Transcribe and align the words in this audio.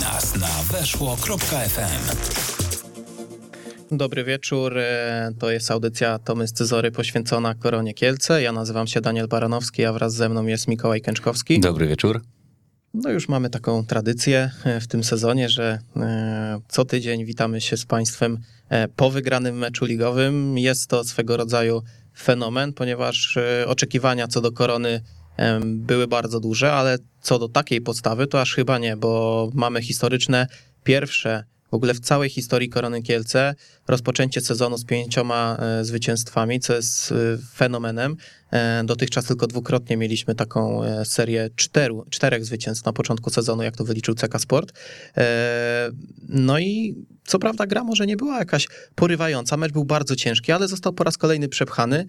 nas 0.00 0.36
na 0.36 0.78
weszło.fm. 0.78 2.16
Dobry 3.90 4.24
wieczór. 4.24 4.78
E, 4.78 5.32
to 5.38 5.50
jest 5.50 5.70
audycja 5.70 6.18
Tomy 6.18 6.48
Scyzory 6.48 6.92
poświęcona 6.92 7.54
Koronie 7.54 7.94
Kielce. 7.94 8.42
Ja 8.42 8.52
nazywam 8.52 8.86
się 8.86 9.00
Daniel 9.00 9.28
Baranowski, 9.28 9.84
a 9.84 9.92
wraz 9.92 10.14
ze 10.14 10.28
mną 10.28 10.46
jest 10.46 10.68
Mikołaj 10.68 11.00
Kęczkowski. 11.00 11.60
Dobry 11.60 11.86
wieczór. 11.86 12.22
No 12.94 13.10
już 13.10 13.28
mamy 13.28 13.50
taką 13.50 13.86
tradycję 13.86 14.50
e, 14.64 14.80
w 14.80 14.86
tym 14.86 15.04
sezonie, 15.04 15.48
że 15.48 15.78
e, 15.96 16.60
co 16.68 16.84
tydzień 16.84 17.24
witamy 17.24 17.60
się 17.60 17.76
z 17.76 17.86
Państwem 17.86 18.38
po 18.96 19.10
wygranym 19.10 19.58
meczu 19.58 19.84
ligowym. 19.84 20.58
Jest 20.58 20.90
to 20.90 21.04
swego 21.04 21.36
rodzaju 21.36 21.82
fenomen, 22.18 22.72
ponieważ 22.72 23.38
oczekiwania 23.66 24.28
co 24.28 24.40
do 24.40 24.52
korony 24.52 25.00
były 25.64 26.06
bardzo 26.06 26.40
duże, 26.40 26.72
ale 26.72 26.98
co 27.20 27.38
do 27.38 27.48
takiej 27.48 27.80
podstawy 27.80 28.26
to 28.26 28.40
aż 28.40 28.54
chyba 28.54 28.78
nie, 28.78 28.96
bo 28.96 29.50
mamy 29.54 29.82
historyczne 29.82 30.46
pierwsze 30.84 31.44
w 31.70 31.74
ogóle 31.74 31.94
w 31.94 32.00
całej 32.00 32.30
historii 32.30 32.68
Korony 32.68 33.02
Kielce 33.02 33.54
rozpoczęcie 33.88 34.40
sezonu 34.40 34.78
z 34.78 34.84
pięcioma 34.84 35.56
e, 35.60 35.84
zwycięstwami, 35.84 36.60
co 36.60 36.74
jest 36.74 37.12
e, 37.12 37.14
fenomenem. 37.54 38.16
E, 38.52 38.82
dotychczas 38.84 39.24
tylko 39.24 39.46
dwukrotnie 39.46 39.96
mieliśmy 39.96 40.34
taką 40.34 40.80
serię 41.04 41.50
czteru, 41.56 42.04
czterech 42.10 42.44
zwycięstw 42.44 42.84
na 42.84 42.92
początku 42.92 43.30
sezonu, 43.30 43.62
jak 43.62 43.76
to 43.76 43.84
wyliczył 43.84 44.14
CK 44.14 44.40
Sport. 44.40 44.72
No 46.28 46.58
i 46.58 46.94
co 47.26 47.38
prawda 47.38 47.66
gra 47.66 47.84
może 47.84 48.06
nie 48.06 48.16
była 48.16 48.38
jakaś 48.38 48.68
porywająca, 48.94 49.56
mecz 49.56 49.72
był 49.72 49.84
bardzo 49.84 50.16
ciężki, 50.16 50.52
ale 50.52 50.68
został 50.68 50.92
po 50.92 51.04
raz 51.04 51.18
kolejny 51.18 51.48
przepchany. 51.48 52.06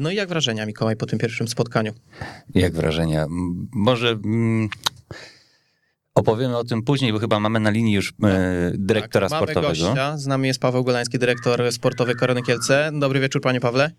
No 0.00 0.10
i 0.10 0.14
jak 0.14 0.28
wrażenia, 0.28 0.66
Mikołaj, 0.66 0.96
po 0.96 1.06
tym 1.06 1.18
pierwszym 1.18 1.48
spotkaniu? 1.48 1.92
Jak 2.54 2.72
wrażenia? 2.72 3.26
Może... 3.72 4.08
Mm, 4.08 4.68
Opowiemy 6.14 6.56
o 6.56 6.64
tym 6.64 6.82
później, 6.82 7.12
bo 7.12 7.18
chyba 7.18 7.40
mamy 7.40 7.60
na 7.60 7.70
linii 7.70 7.94
już 7.94 8.12
e, 8.24 8.72
dyrektora 8.74 9.28
tak, 9.28 9.38
sportowego. 9.38 9.72
Mamy 9.74 9.94
gościa. 9.94 10.18
Z 10.18 10.26
nami 10.26 10.48
jest 10.48 10.60
Paweł 10.60 10.84
Golański, 10.84 11.18
dyrektor 11.18 11.72
sportowy 11.72 12.14
Korony 12.14 12.42
Kielce. 12.42 12.90
Dobry 13.00 13.20
wieczór, 13.20 13.42
panie 13.42 13.60
Pawle. 13.60 13.90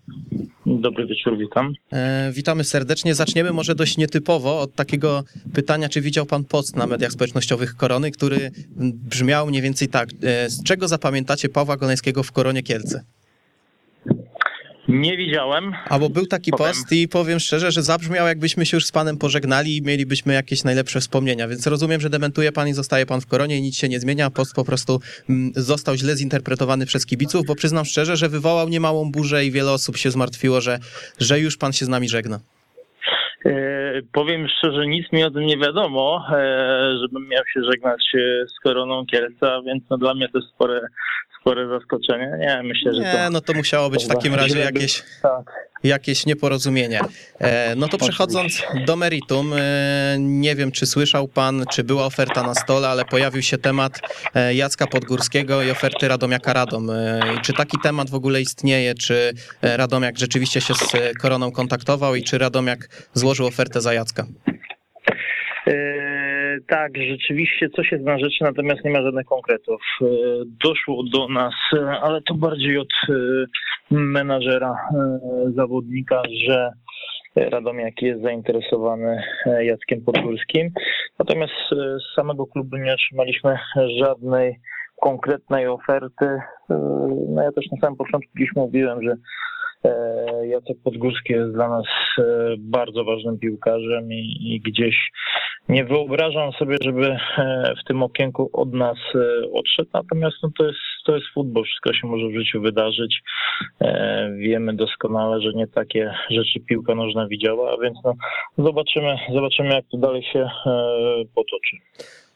Dobry 0.66 1.06
wieczór, 1.06 1.38
witam. 1.38 1.72
E, 1.92 2.32
witamy 2.32 2.64
serdecznie. 2.64 3.14
Zaczniemy 3.14 3.52
może 3.52 3.74
dość 3.74 3.96
nietypowo 3.96 4.60
od 4.60 4.74
takiego 4.74 5.24
pytania, 5.54 5.88
czy 5.88 6.00
widział 6.00 6.26
pan 6.26 6.44
post 6.44 6.76
na 6.76 6.86
mediach 6.86 7.12
społecznościowych 7.12 7.76
Korony, 7.76 8.10
który 8.10 8.50
brzmiał 8.94 9.46
mniej 9.46 9.62
więcej 9.62 9.88
tak. 9.88 10.08
E, 10.22 10.50
z 10.50 10.62
czego 10.62 10.88
zapamiętacie 10.88 11.48
Pawła 11.48 11.76
Golańskiego 11.76 12.22
w 12.22 12.32
Koronie 12.32 12.62
Kielce? 12.62 13.04
Nie 14.90 15.16
widziałem. 15.16 15.72
Albo 15.88 16.08
był 16.10 16.26
taki 16.26 16.50
powiem. 16.50 16.66
post 16.66 16.92
i 16.92 17.08
powiem 17.08 17.40
szczerze, 17.40 17.72
że 17.72 17.82
zabrzmiał 17.82 18.26
jakbyśmy 18.26 18.66
się 18.66 18.76
już 18.76 18.86
z 18.86 18.92
panem 18.92 19.18
pożegnali 19.18 19.76
i 19.76 19.82
mielibyśmy 19.82 20.34
jakieś 20.34 20.64
najlepsze 20.64 21.00
wspomnienia, 21.00 21.48
więc 21.48 21.66
rozumiem, 21.66 22.00
że 22.00 22.10
dementuje 22.10 22.52
pan 22.52 22.68
i 22.68 22.72
zostaje 22.72 23.06
pan 23.06 23.20
w 23.20 23.26
koronie 23.26 23.58
i 23.58 23.62
nic 23.62 23.76
się 23.76 23.88
nie 23.88 24.00
zmienia. 24.00 24.30
Post 24.30 24.54
po 24.54 24.64
prostu 24.64 25.00
mm, 25.28 25.52
został 25.56 25.94
źle 25.96 26.16
zinterpretowany 26.16 26.86
przez 26.86 27.06
kibiców, 27.06 27.46
bo 27.46 27.54
przyznam 27.54 27.84
szczerze, 27.84 28.16
że 28.16 28.28
wywołał 28.28 28.68
niemałą 28.68 29.12
burzę 29.12 29.44
i 29.44 29.50
wiele 29.50 29.72
osób 29.72 29.96
się 29.96 30.10
zmartwiło, 30.10 30.60
że, 30.60 30.78
że 31.18 31.40
już 31.40 31.56
pan 31.56 31.72
się 31.72 31.84
z 31.84 31.88
nami 31.88 32.08
żegna. 32.08 32.40
E, 33.46 33.52
powiem 34.12 34.48
szczerze, 34.48 34.86
nic 34.86 35.12
mi 35.12 35.24
o 35.24 35.30
tym 35.30 35.46
nie 35.46 35.58
wiadomo, 35.58 36.24
e, 36.32 36.98
żebym 37.02 37.28
miał 37.28 37.42
się 37.54 37.60
żegnać 37.72 38.02
z 38.56 38.60
koroną 38.62 39.06
Kielca, 39.06 39.62
więc 39.66 39.84
no 39.90 39.98
dla 39.98 40.14
mnie 40.14 40.28
to 40.28 40.38
jest 40.38 40.50
spore 40.50 40.80
spore 41.40 41.68
zaskoczenie. 41.68 42.36
Nie, 42.38 42.62
myślę, 42.62 42.94
że 42.94 43.00
Nie, 43.00 43.12
to, 43.12 43.30
no 43.30 43.40
to 43.40 43.52
musiało 43.52 43.90
być 43.90 44.04
w 44.04 44.08
takim 44.08 44.34
razie 44.34 44.58
jakieś, 44.58 45.02
tak. 45.22 45.70
jakieś 45.84 46.26
nieporozumienie. 46.26 47.00
E, 47.38 47.74
no 47.76 47.88
to 47.88 47.98
przechodząc 47.98 48.62
do 48.86 48.96
meritum, 48.96 49.52
e, 49.52 50.16
nie 50.18 50.56
wiem, 50.56 50.72
czy 50.72 50.86
słyszał 50.86 51.28
pan, 51.28 51.64
czy 51.70 51.84
była 51.84 52.06
oferta 52.06 52.42
na 52.42 52.54
stole, 52.54 52.88
ale 52.88 53.04
pojawił 53.04 53.42
się 53.42 53.58
temat 53.58 54.00
e, 54.34 54.54
Jacka 54.54 54.86
Podgórskiego 54.86 55.62
i 55.62 55.70
oferty 55.70 56.08
Radomiaka 56.08 56.52
Radom. 56.52 56.90
Czy 57.42 57.52
taki 57.52 57.78
temat 57.82 58.10
w 58.10 58.14
ogóle 58.14 58.40
istnieje? 58.40 58.94
Czy 58.94 59.32
Radomiak 59.62 60.18
rzeczywiście 60.18 60.60
się 60.60 60.74
z 60.74 61.18
Koroną 61.18 61.52
kontaktował 61.52 62.14
i 62.14 62.22
czy 62.22 62.38
Radomiak 62.38 63.08
złożył 63.14 63.46
ofertę 63.46 63.80
za 63.80 63.94
Jacka? 63.94 64.26
Tak, 66.70 66.92
rzeczywiście 66.96 67.70
coś 67.70 67.92
jest 67.92 68.04
na 68.04 68.18
rzeczy, 68.18 68.44
natomiast 68.44 68.84
nie 68.84 68.90
ma 68.90 69.02
żadnych 69.02 69.26
konkretów. 69.26 69.82
E, 70.02 70.04
doszło 70.64 71.02
do 71.12 71.28
nas, 71.28 71.54
ale 72.02 72.22
to 72.22 72.34
bardziej 72.34 72.78
od 72.78 72.88
e, 73.08 73.14
menadżera 73.90 74.72
e, 74.72 75.18
zawodnika, 75.56 76.22
że 76.46 76.70
Radomiak 77.36 78.02
jest 78.02 78.22
zainteresowany 78.22 79.22
Jackiem 79.60 80.04
Podgórskim. 80.04 80.70
Natomiast 81.18 81.52
z 81.70 82.16
samego 82.16 82.46
klubu 82.46 82.76
nie 82.76 82.94
otrzymaliśmy 82.94 83.58
żadnej 84.00 84.60
konkretnej 85.00 85.66
oferty. 85.66 86.26
No 87.28 87.42
ja 87.42 87.52
też 87.52 87.64
na 87.72 87.78
samym 87.80 87.96
początku 87.96 88.30
gdzieś 88.34 88.48
mówiłem, 88.56 89.02
że 89.02 89.14
Jacek 90.42 90.76
Podgórski 90.84 91.32
jest 91.32 91.52
dla 91.52 91.68
nas 91.68 91.84
bardzo 92.58 93.04
ważnym 93.04 93.38
piłkarzem 93.38 94.12
i, 94.12 94.36
i 94.40 94.60
gdzieś 94.60 94.96
nie 95.70 95.84
wyobrażam 95.84 96.52
sobie, 96.52 96.76
żeby 96.82 97.06
e, 97.06 97.74
w 97.82 97.84
tym 97.84 98.02
okienku 98.02 98.50
od 98.52 98.72
nas 98.72 98.98
e, 99.14 99.52
odszedł, 99.52 99.90
natomiast 99.94 100.36
no 100.42 100.50
to, 100.58 100.64
jest, 100.64 100.78
to 101.04 101.14
jest 101.14 101.26
futbol, 101.34 101.64
wszystko 101.64 101.92
się 101.92 102.06
może 102.06 102.28
w 102.28 102.38
życiu 102.38 102.60
wydarzyć. 102.60 103.20
E, 103.80 104.30
wiemy 104.38 104.74
doskonale, 104.76 105.40
że 105.40 105.52
nie 105.52 105.66
takie 105.66 106.14
rzeczy 106.30 106.60
piłka 106.60 106.94
nożna 106.94 107.26
widziała, 107.26 107.72
a 107.72 107.82
więc 107.82 107.98
no, 108.04 108.14
zobaczymy, 108.58 109.16
zobaczymy 109.34 109.68
jak 109.68 109.84
to 109.90 109.98
dalej 109.98 110.22
się 110.22 110.48
potoczy. 111.34 111.76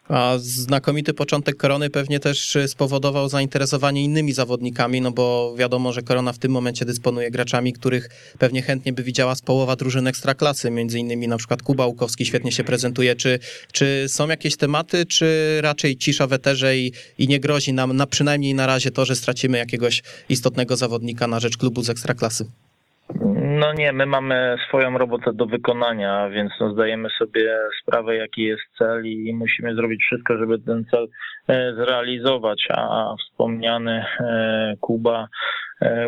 A 0.09 0.35
znakomity 0.39 1.15
początek 1.15 1.57
Korony 1.57 1.91
pewnie 1.91 2.21
też 2.21 2.57
spowodował 2.67 3.29
zainteresowanie 3.29 4.05
innymi 4.05 4.33
zawodnikami, 4.33 5.01
no 5.01 5.11
bo 5.13 5.55
wiadomo, 5.59 5.93
że 5.93 6.03
Korona 6.03 6.33
w 6.33 6.39
tym 6.39 6.53
momencie 6.53 6.85
dysponuje 6.85 7.31
graczami, 7.31 7.73
których 7.73 8.09
pewnie 8.39 8.63
chętnie 8.63 8.93
by 8.93 9.03
widziała 9.03 9.35
z 9.35 9.43
połowa 9.43 9.77
drużyn 9.77 10.07
ekstraklasy, 10.07 10.71
między 10.71 10.99
innymi 10.99 11.29
na 11.29 11.37
przykład 11.37 11.63
Kuba 11.63 11.87
Łukowski 11.87 12.27
świetnie 12.27 12.53
się 12.53 12.65
prezentuje. 12.65 13.17
Czy, 13.17 13.39
czy 13.73 14.05
są 14.09 14.29
jakieś 14.29 14.57
tematy, 14.57 15.07
czy 15.07 15.59
raczej 15.63 15.97
cisza 15.97 16.27
w 16.27 16.33
eterze 16.33 16.79
i, 16.79 16.93
i 17.19 17.29
nie 17.29 17.41
grozi 17.41 17.73
nam 17.73 17.97
na 17.97 18.07
przynajmniej 18.07 18.55
na 18.55 18.67
razie 18.67 18.91
to, 18.91 19.05
że 19.05 19.17
stracimy 19.17 19.59
jakiegoś 19.59 20.03
istotnego 20.29 20.77
zawodnika 20.77 21.27
na 21.27 21.41
rzecz 21.41 21.57
klubu 21.57 21.83
z 21.83 21.91
ekstraklasy? 21.91 22.47
No 23.35 23.73
nie, 23.73 23.93
my 23.93 24.07
mamy 24.07 24.57
swoją 24.69 24.99
robotę 24.99 25.33
do 25.33 25.47
wykonania, 25.47 26.29
więc 26.31 26.53
no 26.61 26.73
zdajemy 26.73 27.09
sobie 27.19 27.59
sprawę, 27.83 28.17
jaki 28.17 28.43
jest 28.43 28.63
cel 28.79 29.07
i 29.07 29.35
musimy 29.35 29.75
zrobić 29.75 30.03
wszystko, 30.03 30.39
żeby 30.39 30.59
ten 30.59 30.85
cel 30.91 31.09
e, 31.49 31.75
zrealizować, 31.75 32.69
a 32.71 33.15
wspomniany 33.21 34.05
e, 34.21 34.75
Kuba 34.81 35.29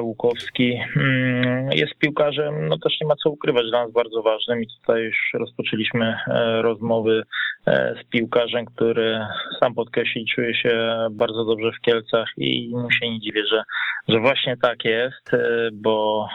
Łukowski 0.01 0.79
mm, 0.97 1.73
jest 1.73 1.95
piłkarzem, 1.99 2.69
no 2.69 2.79
też 2.79 3.01
nie 3.01 3.07
ma 3.07 3.15
co 3.23 3.31
ukrywać, 3.31 3.67
dla 3.71 3.83
nas 3.85 3.93
bardzo 3.93 4.23
ważnym 4.23 4.63
i 4.63 4.67
tutaj 4.67 5.03
już 5.03 5.31
rozpoczęliśmy 5.35 6.17
e, 6.27 6.63
rozmowy 6.63 7.23
e, 7.67 7.95
z 8.03 8.09
piłkarzem, 8.11 8.65
który 8.65 9.21
sam 9.61 9.75
podkreślił, 9.75 10.25
czuje 10.35 10.55
się 10.55 10.97
bardzo 11.11 11.45
dobrze 11.45 11.73
w 11.73 11.81
Kielcach 11.81 12.29
i 12.37 12.71
mu 12.73 12.91
się 12.91 13.11
nie 13.11 13.21
dziwię, 13.21 13.43
że, 13.51 13.63
że 14.09 14.21
właśnie 14.21 14.57
tak 14.63 14.85
jest, 14.85 15.31
bo, 15.73 16.29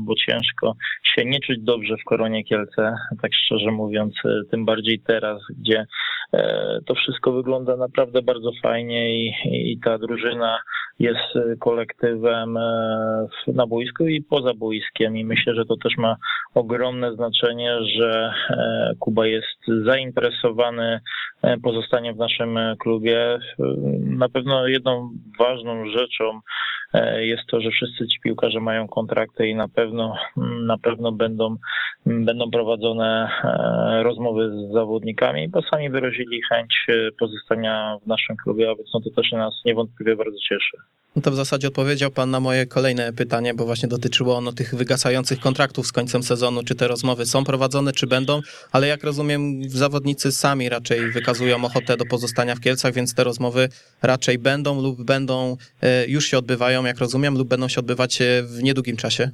bo 0.00 0.14
ciężko 0.14 0.74
się 1.02 1.24
nie 1.24 1.40
czuć 1.40 1.58
dobrze 1.60 1.96
w 1.96 2.04
Koronie 2.04 2.44
Kielce, 2.44 2.94
tak 3.22 3.30
szczerze 3.34 3.70
mówiąc, 3.70 4.14
tym 4.50 4.64
bardziej 4.64 5.00
teraz, 5.00 5.42
gdzie 5.58 5.86
to 6.86 6.94
wszystko 6.94 7.32
wygląda 7.32 7.76
naprawdę 7.76 8.22
bardzo 8.22 8.50
fajnie 8.62 9.24
i, 9.24 9.32
i 9.72 9.80
ta 9.84 9.98
drużyna 9.98 10.58
jest 10.98 11.36
y, 11.36 11.56
kolektywem 11.60 12.56
e, 12.56 13.28
na 13.46 13.66
boisku 13.66 14.06
i 14.06 14.22
poza 14.22 14.54
boiskiem 14.54 15.16
i 15.16 15.24
myślę, 15.24 15.54
że 15.54 15.64
to 15.64 15.76
też 15.76 15.96
ma 15.96 16.16
ogromne 16.54 17.14
znaczenie, 17.14 17.78
że 17.96 18.32
e, 18.50 18.92
Kuba 18.98 19.26
jest 19.26 19.84
zainteresowany 19.84 21.00
e, 21.42 21.56
pozostanie 21.58 22.12
w 22.12 22.16
naszym 22.16 22.58
klubie. 22.78 23.38
Na 24.00 24.28
pewno 24.28 24.66
jedną 24.66 25.10
ważną 25.38 25.86
rzeczą 25.86 26.40
jest 27.18 27.42
to, 27.50 27.60
że 27.60 27.70
wszyscy 27.70 28.06
ci 28.06 28.20
piłkarze 28.20 28.60
mają 28.60 28.88
kontrakty 28.88 29.48
i 29.48 29.54
na 29.54 29.68
pewno 29.68 30.14
na 30.66 30.78
pewno 30.78 31.12
będą, 31.12 31.56
będą 32.06 32.50
prowadzone 32.50 33.30
rozmowy 34.02 34.50
z 34.50 34.72
zawodnikami, 34.72 35.48
bo 35.48 35.62
sami 35.62 35.90
wyrazili 35.90 36.42
chęć 36.42 36.86
pozostania 37.18 37.98
w 38.02 38.06
naszym 38.06 38.36
klubie, 38.36 38.70
a 38.70 38.74
więc 38.74 38.88
no 38.94 39.00
to 39.00 39.10
też 39.10 39.32
nas 39.32 39.54
niewątpliwie 39.64 40.16
bardzo 40.16 40.38
cieszy. 40.48 40.76
No 41.16 41.22
to 41.22 41.30
w 41.30 41.34
zasadzie 41.34 41.68
odpowiedział 41.68 42.10
Pan 42.10 42.30
na 42.30 42.40
moje 42.40 42.66
kolejne 42.66 43.12
pytanie, 43.12 43.54
bo 43.54 43.64
właśnie 43.64 43.88
dotyczyło 43.88 44.36
ono 44.36 44.52
tych 44.52 44.74
wygasających 44.74 45.40
kontraktów 45.40 45.86
z 45.86 45.92
końcem 45.92 46.22
sezonu. 46.22 46.62
Czy 46.62 46.74
te 46.74 46.88
rozmowy 46.88 47.26
są 47.26 47.44
prowadzone, 47.44 47.92
czy 47.92 48.06
będą? 48.06 48.40
Ale 48.72 48.86
jak 48.86 49.04
rozumiem, 49.04 49.68
zawodnicy 49.68 50.32
sami 50.32 50.68
raczej 50.68 51.10
wykazują 51.10 51.64
ochotę 51.64 51.96
do 51.96 52.04
pozostania 52.04 52.54
w 52.54 52.60
Kielcach, 52.60 52.94
więc 52.94 53.14
te 53.14 53.24
rozmowy 53.24 53.68
raczej 54.02 54.38
będą 54.38 54.82
lub 54.82 55.02
będą, 55.02 55.56
e, 55.82 56.06
już 56.06 56.26
się 56.26 56.38
odbywają, 56.38 56.77
jak 56.86 56.98
rozumiem, 56.98 57.38
lub 57.38 57.48
będą 57.48 57.68
się 57.68 57.80
odbywać 57.80 58.22
e, 58.22 58.42
w 58.42 58.62
niedługim 58.62 58.96
czasie. 58.96 59.30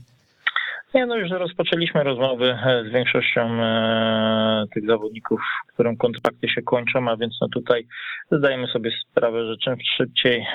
Nie, 0.95 1.07
no 1.07 1.17
już 1.17 1.31
rozpoczęliśmy 1.31 2.03
rozmowy 2.03 2.51
e, 2.51 2.85
z 2.89 2.93
większością 2.93 3.41
e, 3.63 4.65
tych 4.75 4.87
zawodników, 4.87 5.41
którym 5.75 5.97
kontrakty 5.97 6.49
się 6.49 6.63
kończą, 6.63 7.09
a 7.09 7.17
więc 7.17 7.35
no 7.41 7.49
tutaj 7.49 7.87
zdajemy 8.31 8.67
sobie 8.67 8.91
sprawę, 9.11 9.47
że 9.47 9.57
czym 9.57 9.77
szybciej 9.97 10.47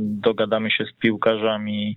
dogadamy 0.00 0.70
się 0.70 0.84
z 0.84 1.00
piłkarzami, 1.00 1.96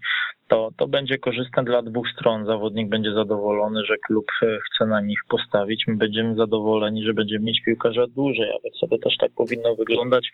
to, 0.52 0.70
to 0.78 0.88
będzie 0.88 1.18
korzystne 1.18 1.64
dla 1.64 1.82
dwóch 1.82 2.08
stron. 2.14 2.46
Zawodnik 2.46 2.90
będzie 2.90 3.14
zadowolony, 3.14 3.86
że 3.86 3.98
klub 3.98 4.26
chce 4.42 4.86
na 4.86 5.02
nich 5.02 5.20
postawić. 5.30 5.84
My 5.88 5.96
będziemy 5.96 6.36
zadowoleni, 6.36 7.04
że 7.04 7.14
będziemy 7.14 7.46
mieć 7.46 7.62
piłkarza 7.66 8.08
dłużej, 8.08 8.50
a 8.50 8.60
więc 8.64 8.76
sobie 8.76 9.00
też 9.00 9.18
tak 9.18 9.32
powinno 9.38 9.76
wyglądać. 9.76 10.32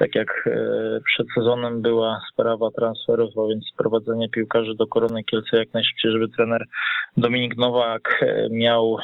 Tak 0.00 0.14
jak 0.14 0.28
e, 0.46 0.50
przed 1.04 1.26
sezonem 1.34 1.82
była 1.82 2.20
sprawa 2.32 2.70
transferów, 2.70 3.30
a 3.38 3.48
więc 3.48 3.64
sprowadzenie 3.74 4.28
piłkarzy 4.28 4.74
do 4.74 4.86
Korony 4.86 5.24
Kielce 5.24 5.56
jak 5.56 5.74
najszybciej, 5.74 6.12
żeby 6.12 6.28
trener 6.28 6.64
Dominik 7.16 7.56
Nowak 7.56 8.22
e, 8.22 8.48
miał 8.50 8.96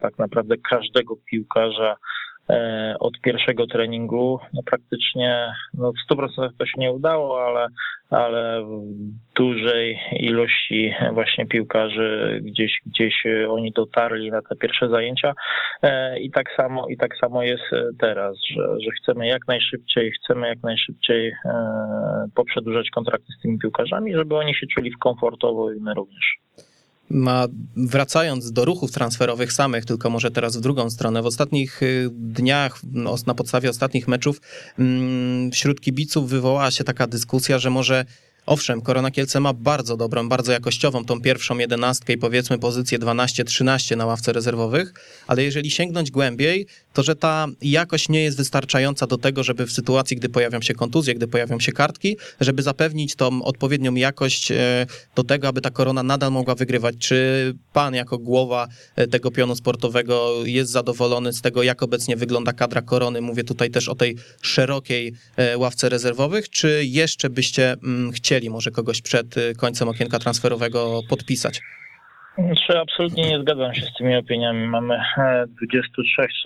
tak 0.00 0.18
naprawdę 0.18 0.56
każdego 0.70 1.16
piłkarza 1.30 1.96
E, 1.96 2.23
od 3.00 3.20
pierwszego 3.20 3.66
treningu. 3.66 4.40
No 4.52 4.62
praktycznie 4.66 5.52
no 5.74 5.92
w 5.92 6.12
100% 6.12 6.48
to 6.58 6.66
się 6.66 6.72
nie 6.76 6.92
udało, 6.92 7.46
ale, 7.46 7.66
ale 8.10 8.64
w 8.64 8.82
dużej 9.36 10.00
ilości 10.12 10.94
właśnie 11.12 11.46
piłkarzy 11.46 12.40
gdzieś, 12.42 12.80
gdzieś 12.86 13.14
oni 13.48 13.72
dotarli 13.72 14.30
na 14.30 14.42
te 14.42 14.56
pierwsze 14.56 14.88
zajęcia 14.88 15.34
e, 15.82 16.20
i 16.20 16.30
tak 16.30 16.46
samo, 16.56 16.88
i 16.88 16.96
tak 16.96 17.16
samo 17.16 17.42
jest 17.42 17.64
teraz, 18.00 18.36
że, 18.50 18.80
że 18.80 18.90
chcemy 19.02 19.26
jak 19.26 19.48
najszybciej, 19.48 20.12
chcemy 20.12 20.48
jak 20.48 20.62
najszybciej 20.62 21.28
e, 21.28 21.52
poprzedłużać 22.34 22.90
kontrakty 22.90 23.26
z 23.38 23.42
tymi 23.42 23.58
piłkarzami, 23.58 24.14
żeby 24.14 24.36
oni 24.36 24.54
się 24.54 24.66
czuli 24.66 24.92
komfortowo 24.92 25.72
i 25.72 25.80
my 25.80 25.94
również. 25.94 26.36
Ma, 27.10 27.46
wracając 27.76 28.52
do 28.52 28.64
ruchów 28.64 28.92
transferowych 28.92 29.52
samych, 29.52 29.84
tylko 29.84 30.10
może 30.10 30.30
teraz 30.30 30.56
w 30.56 30.60
drugą 30.60 30.90
stronę, 30.90 31.22
w 31.22 31.26
ostatnich 31.26 31.82
y, 31.82 32.08
dniach, 32.12 32.80
no, 32.92 33.16
na 33.26 33.34
podstawie 33.34 33.70
ostatnich 33.70 34.08
meczów, 34.08 34.40
mm, 34.78 35.50
wśród 35.50 35.80
kibiców 35.80 36.28
wywołała 36.30 36.70
się 36.70 36.84
taka 36.84 37.06
dyskusja, 37.06 37.58
że 37.58 37.70
może 37.70 38.04
Owszem, 38.46 38.80
Korona 38.80 39.10
Kielce 39.10 39.40
ma 39.40 39.52
bardzo 39.52 39.96
dobrą, 39.96 40.28
bardzo 40.28 40.52
jakościową 40.52 41.04
tą 41.04 41.20
pierwszą 41.20 41.58
jedenastkę 41.58 42.12
i 42.12 42.18
powiedzmy 42.18 42.58
pozycję 42.58 42.98
12-13 42.98 43.96
na 43.96 44.06
ławce 44.06 44.32
rezerwowych, 44.32 44.94
ale 45.26 45.42
jeżeli 45.42 45.70
sięgnąć 45.70 46.10
głębiej, 46.10 46.66
to 46.94 47.02
że 47.02 47.16
ta 47.16 47.46
jakość 47.62 48.08
nie 48.08 48.22
jest 48.22 48.36
wystarczająca 48.36 49.06
do 49.06 49.18
tego, 49.18 49.42
żeby 49.42 49.66
w 49.66 49.72
sytuacji, 49.72 50.16
gdy 50.16 50.28
pojawią 50.28 50.60
się 50.60 50.74
kontuzje, 50.74 51.14
gdy 51.14 51.28
pojawią 51.28 51.60
się 51.60 51.72
kartki, 51.72 52.16
żeby 52.40 52.62
zapewnić 52.62 53.14
tą 53.14 53.42
odpowiednią 53.42 53.94
jakość 53.94 54.50
e, 54.52 54.86
do 55.14 55.24
tego, 55.24 55.48
aby 55.48 55.60
ta 55.60 55.70
Korona 55.70 56.02
nadal 56.02 56.32
mogła 56.32 56.54
wygrywać. 56.54 56.94
Czy 56.98 57.54
pan 57.72 57.94
jako 57.94 58.18
głowa 58.18 58.68
e, 58.96 59.06
tego 59.06 59.30
pionu 59.30 59.56
sportowego 59.56 60.32
jest 60.44 60.72
zadowolony 60.72 61.32
z 61.32 61.40
tego, 61.40 61.62
jak 61.62 61.82
obecnie 61.82 62.16
wygląda 62.16 62.52
kadra 62.52 62.82
Korony? 62.82 63.20
Mówię 63.20 63.44
tutaj 63.44 63.70
też 63.70 63.88
o 63.88 63.94
tej 63.94 64.16
szerokiej 64.42 65.12
e, 65.36 65.58
ławce 65.58 65.88
rezerwowych, 65.88 66.50
czy 66.50 66.84
jeszcze 66.84 67.30
byście 67.30 67.72
mm, 67.72 68.12
chcieli 68.12 68.50
może 68.50 68.70
kogoś 68.70 69.02
przed 69.02 69.34
końcem 69.56 69.88
okienka 69.88 70.18
transferowego 70.18 71.00
podpisać? 71.08 71.60
Czy 72.36 72.78
absolutnie 72.78 73.28
nie 73.28 73.38
zgadzam 73.38 73.74
się 73.74 73.82
z 73.86 73.94
tymi 73.94 74.16
opiniami. 74.16 74.66
Mamy 74.66 75.00
23-4 75.18 75.46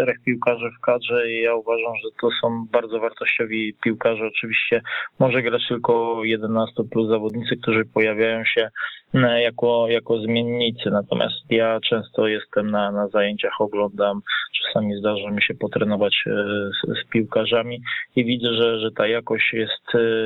e, 0.00 0.14
piłkarzy 0.25 0.70
w 0.79 0.81
kadrze 0.81 1.31
i 1.31 1.43
ja 1.43 1.55
uważam, 1.55 1.93
że 2.05 2.08
to 2.20 2.29
są 2.40 2.67
bardzo 2.73 3.00
wartościowi 3.00 3.75
piłkarze. 3.85 4.26
Oczywiście 4.26 4.82
może 5.19 5.43
grać 5.43 5.62
tylko 5.69 6.25
11 6.25 6.85
plus 6.90 7.08
zawodnicy, 7.08 7.56
którzy 7.56 7.85
pojawiają 7.85 8.44
się 8.44 8.69
e, 9.14 9.43
jako, 9.43 9.88
jako 9.88 10.20
zmiennicy. 10.20 10.90
Natomiast 10.90 11.50
ja 11.50 11.81
często 11.81 12.26
jestem 12.26 12.70
na, 12.70 12.93
na 12.93 13.08
zajęciach, 13.08 13.61
oglądam, 13.61 14.20
czasami 14.62 14.96
zdarza 14.96 15.31
mi 15.31 15.43
się 15.43 15.55
potrenować 15.55 16.14
e, 16.26 16.31
z, 16.31 16.99
z 16.99 17.11
piłkarzami 17.11 17.81
i 18.17 18.25
widzę, 18.25 18.55
że, 18.55 18.81
że 18.81 18.90
ta 18.90 19.06
jakość 19.06 19.52
jest 19.52 19.85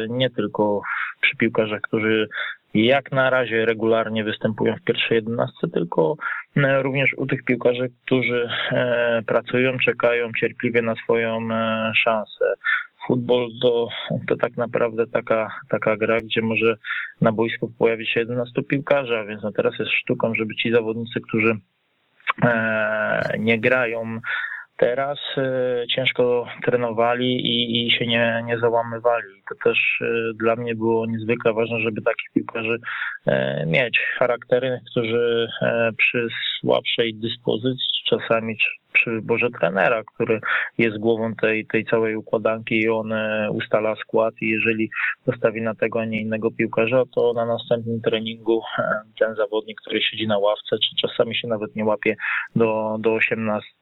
nie 0.08 0.30
tylko 0.30 0.82
przy 1.20 1.36
piłkarzach, 1.36 1.80
którzy 1.80 2.28
jak 2.74 3.12
na 3.12 3.30
razie 3.30 3.66
regularnie 3.66 4.24
występują 4.24 4.76
w 4.76 4.84
pierwszej 4.84 5.14
jedenastce, 5.14 5.68
tylko 5.68 6.16
e, 6.56 6.82
również 6.82 7.14
u 7.16 7.26
tych 7.26 7.44
piłkarzy, 7.44 7.90
którzy 8.04 8.48
e, 8.70 9.22
pracują, 9.26 9.78
czekają 9.78 10.30
cierpliwie 10.40 10.82
na 10.82 10.94
swoją 10.94 11.52
e, 11.52 11.92
szansę. 11.94 12.54
Futbol 13.06 13.48
to, 13.62 13.88
to 14.28 14.36
tak 14.36 14.56
naprawdę 14.56 15.06
taka, 15.06 15.48
taka 15.68 15.96
gra, 15.96 16.20
gdzie 16.20 16.42
może 16.42 16.76
na 17.20 17.32
boisku 17.32 17.72
pojawić 17.78 18.10
się 18.10 18.20
11 18.20 18.62
piłkarzy, 18.62 19.18
a 19.18 19.24
więc 19.24 19.42
no 19.42 19.52
teraz 19.52 19.78
jest 19.78 19.90
sztuką, 19.90 20.34
żeby 20.34 20.54
ci 20.54 20.72
zawodnicy, 20.72 21.20
którzy 21.20 21.56
nie 23.38 23.60
grają 23.60 24.20
teraz 24.82 25.18
e, 25.36 25.84
ciężko 25.94 26.46
trenowali 26.64 27.36
i, 27.36 27.86
i 27.86 27.90
się 27.90 28.06
nie, 28.06 28.42
nie 28.46 28.58
załamywali. 28.58 29.42
To 29.48 29.54
też 29.64 29.78
e, 30.00 30.34
dla 30.34 30.56
mnie 30.56 30.74
było 30.74 31.06
niezwykle 31.06 31.52
ważne, 31.52 31.80
żeby 31.80 32.02
takich 32.02 32.30
piłkarzy 32.34 32.78
e, 33.26 33.66
mieć. 33.66 33.98
Charaktery, 34.18 34.80
którzy 34.90 35.48
przy 35.96 36.28
słabszej 36.60 37.14
dyspozycji 37.14 38.02
czasami 38.08 38.56
przy 38.92 39.10
wyborze 39.10 39.48
trenera, 39.60 40.02
który 40.14 40.40
jest 40.78 40.98
głową 40.98 41.34
tej, 41.34 41.66
tej 41.66 41.84
całej 41.84 42.16
układanki 42.16 42.80
i 42.80 42.88
on 42.88 43.12
ustala 43.50 43.96
skład 43.96 44.34
i 44.40 44.48
jeżeli 44.48 44.90
postawi 45.24 45.62
na 45.62 45.74
tego, 45.74 46.00
a 46.00 46.04
nie 46.04 46.20
innego 46.20 46.50
piłkarza, 46.50 47.02
to 47.14 47.32
na 47.32 47.46
następnym 47.46 48.00
treningu 48.00 48.62
ten 49.18 49.34
zawodnik, 49.34 49.80
który 49.80 50.02
siedzi 50.02 50.26
na 50.26 50.38
ławce, 50.38 50.76
czy 50.78 51.08
czasami 51.08 51.36
się 51.36 51.48
nawet 51.48 51.76
nie 51.76 51.84
łapie 51.84 52.16
do, 52.56 52.96
do 53.00 53.12
18 53.12 53.81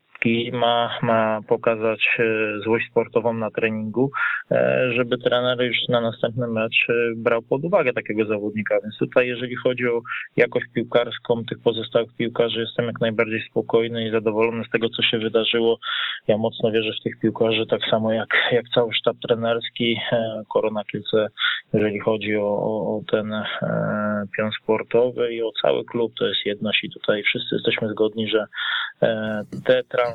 ma, 0.52 0.98
ma 1.02 1.40
pokazać 1.48 2.00
e, 2.18 2.24
złość 2.64 2.90
sportową 2.90 3.32
na 3.32 3.50
treningu, 3.50 4.10
e, 4.50 4.90
żeby 4.96 5.18
trener 5.18 5.62
już 5.62 5.76
na 5.88 6.00
następny 6.00 6.46
mecz 6.46 6.86
e, 6.88 6.92
brał 7.16 7.42
pod 7.42 7.64
uwagę 7.64 7.92
takiego 7.92 8.24
zawodnika. 8.24 8.74
Więc 8.82 8.98
tutaj, 8.98 9.28
jeżeli 9.28 9.56
chodzi 9.56 9.88
o 9.88 10.00
jakość 10.36 10.66
piłkarską 10.74 11.44
tych 11.44 11.58
pozostałych 11.62 12.16
piłkarzy, 12.16 12.60
jestem 12.60 12.86
jak 12.86 13.00
najbardziej 13.00 13.42
spokojny 13.50 14.08
i 14.08 14.10
zadowolony 14.10 14.64
z 14.64 14.70
tego, 14.70 14.88
co 14.88 15.02
się 15.02 15.18
wydarzyło. 15.18 15.78
Ja 16.28 16.38
mocno 16.38 16.70
wierzę 16.70 16.90
w 17.00 17.02
tych 17.04 17.18
piłkarzy, 17.18 17.66
tak 17.66 17.80
samo 17.90 18.12
jak, 18.12 18.28
jak 18.52 18.64
cały 18.74 18.94
sztab 18.94 19.16
trenerski. 19.28 20.00
Korona 20.48 20.84
Kielce, 20.84 21.26
jeżeli 21.72 22.00
chodzi 22.00 22.36
o, 22.36 22.56
o 22.96 23.00
ten 23.10 23.32
pion 24.36 24.50
sportowy 24.62 25.34
i 25.34 25.42
o 25.42 25.50
cały 25.62 25.84
klub, 25.84 26.12
to 26.18 26.26
jest 26.26 26.46
jedność 26.46 26.84
i 26.84 26.90
tutaj 26.90 27.22
wszyscy 27.22 27.54
jesteśmy 27.54 27.88
zgodni, 27.88 28.28
że 28.28 28.46
te 29.64 29.82
transfery, 29.84 30.09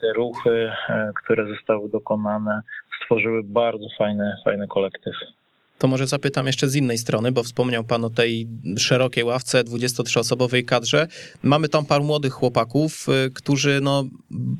te 0.00 0.12
ruchy, 0.12 0.72
e, 0.88 1.12
które 1.22 1.46
zostały 1.46 1.88
dokonane, 1.88 2.62
stworzyły 3.02 3.42
bardzo 3.44 3.86
fajny, 3.98 4.36
fajny 4.44 4.68
kolektyw. 4.68 5.14
To 5.78 5.88
może 5.88 6.06
zapytam 6.06 6.46
jeszcze 6.46 6.68
z 6.68 6.74
innej 6.74 6.98
strony, 6.98 7.32
bo 7.32 7.42
wspomniał 7.42 7.84
Pan 7.84 8.04
o 8.04 8.10
tej 8.10 8.48
szerokiej 8.78 9.24
ławce, 9.24 9.64
23-osobowej 9.64 10.64
kadrze. 10.64 11.08
Mamy 11.42 11.68
tam 11.68 11.86
paru 11.86 12.04
młodych 12.04 12.32
chłopaków, 12.32 13.06
y, 13.26 13.30
którzy 13.30 13.80
no 13.82 14.04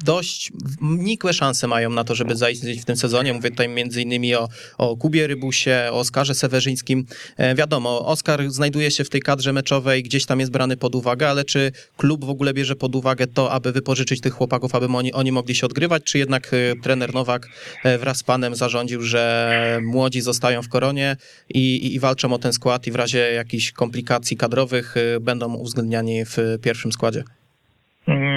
dość 0.04 0.52
nikłe 0.80 1.32
szanse 1.32 1.66
mają 1.66 1.90
na 1.90 2.04
to, 2.04 2.14
żeby 2.14 2.36
zaistnieć 2.36 2.80
w 2.80 2.84
tym 2.84 2.96
sezonie. 2.96 3.32
Mówię 3.32 3.50
tutaj 3.50 3.68
innymi 3.96 4.34
o, 4.34 4.48
o 4.78 4.96
Kubie 4.96 5.26
Rybusie, 5.26 5.88
o 5.90 5.98
Oskarze 5.98 6.34
Sewerzyńskim. 6.34 7.06
E, 7.36 7.54
wiadomo, 7.54 8.06
Oskar 8.06 8.50
znajduje 8.50 8.90
się 8.90 9.04
w 9.04 9.10
tej 9.10 9.22
kadrze 9.22 9.52
meczowej, 9.52 10.02
gdzieś 10.02 10.26
tam 10.26 10.40
jest 10.40 10.52
brany 10.52 10.76
pod 10.76 10.94
uwagę, 10.94 11.30
ale 11.30 11.44
czy 11.44 11.72
klub 11.96 12.24
w 12.24 12.30
ogóle 12.30 12.54
bierze 12.54 12.76
pod 12.76 12.96
uwagę 12.96 13.26
to, 13.26 13.52
aby 13.52 13.72
wypożyczyć 13.72 14.20
tych 14.20 14.32
chłopaków, 14.32 14.74
aby 14.74 14.86
oni, 14.86 15.12
oni 15.12 15.32
mogli 15.32 15.54
się 15.54 15.66
odgrywać, 15.66 16.02
czy 16.02 16.18
jednak 16.18 16.52
y, 16.52 16.74
trener 16.82 17.14
Nowak 17.14 17.48
e, 17.84 17.98
wraz 17.98 18.16
z 18.18 18.22
panem 18.22 18.54
zarządził, 18.54 19.02
że 19.02 19.80
młodzi 19.82 20.20
zostają 20.20 20.62
w 20.62 20.68
koronie, 20.68 21.05
i, 21.48 21.94
i, 21.94 22.00
walczą 22.00 22.32
o 22.32 22.38
ten 22.38 22.52
skład 22.52 22.86
i 22.86 22.92
w 22.92 22.96
razie 22.96 23.18
jakichś 23.18 23.72
komplikacji 23.72 24.36
kadrowych 24.36 24.96
y, 24.96 25.20
będą 25.20 25.54
uwzględniani 25.54 26.24
w 26.24 26.36
pierwszym 26.62 26.92
składzie. 26.92 27.22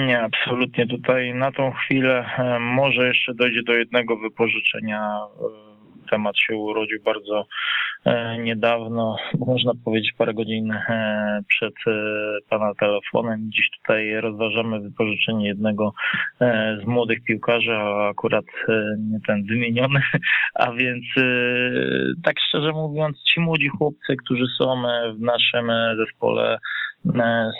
Nie, 0.06 0.20
absolutnie. 0.20 0.86
Tutaj 0.86 1.34
na 1.34 1.52
tą 1.52 1.72
chwilę 1.72 2.24
e, 2.38 2.58
może 2.58 3.08
jeszcze 3.08 3.34
dojdzie 3.34 3.62
do 3.62 3.72
jednego 3.72 4.16
wypożyczenia. 4.16 5.18
Temat 6.10 6.38
się 6.38 6.56
urodził 6.56 6.98
bardzo 7.04 7.46
E, 8.04 8.38
niedawno, 8.38 9.16
można 9.46 9.72
powiedzieć 9.84 10.12
parę 10.18 10.34
godzin 10.34 10.72
e, 10.72 11.40
przed 11.48 11.74
e, 11.86 11.92
pana 12.48 12.74
telefonem. 12.74 13.50
Dziś 13.52 13.70
tutaj 13.78 14.14
rozważamy 14.20 14.80
wypożyczenie 14.80 15.46
jednego 15.48 15.92
z 16.82 16.86
młodych 16.86 17.24
piłkarzy, 17.24 17.72
a 17.72 18.08
akurat 18.08 18.44
nie 18.98 19.18
ten 19.26 19.44
wymieniony, 19.44 20.00
a 20.54 20.72
więc 20.72 21.04
tak 22.24 22.34
szczerze 22.48 22.72
mówiąc, 22.72 23.22
ci 23.22 23.40
młodzi 23.40 23.68
chłopcy, 23.68 24.16
którzy 24.24 24.44
są 24.58 24.82
w 25.16 25.20
naszym 25.20 25.72
zespole, 25.96 26.58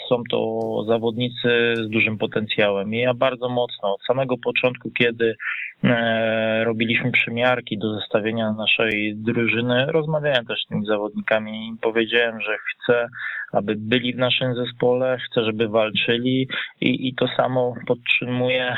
są 0.09 0.23
to 0.31 0.61
zawodnicy 0.89 1.75
z 1.75 1.89
dużym 1.89 2.19
potencjałem. 2.19 2.95
I 2.95 2.99
ja 2.99 3.15
bardzo 3.15 3.49
mocno 3.49 3.95
od 3.95 4.03
samego 4.03 4.39
początku, 4.39 4.91
kiedy 4.91 5.37
robiliśmy 6.65 7.13
przymiarki 7.13 7.79
do 7.79 8.01
zestawienia 8.01 8.53
naszej 8.53 9.17
drużyny. 9.17 9.87
Rozmawiałem 9.87 10.47
też 10.47 10.63
z 10.63 10.67
tymi 10.67 10.87
zawodnikami 10.87 11.69
i 11.69 11.79
powiedziałem, 11.81 12.41
że 12.41 12.57
chcę, 12.59 13.09
aby 13.53 13.75
byli 13.79 14.15
w 14.15 14.19
naszym 14.19 14.55
zespole, 14.55 15.19
chcę, 15.27 15.45
żeby 15.45 15.69
walczyli 15.69 16.49
i, 16.81 17.09
i 17.09 17.15
to 17.15 17.29
samo 17.37 17.75
podtrzymuję 17.87 18.77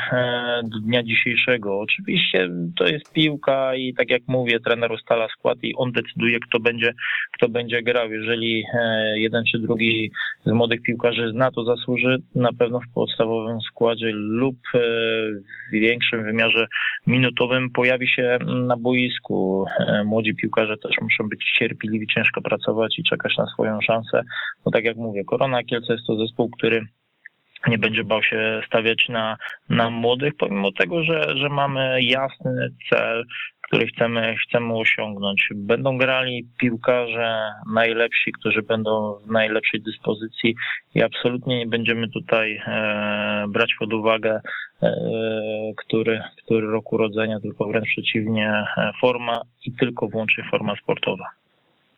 do 0.63 0.79
dnia 0.79 1.03
dzisiejszego. 1.03 1.79
Oczywiście 1.79 2.49
to 2.77 2.87
jest 2.87 3.13
piłka 3.13 3.75
i 3.75 3.93
tak 3.93 4.09
jak 4.09 4.21
mówię, 4.27 4.59
trener 4.59 4.91
ustala 4.91 5.27
skład 5.27 5.57
i 5.63 5.75
on 5.75 5.91
decyduje, 5.91 6.39
kto 6.39 6.59
będzie, 6.59 6.93
kto 7.31 7.49
będzie 7.49 7.83
grał. 7.83 8.11
Jeżeli 8.11 8.63
jeden 9.15 9.43
czy 9.51 9.59
drugi 9.59 10.11
z 10.45 10.51
młodych 10.51 10.81
piłkarzy 10.81 11.33
na 11.33 11.51
to 11.51 11.63
zasłuży, 11.63 12.17
na 12.35 12.53
pewno 12.59 12.79
w 12.79 12.93
podstawowym 12.93 13.61
składzie 13.61 14.11
lub 14.13 14.55
w 14.73 15.71
większym 15.71 16.23
wymiarze 16.23 16.67
minutowym 17.07 17.69
pojawi 17.69 18.07
się 18.07 18.37
na 18.45 18.77
boisku. 18.77 19.65
Młodzi 20.05 20.35
piłkarze 20.35 20.77
też 20.77 20.91
muszą 21.01 21.29
być 21.29 21.51
cierpliwi, 21.59 22.07
ciężko 22.07 22.41
pracować 22.41 22.99
i 22.99 23.03
czekać 23.03 23.37
na 23.37 23.45
swoją 23.53 23.81
szansę. 23.81 24.23
No 24.65 24.71
tak 24.71 24.83
jak 24.83 24.97
mówię, 24.97 25.23
Korona 25.23 25.63
Kielce 25.63 25.93
jest 25.93 26.05
to 26.07 26.15
zespół, 26.15 26.49
który 26.49 26.85
nie 27.67 27.77
będzie 27.77 28.03
bał 28.03 28.23
się 28.23 28.61
stawiać 28.67 29.09
na, 29.09 29.37
na 29.69 29.89
młodych, 29.89 30.33
pomimo 30.39 30.71
tego, 30.71 31.03
że, 31.03 31.37
że 31.37 31.49
mamy 31.49 32.01
jasny 32.01 32.69
cel, 32.89 33.25
który 33.73 33.87
chcemy, 33.87 34.35
chcemy 34.47 34.73
osiągnąć. 34.73 35.49
Będą 35.55 35.97
grali 35.97 36.47
piłkarze 36.59 37.51
najlepsi, 37.73 38.31
którzy 38.31 38.61
będą 38.61 39.15
w 39.27 39.31
najlepszej 39.31 39.81
dyspozycji 39.81 40.55
i 40.95 41.03
absolutnie 41.03 41.57
nie 41.57 41.67
będziemy 41.67 42.09
tutaj 42.09 42.61
e, 42.67 43.45
brać 43.49 43.75
pod 43.79 43.93
uwagę, 43.93 44.41
e, 44.83 44.91
który, 45.77 46.21
który 46.43 46.67
rok 46.67 46.93
urodzenia, 46.93 47.39
tylko 47.39 47.67
wręcz 47.67 47.87
przeciwnie, 47.87 48.49
e, 48.77 48.91
forma 49.01 49.41
i 49.65 49.71
tylko 49.71 50.07
wyłącznie 50.07 50.43
forma 50.51 50.75
sportowa. 50.75 51.25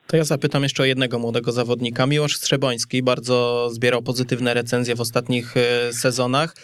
To 0.07 0.17
ja 0.17 0.23
zapytam 0.23 0.63
jeszcze 0.63 0.83
o 0.83 0.85
jednego 0.85 1.19
młodego 1.19 1.51
zawodnika. 1.51 2.05
Miłosz 2.05 2.37
Strzeboński 2.37 3.03
bardzo 3.03 3.69
zbierał 3.71 4.01
pozytywne 4.01 4.53
recenzje 4.53 4.95
w 4.95 5.01
ostatnich 5.01 5.57
e, 5.57 5.93
sezonach. 5.93 6.55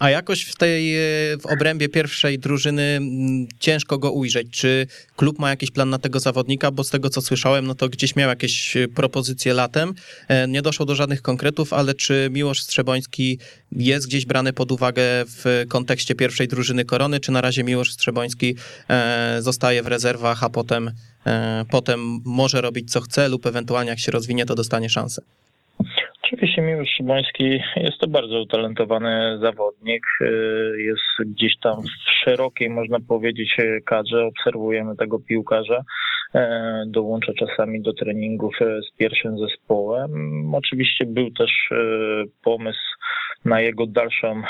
A 0.00 0.10
jakoś 0.10 0.42
w 0.42 0.56
tej 0.56 0.94
w 1.40 1.46
obrębie 1.46 1.88
pierwszej 1.88 2.38
drużyny 2.38 3.00
ciężko 3.58 3.98
go 3.98 4.12
ujrzeć. 4.12 4.50
Czy 4.50 4.86
klub 5.16 5.38
ma 5.38 5.50
jakiś 5.50 5.70
plan 5.70 5.90
na 5.90 5.98
tego 5.98 6.20
zawodnika? 6.20 6.70
Bo 6.70 6.84
z 6.84 6.90
tego 6.90 7.10
co 7.10 7.20
słyszałem, 7.20 7.66
no 7.66 7.74
to 7.74 7.88
gdzieś 7.88 8.16
miał 8.16 8.28
jakieś 8.28 8.76
propozycje 8.94 9.54
latem. 9.54 9.94
E, 10.28 10.48
nie 10.48 10.62
doszło 10.62 10.86
do 10.86 10.94
żadnych 10.94 11.22
konkretów, 11.22 11.72
ale 11.72 11.94
czy 11.94 12.28
Miłosz 12.32 12.62
Strzeboński 12.62 13.38
jest 13.72 14.06
gdzieś 14.06 14.26
brany 14.26 14.52
pod 14.52 14.72
uwagę 14.72 15.02
w 15.26 15.64
kontekście 15.68 16.14
pierwszej 16.14 16.48
drużyny 16.48 16.84
korony, 16.84 17.20
czy 17.20 17.32
na 17.32 17.40
razie 17.40 17.64
Miłosz 17.64 17.92
Strzeboński 17.92 18.54
e, 18.88 19.38
zostaje 19.40 19.82
w 19.82 19.86
rezerwach, 19.86 20.44
a 20.44 20.50
potem, 20.50 20.90
e, 21.26 21.64
potem 21.70 22.20
może 22.24 22.60
robić 22.60 22.92
co 22.92 23.00
chce 23.00 23.28
lub 23.28 23.46
ewentualnie 23.46 23.90
jak 23.90 23.98
się 23.98 24.12
rozwinie, 24.12 24.46
to 24.46 24.54
dostanie 24.54 24.90
szansę? 24.90 25.22
Oczywiście 26.32 26.62
Miłosz 26.62 26.88
Szymański 26.88 27.60
jest 27.76 27.98
to 27.98 28.06
bardzo 28.08 28.40
utalentowany 28.40 29.38
zawodnik. 29.42 30.06
Y, 30.20 30.74
jest 30.78 31.30
gdzieś 31.30 31.58
tam 31.58 31.82
w 31.82 32.10
szerokiej, 32.24 32.70
można 32.70 32.98
powiedzieć, 33.08 33.56
kadrze. 33.86 34.26
Obserwujemy 34.26 34.96
tego 34.96 35.18
piłkarza. 35.18 35.84
E, 36.34 36.84
dołącza 36.86 37.32
czasami 37.38 37.82
do 37.82 37.92
treningów 37.92 38.54
e, 38.60 38.82
z 38.82 38.96
pierwszym 38.96 39.38
zespołem. 39.38 40.10
Oczywiście 40.54 41.06
był 41.06 41.30
też 41.30 41.50
e, 41.72 41.74
pomysł 42.42 42.78
na 43.44 43.60
jego 43.60 43.86
dalszą 43.86 44.42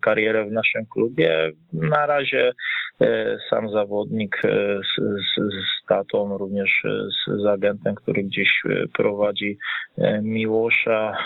karierę 0.00 0.44
w 0.44 0.52
naszym 0.52 0.86
klubie. 0.86 1.52
Na 1.72 2.06
razie 2.06 2.52
sam 3.50 3.70
zawodnik 3.70 4.42
z, 4.44 5.00
z, 5.00 5.34
z 5.36 5.79
tatą, 5.90 6.38
również 6.38 6.70
z, 6.84 7.42
z 7.42 7.46
agentem, 7.46 7.94
który 7.94 8.22
gdzieś 8.22 8.62
prowadzi 8.96 9.58
Miłosza, 10.22 11.16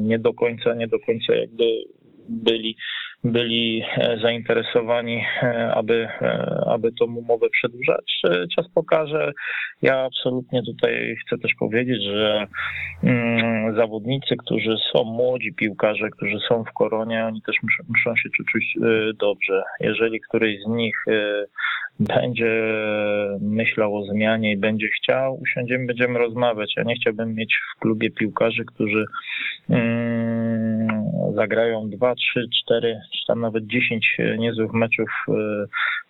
nie 0.00 0.18
do 0.18 0.34
końca, 0.34 0.74
nie 0.74 0.88
do 0.88 0.98
końca 0.98 1.34
jakby 1.34 1.64
byli 2.28 2.76
byli 3.24 3.82
e, 3.96 4.18
zainteresowani, 4.22 5.24
e, 5.42 5.74
aby, 5.74 6.08
e, 6.20 6.64
aby 6.66 6.92
tą 6.92 7.04
umowę 7.04 7.46
przedłużać. 7.50 8.22
Czas 8.56 8.68
pokaże. 8.74 9.32
Ja 9.82 10.04
absolutnie 10.04 10.62
tutaj 10.62 11.16
chcę 11.26 11.38
też 11.38 11.52
powiedzieć, 11.58 12.02
że 12.04 12.46
mm, 13.02 13.76
zawodnicy, 13.76 14.36
którzy 14.38 14.76
są 14.92 15.04
młodzi 15.04 15.52
piłkarze, 15.52 16.10
którzy 16.10 16.38
są 16.48 16.64
w 16.64 16.72
koronie, 16.72 17.24
oni 17.26 17.42
też 17.42 17.56
muszą, 17.88 18.16
się 18.16 18.28
czuć 18.52 18.74
dobrze. 19.18 19.62
Jeżeli 19.80 20.20
któryś 20.20 20.62
z 20.62 20.68
nich 20.68 20.96
będzie 22.00 22.62
myślał 23.40 23.96
o 23.96 24.04
zmianie 24.04 24.52
i 24.52 24.56
będzie 24.56 24.88
chciał, 24.88 25.40
usiądziemy, 25.42 25.86
będziemy 25.86 26.18
rozmawiać. 26.18 26.72
Ja 26.76 26.82
nie 26.82 26.94
chciałbym 26.94 27.34
mieć 27.34 27.54
w 27.54 27.80
klubie 27.80 28.10
piłkarzy, 28.10 28.64
którzy 28.64 29.04
mm, 29.70 30.43
zagrają 31.34 31.90
dwa, 31.90 32.14
trzy, 32.14 32.48
cztery, 32.62 33.00
czy 33.12 33.26
tam 33.26 33.40
nawet 33.40 33.66
dziesięć 33.66 34.16
niezłych 34.38 34.72
meczów, 34.72 35.08
e, 35.28 35.32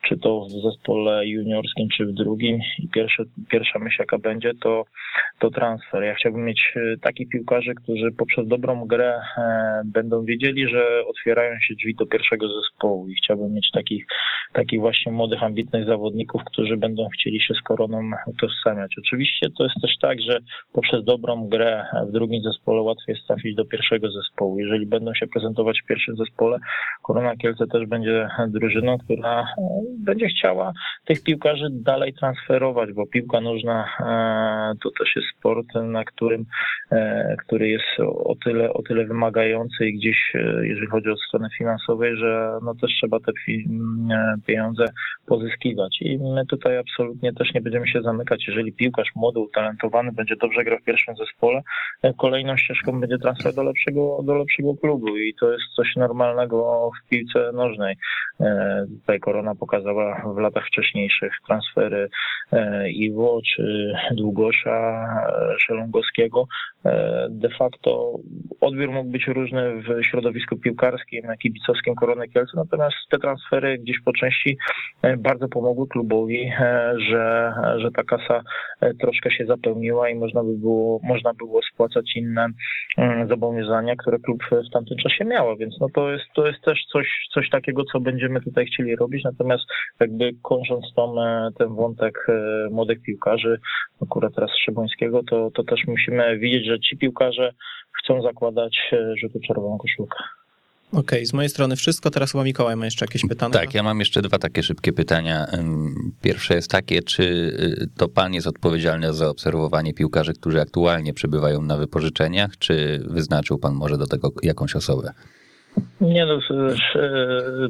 czy 0.09 0.19
to 0.19 0.41
w 0.41 0.51
zespole 0.51 1.27
juniorskim, 1.27 1.89
czy 1.97 2.07
w 2.07 2.13
drugim 2.13 2.59
i 2.79 2.89
pierwsza 3.49 3.79
myśl 3.79 3.97
jaka 3.99 4.19
będzie, 4.19 4.53
to, 4.63 4.85
to 5.39 5.51
transfer. 5.51 6.03
Ja 6.03 6.15
chciałbym 6.15 6.45
mieć 6.45 6.73
e, 6.77 6.97
takich 6.97 7.29
piłkarzy, 7.29 7.75
którzy 7.75 8.13
poprzez 8.13 8.49
dobrą 8.49 8.87
grę 8.87 9.21
e, 9.39 9.83
będą 9.85 10.25
wiedzieli, 10.25 10.69
że 10.69 11.07
otwierają 11.07 11.61
się 11.61 11.75
drzwi 11.75 11.95
do 11.95 12.07
pierwszego 12.07 12.47
zespołu 12.49 13.09
i 13.09 13.15
chciałbym 13.15 13.53
mieć 13.53 13.71
takich, 13.73 14.07
takich 14.53 14.81
właśnie 14.81 15.13
młodych, 15.13 15.43
ambitnych 15.43 15.87
zawodników, 15.87 16.43
którzy 16.45 16.77
będą 16.77 17.09
chcieli 17.09 17.41
się 17.41 17.55
z 17.55 17.63
koroną 17.63 18.11
utożsamiać. 18.27 18.95
Oczywiście 18.99 19.47
to 19.59 19.65
jest 19.65 19.77
też 19.83 19.99
tak, 20.01 20.21
że 20.21 20.39
poprzez 20.73 21.05
dobrą 21.05 21.49
grę 21.49 21.87
w 22.09 22.13
drugim 22.13 22.43
zespole 22.43 22.83
łatwiej 22.83 23.15
jest 23.15 23.27
trafić 23.27 23.55
do 23.55 23.65
pierwszego 23.65 24.11
zespołu. 24.11 24.59
Jeżeli 24.59 24.87
będą 24.87 25.14
się 25.15 25.27
prezentować 25.27 25.81
w 25.83 25.87
pierwszym 25.87 26.17
zespole, 26.17 26.59
Korona 27.03 27.37
Kielce 27.37 27.67
też 27.67 27.87
będzie 27.87 28.29
drużyną, 28.49 28.99
która 28.99 29.41
e, 29.41 29.45
będzie 29.99 30.29
chciała 30.29 30.73
tych 31.05 31.23
piłkarzy 31.23 31.69
dalej 31.71 32.15
transferować, 32.15 32.93
bo 32.93 33.07
piłka 33.07 33.41
nożna 33.41 33.85
e, 34.01 34.79
to 34.83 34.91
też 34.99 35.17
jest 35.17 35.29
sport, 35.39 35.67
na 35.75 36.05
którym, 36.05 36.45
e, 36.93 37.37
który 37.39 37.69
jest 37.69 37.85
o 38.25 38.35
tyle, 38.45 38.73
o 38.73 38.83
tyle 38.83 39.05
wymagający 39.05 39.87
i 39.87 39.99
gdzieś, 39.99 40.33
jeżeli 40.63 40.87
chodzi 40.87 41.11
o 41.11 41.17
stronę 41.17 41.49
finansowej, 41.59 42.17
że 42.17 42.59
no 42.63 42.75
też 42.75 42.91
trzeba 42.99 43.21
te 43.21 43.33
pieniądze 44.47 44.85
pozyskiwać. 45.27 45.99
I 46.01 46.19
my 46.19 46.47
tutaj 46.47 46.79
absolutnie 46.79 47.33
też 47.33 47.55
nie 47.55 47.61
będziemy 47.61 47.89
się 47.89 48.03
zamykać. 48.03 48.45
Jeżeli 48.49 48.73
piłkarz 48.73 49.09
młody, 49.17 49.41
utalentowany 49.41 50.13
będzie 50.13 50.37
dobrze 50.37 50.65
grał 50.65 50.79
w 50.79 50.85
pierwszym 50.85 51.17
zespole, 51.17 51.63
kolejną 52.19 52.57
ścieżką 52.57 53.01
będzie 53.01 53.19
transfer 53.19 53.55
do 53.55 53.63
lepszego, 53.63 54.19
do 54.23 54.35
lepszego 54.35 54.75
klubu 54.75 55.04
i 55.09 55.35
to 55.41 55.53
jest 55.53 55.65
coś 55.77 55.97
normalnego 55.97 56.91
w 56.99 57.09
piłce 57.09 57.53
nożnej. 57.53 57.97
E, 58.41 58.85
tutaj 59.01 59.21
Korona 59.21 59.55
pokazała 59.55 60.33
w 60.35 60.39
latach 60.39 60.67
wcześniejszych 60.67 61.33
transfery 61.47 62.09
e, 62.53 62.91
Iwo 62.91 63.41
czy 63.55 63.93
Długosza, 64.13 65.07
e, 65.29 65.59
Szelongowskiego. 65.59 66.47
De 67.31 67.49
facto 67.59 68.19
odbiór 68.61 68.91
mógł 68.91 69.11
być 69.11 69.27
różny 69.27 69.83
w 69.83 70.05
środowisku 70.05 70.57
piłkarskim, 70.57 71.23
kibicowskim 71.43 71.95
Korony 71.95 72.29
Kielce, 72.29 72.53
natomiast 72.57 72.97
te 73.11 73.19
transfery 73.19 73.79
gdzieś 73.79 73.97
po 74.05 74.13
części 74.13 74.57
bardzo 75.19 75.49
pomogły 75.49 75.89
klubowi, 75.89 76.53
że, 77.11 77.53
że 77.77 77.91
ta 77.91 78.03
kasa 78.03 78.43
troszkę 79.01 79.31
się 79.31 79.47
zapełniła 79.47 80.11
i 80.11 80.15
można 80.15 80.45
by 80.45 80.57
było, 80.59 81.01
można 81.03 81.35
było 81.35 81.61
spłacać 81.73 82.17
inne 82.17 82.47
zobowiązania, 83.29 83.97
które 83.97 84.19
klub 84.19 84.45
w 84.69 84.73
tamtym 84.73 84.99
czasie 84.99 85.25
miał, 85.25 85.57
więc 85.57 85.75
no 85.81 85.87
to 85.95 86.11
jest, 86.11 86.25
to 86.35 86.47
jest 86.47 86.61
też 86.61 86.79
coś, 86.93 87.07
coś 87.35 87.51
takiego, 87.51 87.85
co 87.93 88.01
będziemy 88.01 88.41
tutaj 88.41 88.67
chcieli 88.67 88.97
robić, 88.97 89.25
natomiast 89.25 89.65
jakby 90.01 90.31
kończąc 90.43 90.85
tą, 90.97 91.23
e, 91.23 91.51
ten 91.59 91.69
wątek 91.75 92.27
e, 92.29 92.69
młodych 92.71 93.03
piłkarzy, 93.03 93.59
akurat 94.03 94.35
teraz 94.35 94.51
Szybońskiego, 94.65 95.23
to, 95.31 95.51
to 95.51 95.65
też 95.65 95.81
musimy 95.87 96.39
widzieć, 96.39 96.67
że 96.67 96.74
ci 96.79 96.97
piłkarze 96.97 97.53
chcą 98.03 98.23
zakładać 98.23 98.77
e, 98.93 99.17
rzutę 99.17 99.39
czerwoną 99.47 99.79
koszulkę. 99.79 100.19
Okej, 100.93 101.03
okay, 101.03 101.27
z 101.27 101.33
mojej 101.33 101.49
strony 101.49 101.77
wszystko. 101.77 102.11
Teraz 102.11 102.33
chyba 102.33 102.45
Mikołaj 102.45 102.77
ma 102.77 102.85
jeszcze 102.85 103.05
jakieś 103.05 103.23
pytania. 103.29 103.53
Tak, 103.53 103.75
ja 103.75 103.83
mam 103.83 103.99
jeszcze 103.99 104.23
dwa 104.23 104.39
takie 104.39 104.63
szybkie 104.63 104.93
pytania. 104.93 105.47
Pierwsze 106.23 106.55
jest 106.55 106.71
takie, 106.71 107.03
czy 107.03 107.23
y, 107.23 107.87
to 107.99 108.09
pan 108.09 108.35
jest 108.35 108.47
odpowiedzialny 108.47 109.13
za 109.13 109.29
obserwowanie 109.29 109.95
piłkarzy, 109.95 110.33
którzy 110.35 110.61
aktualnie 110.61 111.15
przebywają 111.15 111.63
na 111.63 111.77
wypożyczeniach, 111.77 112.59
czy 112.59 113.03
wyznaczył 113.07 113.59
pan 113.59 113.75
może 113.75 113.99
do 113.99 114.07
tego 114.07 114.33
jakąś 114.43 114.77
osobę? 114.77 115.13
Nie 116.01 116.27
no, 116.27 116.39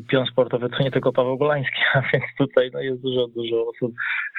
pion 0.08 0.26
sportowy 0.26 0.68
to 0.68 0.82
nie 0.82 0.90
tylko 0.90 1.12
Paweł 1.12 1.38
Golański, 1.38 1.80
a 1.94 2.02
więc 2.12 2.24
tutaj 2.38 2.70
no, 2.72 2.80
jest 2.80 3.02
dużo, 3.02 3.28
dużo 3.28 3.66
osób, 3.68 3.92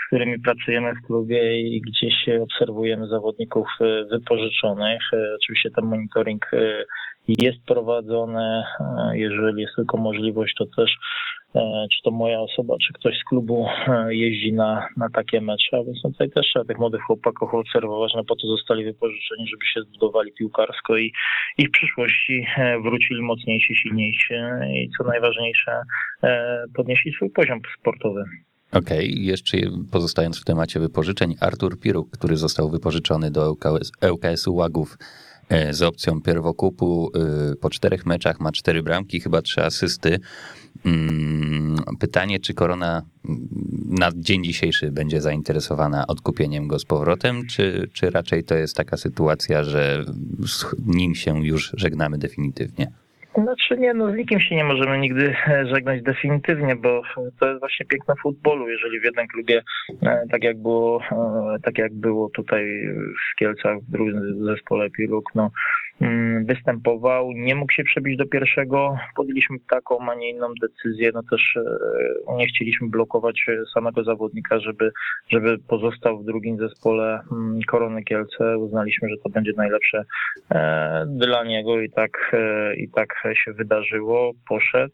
z 0.05 0.07
którymi 0.07 0.39
pracujemy 0.39 0.93
w 0.93 1.07
klubie 1.07 1.61
i 1.61 1.81
gdzieś 1.81 2.13
obserwujemy 2.41 3.07
zawodników 3.07 3.67
e, 3.81 4.05
wypożyczonych. 4.05 5.01
E, 5.13 5.35
oczywiście 5.35 5.69
ten 5.71 5.85
monitoring 5.85 6.45
e, 6.53 6.85
jest 7.27 7.65
prowadzone. 7.65 8.63
Jeżeli 9.13 9.61
jest 9.61 9.75
tylko 9.75 9.97
możliwość, 9.97 10.55
to 10.57 10.65
też 10.65 10.91
czy 11.91 12.01
to 12.03 12.11
moja 12.11 12.39
osoba, 12.39 12.75
czy 12.87 12.93
ktoś 12.93 13.17
z 13.19 13.23
klubu 13.23 13.67
jeździ 14.09 14.53
na, 14.53 14.87
na 14.97 15.09
takie 15.09 15.41
mecze, 15.41 15.77
a 15.77 15.83
więc 15.83 16.01
tutaj 16.01 16.29
też 16.29 16.47
trzeba 16.47 16.65
tych 16.65 16.79
młodych 16.79 17.01
chłopaków 17.01 17.53
obserwować, 17.53 18.11
no 18.15 18.23
po 18.23 18.35
to 18.35 18.47
zostali 18.47 18.83
wypożyczeni, 18.83 19.47
żeby 19.47 19.65
się 19.65 19.81
zbudowali 19.81 20.31
piłkarsko 20.33 20.97
i, 20.97 21.11
i 21.57 21.67
w 21.67 21.71
przyszłości 21.71 22.45
wrócili 22.83 23.21
mocniejsi, 23.21 23.75
silniejsi 23.75 24.33
i 24.73 24.89
co 24.97 25.03
najważniejsze 25.03 25.71
podnieśli 26.75 27.13
swój 27.13 27.29
poziom 27.29 27.59
sportowy. 27.79 28.23
Okej, 28.75 29.11
okay. 29.11 29.23
jeszcze 29.23 29.57
pozostając 29.91 30.37
w 30.37 30.43
temacie 30.43 30.79
wypożyczeń, 30.79 31.35
Artur 31.39 31.79
Piruk, 31.79 32.09
który 32.09 32.37
został 32.37 32.69
wypożyczony 32.69 33.31
do 33.31 33.57
LKS-u 34.01 34.55
Łagów 34.55 34.97
z 35.71 35.81
opcją 35.81 36.21
pierwokupu 36.21 37.11
po 37.61 37.69
czterech 37.69 38.05
meczach, 38.05 38.39
ma 38.39 38.51
cztery 38.51 38.83
bramki, 38.83 39.19
chyba 39.19 39.41
trzy 39.41 39.63
asysty. 39.63 40.19
Mm, 40.85 41.77
pytanie, 41.99 42.39
czy 42.39 42.53
Korona 42.53 43.01
na 43.85 44.11
dzień 44.15 44.43
dzisiejszy 44.43 44.91
będzie 44.91 45.21
zainteresowana 45.21 46.07
odkupieniem 46.07 46.67
go 46.67 46.79
z 46.79 46.85
powrotem, 46.85 47.47
czy, 47.47 47.89
czy 47.93 48.09
raczej 48.09 48.43
to 48.43 48.55
jest 48.55 48.75
taka 48.75 48.97
sytuacja, 48.97 49.63
że 49.63 50.05
z 50.47 50.65
nim 50.85 51.15
się 51.15 51.45
już 51.45 51.73
żegnamy 51.77 52.17
definitywnie? 52.17 52.91
Znaczy 53.37 53.77
nie, 53.77 53.93
no 53.93 54.11
z 54.11 54.15
nikim 54.15 54.39
się 54.39 54.55
nie 54.55 54.63
możemy 54.63 54.97
nigdy 54.97 55.35
e, 55.47 55.65
żegnać 55.67 56.01
definitywnie, 56.01 56.75
bo 56.75 57.01
to 57.39 57.47
jest 57.47 57.59
właśnie 57.59 57.85
piękne 57.85 58.13
futbolu. 58.21 58.69
Jeżeli 58.69 58.99
w 58.99 59.03
jednym 59.03 59.27
klubie, 59.27 59.63
e, 60.03 60.23
tak 60.31 60.43
jak 60.43 60.57
było, 60.57 61.01
e, 61.11 61.59
tak 61.63 61.77
jak 61.77 61.93
było 61.93 62.29
tutaj 62.29 62.65
w 63.31 63.35
Kielcach, 63.39 63.79
w 63.79 63.91
drugim 63.91 64.45
zespole 64.45 64.89
Piluk, 64.89 65.35
no 65.35 65.51
występował, 66.45 67.31
nie 67.31 67.55
mógł 67.55 67.71
się 67.71 67.83
przebić 67.83 68.17
do 68.17 68.25
pierwszego. 68.25 68.97
Podjęliśmy 69.15 69.57
taką, 69.69 70.11
a 70.11 70.15
nie 70.15 70.29
inną 70.29 70.47
decyzję. 70.61 71.11
No 71.13 71.21
też 71.31 71.57
e, 71.57 72.35
nie 72.35 72.47
chcieliśmy 72.47 72.89
blokować 72.89 73.45
samego 73.73 74.03
zawodnika, 74.03 74.59
żeby, 74.59 74.91
żeby 75.29 75.57
pozostał 75.67 76.19
w 76.19 76.25
drugim 76.25 76.57
zespole 76.57 77.19
mm, 77.31 77.59
Korony 77.67 78.03
Kielce. 78.03 78.57
Uznaliśmy, 78.57 79.09
że 79.09 79.15
to 79.23 79.29
będzie 79.29 79.51
najlepsze 79.57 80.05
e, 80.51 81.05
dla 81.07 81.43
niego 81.43 81.81
i 81.81 81.89
tak, 81.89 82.31
e, 82.33 82.75
i 82.75 82.89
tak 82.89 83.13
się 83.45 83.53
wydarzyło. 83.53 84.31
Poszedł. 84.49 84.93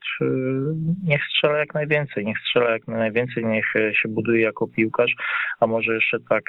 Niech 1.03 1.21
strzela 1.29 1.57
jak 1.57 1.73
najwięcej, 1.73 2.25
niech 2.25 2.37
strzela 2.39 2.71
jak 2.71 2.87
najwięcej, 2.87 3.45
niech 3.45 3.73
się 3.93 4.09
buduje 4.09 4.41
jako 4.41 4.67
piłkarz, 4.67 5.15
a 5.59 5.67
może 5.67 5.95
jeszcze 5.95 6.17
tak 6.29 6.43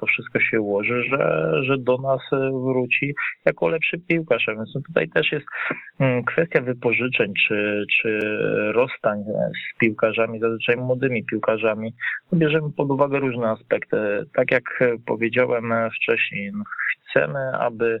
to 0.00 0.06
wszystko 0.06 0.40
się 0.40 0.60
ułoży, 0.60 1.02
że, 1.02 1.50
że 1.62 1.78
do 1.78 1.98
nas 1.98 2.20
wróci 2.64 3.14
jako 3.44 3.68
lepszy 3.68 3.87
lepszy 3.92 4.06
piłkarz. 4.06 4.46
Więc 4.48 4.74
no 4.74 4.80
tutaj 4.86 5.08
też 5.08 5.32
jest 5.32 5.46
mm, 6.00 6.24
kwestia 6.24 6.60
wypożyczeń 6.60 7.32
czy, 7.46 7.84
czy 7.92 8.18
rozstań 8.72 9.24
z 9.24 9.78
piłkarzami, 9.78 10.40
zazwyczaj 10.40 10.76
młodymi 10.76 11.24
piłkarzami. 11.24 11.94
No 12.32 12.38
bierzemy 12.38 12.72
pod 12.76 12.90
uwagę 12.90 13.18
różne 13.18 13.48
aspekty. 13.48 13.96
Tak 14.34 14.50
jak 14.50 14.64
powiedziałem 15.06 15.72
wcześniej, 15.94 16.52
no 16.52 16.64
chcemy, 17.10 17.52
aby 17.58 18.00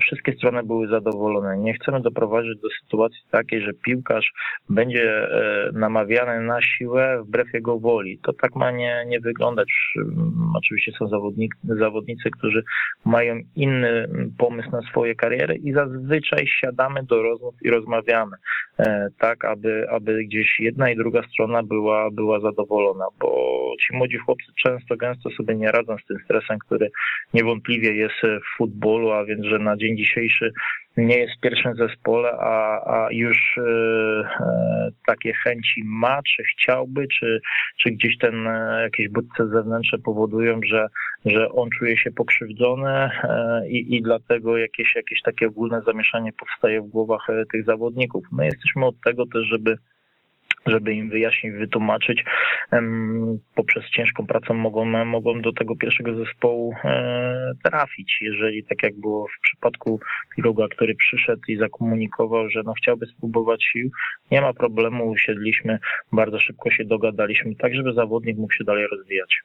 wszystkie 0.00 0.32
strony 0.32 0.62
były 0.62 0.88
zadowolone. 0.88 1.58
Nie 1.58 1.74
chcemy 1.74 2.00
doprowadzić 2.00 2.60
do 2.60 2.68
sytuacji 2.82 3.20
takiej, 3.30 3.62
że 3.62 3.72
piłkarz 3.72 4.32
będzie 4.68 5.02
e, 5.04 5.70
namawiany 5.72 6.40
na 6.40 6.62
siłę 6.62 7.22
wbrew 7.26 7.54
jego 7.54 7.78
woli. 7.78 8.18
To 8.18 8.32
tak 8.32 8.56
ma 8.56 8.70
nie, 8.70 9.04
nie 9.08 9.20
wyglądać. 9.20 9.68
Mm, 9.96 10.52
oczywiście 10.56 10.92
są 10.92 11.08
zawodnicy, 11.08 11.54
zawodnicy, 11.64 12.30
którzy 12.30 12.62
mają 13.04 13.40
inny 13.56 14.08
pomysł 14.38 14.70
na 14.70 14.82
swoje 14.82 15.14
kariery 15.14 15.54
i 15.54 15.72
zazwyczaj 15.72 16.46
siadamy 16.46 17.02
do 17.02 17.22
rozmów 17.22 17.54
i 17.62 17.70
rozmawiamy, 17.70 18.36
e, 18.78 19.08
tak 19.18 19.44
aby, 19.44 19.86
aby 19.90 20.24
gdzieś 20.24 20.60
jedna 20.60 20.90
i 20.90 20.96
druga 20.96 21.22
strona 21.22 21.62
była, 21.62 22.10
była 22.10 22.40
zadowolona, 22.40 23.04
bo 23.20 23.60
ci 23.80 23.96
młodzi 23.96 24.18
chłopcy 24.18 24.52
często, 24.62 24.96
gęsto 24.96 25.30
sobie 25.30 25.54
nie 25.54 25.72
radzą 25.72 25.96
z 26.04 26.06
tym 26.06 26.16
stresem, 26.24 26.58
który 26.58 26.90
niewątpliwie 27.34 27.94
jest 27.94 28.14
w 28.22 28.56
futbolu, 28.56 29.10
a 29.10 29.24
więc, 29.24 29.44
że 29.44 29.59
na 29.60 29.76
dzień 29.76 29.96
dzisiejszy 29.96 30.52
nie 30.96 31.18
jest 31.18 31.36
w 31.36 31.40
pierwszym 31.40 31.74
zespole, 31.74 32.32
a, 32.32 32.80
a 32.86 33.08
już 33.10 33.58
e, 33.58 33.62
e, 34.40 34.90
takie 35.06 35.32
chęci 35.32 35.82
ma, 35.84 36.20
czy 36.22 36.42
chciałby, 36.44 37.08
czy, 37.08 37.40
czy 37.78 37.90
gdzieś 37.90 38.18
ten 38.18 38.46
e, 38.46 38.82
jakieś 38.82 39.08
bodźce 39.08 39.48
zewnętrzne 39.48 39.98
powodują, 39.98 40.60
że, 40.62 40.86
że 41.24 41.48
on 41.48 41.68
czuje 41.78 41.96
się 41.96 42.10
pokrzywdzony 42.10 42.90
e, 42.90 43.62
i, 43.68 43.96
i 43.96 44.02
dlatego 44.02 44.56
jakieś, 44.56 44.96
jakieś 44.96 45.22
takie 45.22 45.46
ogólne 45.46 45.82
zamieszanie 45.86 46.32
powstaje 46.32 46.82
w 46.82 46.88
głowach 46.88 47.30
e, 47.30 47.44
tych 47.52 47.64
zawodników. 47.64 48.24
My 48.32 48.44
jesteśmy 48.44 48.86
od 48.86 49.00
tego 49.04 49.26
też, 49.26 49.46
żeby 49.46 49.76
żeby 50.66 50.94
im 50.94 51.10
wyjaśnić, 51.10 51.54
wytłumaczyć. 51.54 52.24
Poprzez 53.54 53.84
ciężką 53.84 54.26
pracę 54.26 54.54
mogą, 54.54 54.84
mogą 55.04 55.40
do 55.40 55.52
tego 55.52 55.76
pierwszego 55.76 56.24
zespołu 56.24 56.74
e, 56.84 57.52
trafić. 57.64 58.18
Jeżeli 58.20 58.64
tak 58.64 58.82
jak 58.82 59.00
było 59.00 59.26
w 59.26 59.42
przypadku 59.42 60.00
Piruga, 60.36 60.68
który 60.68 60.94
przyszedł 60.94 61.42
i 61.48 61.56
zakomunikował, 61.56 62.50
że 62.50 62.62
no 62.64 62.72
chciałby 62.72 63.06
spróbować 63.06 63.64
sił, 63.72 63.90
nie 64.30 64.40
ma 64.40 64.52
problemu, 64.52 65.10
usiedliśmy, 65.10 65.78
bardzo 66.12 66.38
szybko 66.38 66.70
się 66.70 66.84
dogadaliśmy, 66.84 67.54
tak 67.54 67.74
żeby 67.74 67.92
zawodnik 67.92 68.36
mógł 68.36 68.52
się 68.52 68.64
dalej 68.64 68.86
rozwijać. 68.90 69.42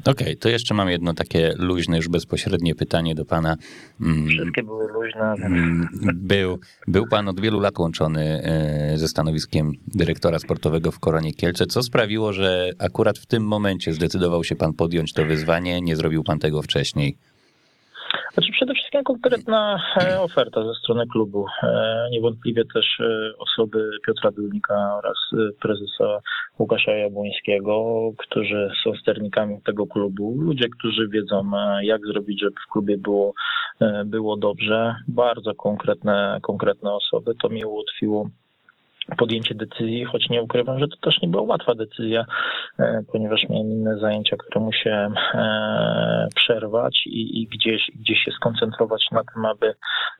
Okej, 0.00 0.12
okay, 0.12 0.36
to 0.36 0.48
jeszcze 0.48 0.74
mam 0.74 0.90
jedno 0.90 1.14
takie 1.14 1.54
luźne, 1.58 1.96
już 1.96 2.08
bezpośrednie 2.08 2.74
pytanie 2.74 3.14
do 3.14 3.24
pana. 3.24 3.56
Mm, 4.00 4.28
Wszystkie 4.28 4.62
były 4.62 4.92
luźne. 4.92 5.34
Mm, 5.46 5.88
był, 6.14 6.58
był 6.86 7.06
pan 7.08 7.28
od 7.28 7.40
wielu 7.40 7.60
lat 7.60 7.78
łączony 7.78 8.42
e, 8.44 8.98
ze 8.98 9.08
stanowiskiem 9.08 9.72
dyrektora 9.94 10.38
sportowego 10.38 10.90
w 10.90 11.00
Koronie 11.00 11.34
Kielce. 11.34 11.66
Co 11.66 11.82
sprawiło, 11.82 12.32
że 12.32 12.70
akurat 12.78 13.18
w 13.18 13.26
tym 13.26 13.46
momencie 13.46 13.92
zdecydował 13.92 14.44
się 14.44 14.56
pan 14.56 14.72
podjąć 14.72 15.12
to 15.12 15.24
wyzwanie? 15.24 15.80
Nie 15.80 15.96
zrobił 15.96 16.24
pan 16.24 16.38
tego 16.38 16.62
wcześniej? 16.62 17.16
Znaczy 18.34 18.52
przede 18.52 18.71
konkretna 19.02 19.82
e, 20.00 20.20
oferta 20.20 20.64
ze 20.64 20.74
strony 20.74 21.06
klubu. 21.06 21.46
E, 21.62 22.08
niewątpliwie 22.10 22.64
też 22.74 23.00
e, 23.00 23.32
osoby 23.38 23.90
Piotra 24.06 24.30
Dulnika 24.30 24.96
oraz 24.98 25.16
prezesa 25.60 26.20
Łukasza 26.58 26.92
Jabłońskiego, 26.92 28.10
którzy 28.18 28.70
są 28.84 28.94
sternikami 28.94 29.62
tego 29.62 29.86
klubu. 29.86 30.34
Ludzie, 30.38 30.68
którzy 30.78 31.08
wiedzą 31.08 31.50
jak 31.82 32.06
zrobić, 32.06 32.40
żeby 32.40 32.56
w 32.68 32.72
klubie 32.72 32.98
było, 32.98 33.34
było 34.04 34.36
dobrze. 34.36 34.94
Bardzo 35.08 35.54
konkretne, 35.54 36.38
konkretne 36.42 36.92
osoby. 36.92 37.34
To 37.42 37.48
mi 37.48 37.64
ułatwiło 37.64 38.28
podjęcie 39.18 39.54
decyzji, 39.54 40.04
choć 40.04 40.28
nie 40.30 40.42
ukrywam, 40.42 40.78
że 40.78 40.88
to 40.88 40.96
też 40.96 41.22
nie 41.22 41.28
była 41.28 41.42
łatwa 41.42 41.74
decyzja, 41.74 42.24
e, 42.78 43.02
ponieważ 43.12 43.48
miałem 43.50 43.66
inne 43.66 43.98
zajęcia, 43.98 44.36
które 44.36 44.64
musiałem 44.64 45.14
e, 45.34 46.28
przerwać 46.34 47.02
i, 47.06 47.42
i 47.42 47.46
gdzieś, 47.46 47.90
gdzieś 47.94 48.18
się 48.24 48.30
skoncentrować 48.32 49.04
na 49.12 49.22
tym, 49.34 49.44
aby 49.44 49.74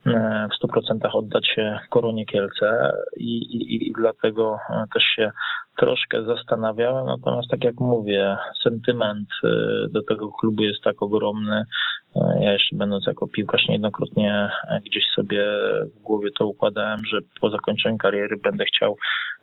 e, 0.07 0.49
w 0.49 0.65
100% 0.67 1.09
oddać 1.13 1.47
się 1.47 1.79
Koronie 1.91 2.27
Kielce. 2.27 2.93
I, 3.17 3.37
i, 3.37 3.89
i 3.89 3.93
dlatego 3.93 4.59
też 4.95 5.03
się 5.03 5.31
troszkę 5.77 6.25
zastanawiałem, 6.25 7.07
natomiast 7.07 7.49
tak 7.51 7.65
jak 7.65 7.81
mówię, 7.81 8.37
sentyment 8.63 9.29
do 9.91 10.03
tego 10.03 10.33
klubu 10.33 10.63
jest 10.63 10.83
tak 10.83 11.03
ogromny, 11.03 11.65
ja 12.41 12.53
jeszcze 12.53 12.77
będąc 12.77 13.07
jako 13.07 13.29
piłkarz 13.29 13.69
niejednokrotnie 13.69 14.51
gdzieś 14.87 15.05
sobie 15.15 15.45
w 15.97 16.03
głowie 16.03 16.31
to 16.39 16.47
układałem, 16.47 17.01
że 17.05 17.19
po 17.41 17.51
zakończeniu 17.51 17.99
kariery 17.99 18.37
będę 18.37 18.65
chciał 18.65 18.97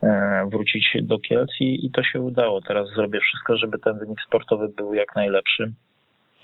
e, 0.04 0.46
wrócić 0.52 0.98
do 1.02 1.20
Kielc 1.20 1.52
i, 1.60 1.86
i 1.86 1.92
to 1.92 2.04
się 2.04 2.22
udało. 2.22 2.62
Teraz 2.62 2.90
zrobię 2.90 3.20
wszystko, 3.20 3.58
żeby 3.58 3.80
ten 3.80 4.00
wynik 4.00 4.22
sportowy 4.28 4.68
był 4.78 4.94
jak 4.94 5.16
najlepszy 5.16 5.74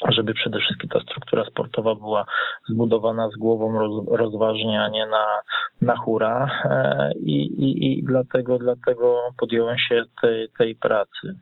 żeby 0.10 0.34
przede 0.34 0.60
wszystkim 0.60 0.90
ta 0.90 1.00
struktura 1.00 1.46
sportowa 1.46 1.96
była 1.96 2.26
zbudowana 2.70 3.30
z 3.30 3.38
głową 3.38 3.80
roz, 3.80 4.06
rozważnie, 4.08 4.82
a 4.82 4.90
nie 4.90 5.08
na, 5.08 5.26
na 5.82 5.96
hura 5.98 6.50
e, 6.64 7.12
i, 7.20 7.46
i, 7.46 8.00
i 8.00 8.04
dlatego, 8.04 8.60
dlatego 8.60 9.20
podjąłem 9.38 9.78
się 9.78 10.04
tej, 10.22 10.50
tej 10.58 10.76
pracy. 10.76 11.36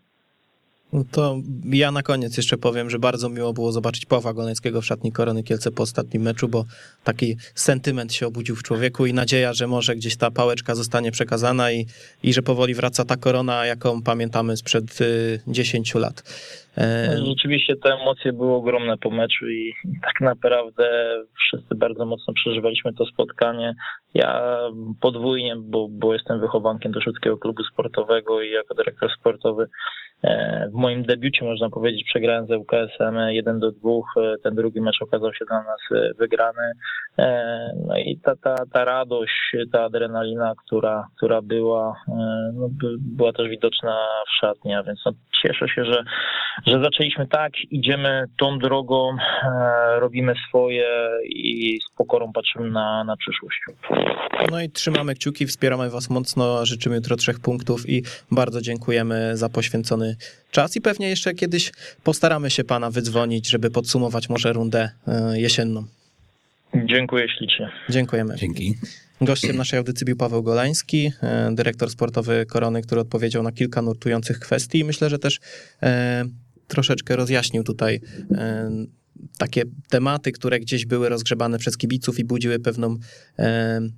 No 0.93 1.03
to 1.11 1.37
ja 1.65 1.91
na 1.91 2.03
koniec 2.03 2.37
jeszcze 2.37 2.57
powiem, 2.57 2.89
że 2.89 2.99
bardzo 2.99 3.29
miło 3.29 3.53
było 3.53 3.71
zobaczyć 3.71 4.05
Pawła 4.05 4.33
Golnickiego 4.33 4.81
w 4.81 4.85
szatni 4.85 5.11
Korony 5.11 5.43
Kielce 5.43 5.71
po 5.71 5.83
ostatnim 5.83 6.21
meczu, 6.21 6.47
bo 6.47 6.65
taki 7.03 7.37
sentyment 7.55 8.13
się 8.13 8.27
obudził 8.27 8.55
w 8.55 8.63
człowieku 8.63 9.05
i 9.05 9.13
nadzieja, 9.13 9.53
że 9.53 9.67
może 9.67 9.95
gdzieś 9.95 10.17
ta 10.17 10.31
pałeczka 10.31 10.75
zostanie 10.75 11.11
przekazana 11.11 11.71
i, 11.71 11.85
i 12.23 12.33
że 12.33 12.41
powoli 12.41 12.73
wraca 12.73 13.05
ta 13.05 13.17
korona, 13.17 13.65
jaką 13.65 14.01
pamiętamy 14.01 14.57
sprzed 14.57 15.01
y, 15.01 15.39
10 15.47 15.95
lat. 15.95 16.23
No, 16.77 17.25
rzeczywiście 17.25 17.75
te 17.75 17.93
emocje 17.93 18.33
były 18.33 18.53
ogromne 18.53 18.97
po 18.97 19.09
meczu 19.09 19.49
i 19.49 19.73
tak 20.01 20.21
naprawdę 20.21 20.85
wszyscy 21.37 21.75
bardzo 21.75 22.05
mocno 22.05 22.33
przeżywaliśmy 22.33 22.93
to 22.93 23.05
spotkanie. 23.05 23.73
Ja 24.13 24.59
podwójnie, 25.01 25.55
bo, 25.59 25.87
bo 25.91 26.13
jestem 26.13 26.39
wychowankiem 26.39 26.91
do 26.91 27.01
Szwedzkiego 27.01 27.37
Klubu 27.37 27.63
Sportowego 27.63 28.41
i 28.41 28.51
jako 28.51 28.75
dyrektor 28.75 29.09
sportowy 29.19 29.67
e, 30.23 30.69
w 30.69 30.73
moim 30.73 31.03
debiucie, 31.03 31.45
można 31.45 31.69
powiedzieć, 31.69 32.03
przegrałem 32.03 32.47
z 32.47 32.51
UKS-em 32.51 33.15
1 33.29 33.59
do 33.59 33.71
2. 33.71 33.91
Ten 34.43 34.55
drugi 34.55 34.81
mecz 34.81 35.01
okazał 35.01 35.33
się 35.33 35.45
dla 35.45 35.63
nas 35.63 35.79
e, 35.91 36.13
wygrany. 36.13 36.71
E, 37.19 37.43
no 37.87 37.97
i 37.97 38.19
ta, 38.23 38.35
ta, 38.35 38.55
ta 38.73 38.85
radość, 38.85 39.55
ta 39.71 39.83
adrenalina, 39.83 40.53
która, 40.65 41.07
która 41.17 41.41
była, 41.41 41.95
no, 42.53 42.69
była 42.99 43.33
też 43.33 43.49
widoczna 43.49 43.97
w 44.27 44.39
szatni, 44.39 44.73
a 44.73 44.83
więc 44.83 44.99
no, 45.05 45.11
cieszę 45.41 45.67
się, 45.67 45.85
że, 45.85 46.03
że 46.67 46.83
zaczęliśmy 46.83 47.27
tak, 47.27 47.51
idziemy 47.71 48.25
tą 48.37 48.59
drogą, 48.59 49.15
robimy 49.99 50.33
swoje 50.49 50.87
i 51.25 51.79
z 51.81 51.97
pokorą 51.97 52.33
patrzymy 52.33 52.71
na, 52.71 53.03
na 53.03 53.17
przyszłość. 53.17 53.59
No 54.51 54.61
i 54.61 54.69
trzymamy 54.69 55.15
kciuki, 55.15 55.47
wspieramy 55.47 55.89
Was 55.89 56.09
mocno, 56.09 56.65
życzymy 56.65 56.95
jutro 56.95 57.15
trzech 57.15 57.39
punktów 57.39 57.89
i 57.89 58.03
bardzo 58.31 58.61
dziękujemy 58.61 59.37
za 59.37 59.49
poświęcony 59.49 60.15
czas 60.51 60.75
i 60.75 60.81
pewnie 60.81 61.09
jeszcze 61.09 61.33
kiedyś 61.33 61.71
postaramy 62.03 62.49
się 62.49 62.63
Pana 62.63 62.91
wydzwonić, 62.91 63.49
żeby 63.49 63.71
podsumować 63.71 64.29
może 64.29 64.53
rundę 64.53 64.89
e, 65.07 65.39
jesienną. 65.39 65.83
Dziękuję 66.75 67.27
ślicznie. 67.37 67.69
Dziękujemy. 67.89 68.35
Dzięki. 68.35 68.73
Gościem 69.21 69.55
naszej 69.55 69.77
audycji 69.77 70.05
był 70.05 70.15
Paweł 70.15 70.43
Golański, 70.43 71.11
e, 71.23 71.49
dyrektor 71.51 71.89
sportowy 71.89 72.45
Korony, 72.45 72.81
który 72.81 73.01
odpowiedział 73.01 73.43
na 73.43 73.51
kilka 73.51 73.81
nurtujących 73.81 74.39
kwestii 74.39 74.79
i 74.79 74.83
myślę, 74.83 75.09
że 75.09 75.19
też 75.19 75.39
e, 75.83 76.25
troszeczkę 76.67 77.15
rozjaśnił 77.15 77.63
tutaj 77.63 78.01
takie 79.37 79.63
tematy, 79.89 80.31
które 80.31 80.59
gdzieś 80.59 80.85
były 80.85 81.09
rozgrzebane 81.09 81.59
przez 81.59 81.77
kibiców 81.77 82.19
i 82.19 82.25
budziły 82.25 82.59
pewną 82.59 82.97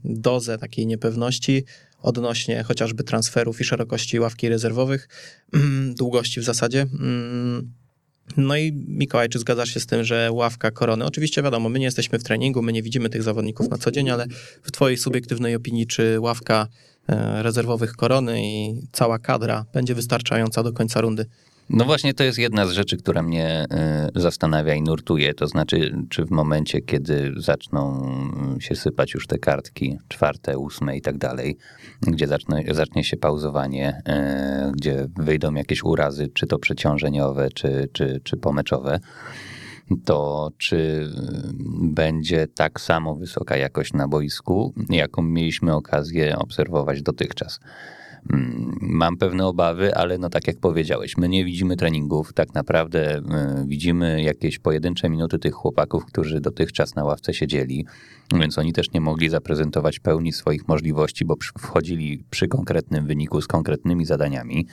dozę 0.03 0.57
takiej 0.57 0.87
niepewności 0.87 1.63
odnośnie 2.05 2.63
chociażby 2.63 3.03
transferów 3.03 3.61
i 3.61 3.63
szerokości 3.63 4.19
ławki 4.19 4.49
rezerwowych, 4.49 5.07
długości 5.99 6.39
w 6.39 6.43
zasadzie. 6.43 6.81
Mm, 6.81 7.71
no 8.37 8.57
i 8.57 8.71
Mikołaj, 8.87 9.29
czy 9.29 9.39
zgadzasz 9.39 9.69
się 9.69 9.79
z 9.79 9.85
tym, 9.85 10.03
że 10.03 10.31
ławka 10.31 10.71
korony, 10.71 11.05
oczywiście 11.05 11.43
wiadomo, 11.43 11.69
my 11.69 11.79
nie 11.79 11.85
jesteśmy 11.85 12.19
w 12.19 12.23
treningu, 12.23 12.61
my 12.61 12.73
nie 12.73 12.83
widzimy 12.83 13.09
tych 13.09 13.23
zawodników 13.23 13.69
na 13.69 13.77
co 13.77 13.91
dzień, 13.91 14.09
ale 14.09 14.27
w 14.63 14.71
twojej 14.71 14.97
subiektywnej 14.97 15.55
opinii, 15.55 15.87
czy 15.87 16.19
ławka 16.19 16.67
e, 17.07 17.43
rezerwowych 17.43 17.93
korony 17.93 18.41
i 18.43 18.81
cała 18.91 19.19
kadra 19.19 19.65
będzie 19.73 19.95
wystarczająca 19.95 20.63
do 20.63 20.73
końca 20.73 21.01
rundy? 21.01 21.25
No 21.69 21.85
właśnie 21.85 22.13
to 22.13 22.23
jest 22.23 22.37
jedna 22.37 22.67
z 22.67 22.71
rzeczy, 22.71 22.97
która 22.97 23.21
mnie 23.21 23.65
y, 24.15 24.21
zastanawia 24.21 24.75
i 24.75 24.81
nurtuje. 24.81 25.33
To 25.33 25.47
znaczy, 25.47 25.95
czy 26.09 26.25
w 26.25 26.31
momencie, 26.31 26.81
kiedy 26.81 27.33
zaczną 27.37 28.09
się 28.59 28.75
sypać 28.75 29.13
już 29.13 29.27
te 29.27 29.37
kartki, 29.37 29.97
czwarte, 30.07 30.57
ósme 30.57 30.97
i 30.97 31.01
tak 31.01 31.17
dalej, 31.17 31.57
gdzie 32.01 32.27
zacznie, 32.27 32.65
zacznie 32.71 33.03
się 33.03 33.17
pauzowanie, 33.17 34.01
y, 34.69 34.71
gdzie 34.71 35.07
wyjdą 35.15 35.53
jakieś 35.53 35.83
urazy, 35.83 36.27
czy 36.33 36.47
to 36.47 36.59
przeciążeniowe, 36.59 37.49
czy, 37.49 37.89
czy, 37.93 38.21
czy 38.23 38.37
pomeczowe, 38.37 38.99
to 40.05 40.49
czy 40.57 41.09
będzie 41.81 42.47
tak 42.47 42.81
samo 42.81 43.15
wysoka 43.15 43.57
jakość 43.57 43.93
na 43.93 44.07
boisku, 44.07 44.73
jaką 44.89 45.21
mieliśmy 45.21 45.75
okazję 45.75 46.37
obserwować 46.37 47.01
dotychczas. 47.01 47.59
Mm, 48.33 48.77
mam 48.81 49.17
pewne 49.17 49.45
obawy, 49.45 49.95
ale 49.95 50.17
no 50.17 50.29
tak 50.29 50.47
jak 50.47 50.59
powiedziałeś, 50.59 51.17
my 51.17 51.29
nie 51.29 51.45
widzimy 51.45 51.75
treningów, 51.75 52.33
tak 52.33 52.53
naprawdę 52.53 53.17
y, 53.17 53.21
widzimy 53.67 54.21
jakieś 54.23 54.59
pojedyncze 54.59 55.09
minuty 55.09 55.39
tych 55.39 55.53
chłopaków, 55.53 56.05
którzy 56.05 56.41
dotychczas 56.41 56.95
na 56.95 57.03
ławce 57.03 57.33
siedzieli, 57.33 57.85
więc 58.39 58.57
oni 58.57 58.73
też 58.73 58.91
nie 58.91 59.01
mogli 59.01 59.29
zaprezentować 59.29 59.99
pełni 59.99 60.33
swoich 60.33 60.67
możliwości, 60.67 61.25
bo 61.25 61.35
wchodzili 61.59 62.23
przy 62.29 62.47
konkretnym 62.47 63.07
wyniku 63.07 63.41
z 63.41 63.47
konkretnymi 63.47 64.05
zadaniami. 64.05 64.67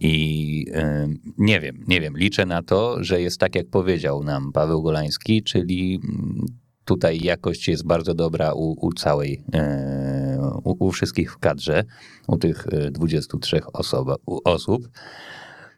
I 0.00 0.64
y, 0.68 1.18
nie 1.38 1.60
wiem, 1.60 1.84
nie 1.88 2.00
wiem, 2.00 2.16
liczę 2.16 2.46
na 2.46 2.62
to, 2.62 3.04
że 3.04 3.20
jest 3.20 3.40
tak, 3.40 3.54
jak 3.54 3.66
powiedział 3.70 4.24
nam 4.24 4.52
Paweł 4.52 4.82
Golański, 4.82 5.42
czyli 5.42 6.00
mm, 6.04 6.46
tutaj 6.88 7.20
jakość 7.22 7.68
jest 7.68 7.86
bardzo 7.86 8.14
dobra 8.14 8.52
u, 8.52 8.86
u 8.86 8.92
całej, 8.92 9.42
e, 9.54 10.17
u, 10.64 10.86
u, 10.86 10.92
wszystkich 10.92 11.32
w 11.32 11.38
kadrze, 11.38 11.84
u 12.28 12.36
tych 12.36 12.66
23 12.90 13.56
e, 13.56 13.60
osoba, 13.72 14.16
osób. 14.44 14.88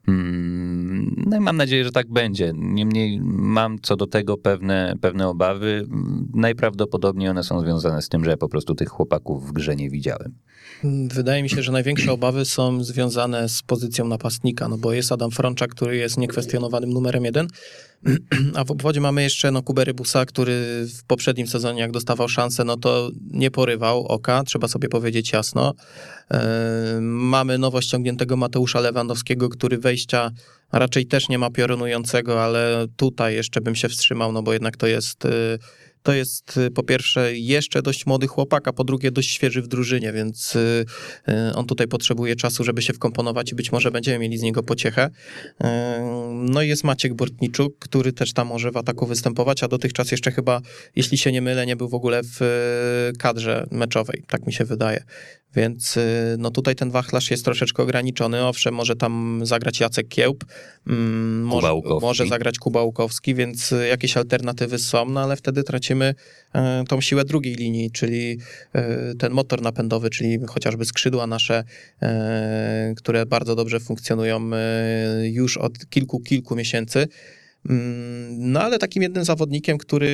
Mm, 0.09 1.25
no 1.27 1.37
i 1.37 1.41
mam 1.41 1.57
nadzieję, 1.57 1.85
że 1.85 1.93
tak 1.93 2.09
będzie. 2.09 2.53
Niemniej 2.55 3.21
mam 3.25 3.79
co 3.83 3.97
do 3.97 4.07
tego 4.07 4.37
pewne, 4.37 4.95
pewne 5.01 5.29
obawy. 5.29 5.87
Najprawdopodobniej 6.35 7.29
one 7.29 7.43
są 7.43 7.61
związane 7.61 8.03
z 8.03 8.09
tym, 8.09 8.25
że 8.25 8.37
po 8.37 8.49
prostu 8.49 8.75
tych 8.75 8.89
chłopaków 8.89 9.49
w 9.49 9.53
grze 9.53 9.77
nie 9.77 9.91
widziałem. 9.91 10.35
Wydaje 11.15 11.43
mi 11.43 11.51
się, 11.51 11.63
że 11.63 11.73
największe 11.73 12.13
obawy 12.13 12.45
są 12.45 12.85
związane 12.85 13.49
z 13.49 13.63
pozycją 13.63 14.09
napastnika, 14.09 14.69
no 14.69 14.79
bo 14.79 14.93
jest 14.93 15.13
Adam 15.13 15.31
Frączak, 15.31 15.71
który 15.71 15.97
jest 15.97 16.19
niekwestionowanym 16.19 16.91
numerem 16.91 17.25
jeden, 17.25 17.49
a 18.59 18.65
w 18.65 18.71
obwodzie 18.71 19.01
mamy 19.01 19.23
jeszcze 19.23 19.51
no, 19.51 19.63
Kubery 19.63 19.95
Busa, 19.95 20.25
który 20.27 20.87
w 20.99 21.05
poprzednim 21.05 21.47
sezonie, 21.47 21.81
jak 21.81 21.91
dostawał 21.91 22.29
szansę, 22.29 22.65
no 22.65 22.77
to 22.77 23.11
nie 23.31 23.51
porywał 23.51 24.07
oka, 24.07 24.45
trzeba 24.45 24.69
sobie 24.69 24.89
powiedzieć 24.89 25.33
jasno. 25.33 25.75
E, 26.31 26.99
mamy 27.01 27.59
nowo 27.59 27.81
ściągniętego 27.81 28.37
Mateusza 28.37 28.81
Lewandowskiego, 28.81 29.49
który 29.49 29.79
wejścia 29.79 30.31
raczej 30.73 31.07
też 31.07 31.29
nie 31.29 31.39
ma 31.39 31.51
piorunującego, 31.51 32.45
ale 32.45 32.87
tutaj 32.97 33.35
jeszcze 33.35 33.61
bym 33.61 33.75
się 33.75 33.89
wstrzymał, 33.89 34.33
no 34.33 34.43
bo 34.43 34.53
jednak 34.53 34.77
to 34.77 34.87
jest 34.87 35.25
e, 35.25 35.31
to 36.03 36.13
jest 36.13 36.57
y, 36.57 36.71
po 36.71 36.83
pierwsze 36.83 37.37
jeszcze 37.37 37.83
dość 37.83 38.07
młody 38.07 38.27
chłopak, 38.27 38.69
a 38.69 38.73
po 38.73 38.85
drugie 38.85 39.11
dość 39.11 39.31
świeży 39.31 39.63
w 39.63 39.69
drużynie, 39.69 40.13
więc 40.13 40.57
y, 40.57 40.85
y, 41.29 41.55
on 41.55 41.67
tutaj 41.67 41.89
potrzebuje 41.89 42.37
czasu, 42.37 42.65
żeby 42.65 42.83
się 42.83 42.93
wkomponować 42.93 43.53
i 43.53 43.55
być 43.55 43.73
może 43.73 43.91
będziemy 43.91 44.19
mieli 44.19 44.39
z 44.39 44.43
niego 44.43 44.63
pociechę. 44.63 45.11
No 46.33 46.63
i 46.63 46.69
jest 46.69 46.85
Maciek 46.85 47.15
Bortniczuk, 47.15 47.79
który 47.79 48.13
też 48.13 48.33
tam 48.33 48.49
może 48.49 48.71
w 48.71 48.77
ataku 48.77 49.07
występować, 49.07 49.63
a 49.63 49.69
dotychczas 49.69 50.11
jeszcze 50.11 50.33
chyba, 50.33 50.61
jeśli 50.97 51.19
się 51.19 51.33
nie 51.33 51.43
mylę, 51.43 51.67
nie 51.67 51.77
był 51.77 51.89
w 51.89 51.95
ogóle 51.95 52.21
w 52.23 52.41
kadrze 53.19 53.67
meczowej, 53.71 54.23
tak 54.29 54.47
mi 54.47 54.53
się 54.53 54.65
wydaje. 54.65 55.05
Więc 55.55 55.99
no 56.39 56.51
tutaj 56.51 56.77
ten 56.77 56.91
wachlarz 56.91 57.31
jest 57.31 57.45
troszeczkę 57.45 57.83
ograniczony. 57.83 58.47
Owszem, 58.47 58.75
może 58.75 58.97
tam 58.97 59.41
zagrać 59.43 59.81
Jacek 59.81 60.09
Kiełb, 60.09 60.45
mm, 60.87 61.43
może, 61.43 61.73
może 62.01 62.27
zagrać 62.27 62.59
Kuba 62.59 62.83
Łukowski, 62.83 63.35
więc 63.35 63.75
jakieś 63.91 64.17
alternatywy 64.17 64.79
są, 64.79 65.09
no 65.09 65.21
ale 65.21 65.37
wtedy 65.37 65.63
tracimy 65.63 65.90
tracimy 65.91 66.15
e, 66.55 66.85
tą 66.89 67.01
siłę 67.01 67.25
drugiej 67.25 67.55
linii, 67.55 67.91
czyli 67.91 68.39
e, 68.73 69.15
ten 69.15 69.33
motor 69.33 69.63
napędowy, 69.63 70.11
czyli 70.11 70.39
chociażby 70.49 70.85
skrzydła 70.85 71.27
nasze, 71.27 71.65
e, 72.03 72.95
które 72.97 73.27
bardzo 73.27 73.57
dobrze 73.57 73.81
funkcjonują 73.81 74.51
już 75.23 75.57
od 75.57 75.89
kilku, 75.89 76.21
kilku 76.21 76.57
miesięcy. 76.57 77.09
Mm, 77.69 78.53
no 78.53 78.63
ale 78.63 78.79
takim 78.79 79.03
jednym 79.03 79.25
zawodnikiem, 79.25 79.79
który 79.79 80.11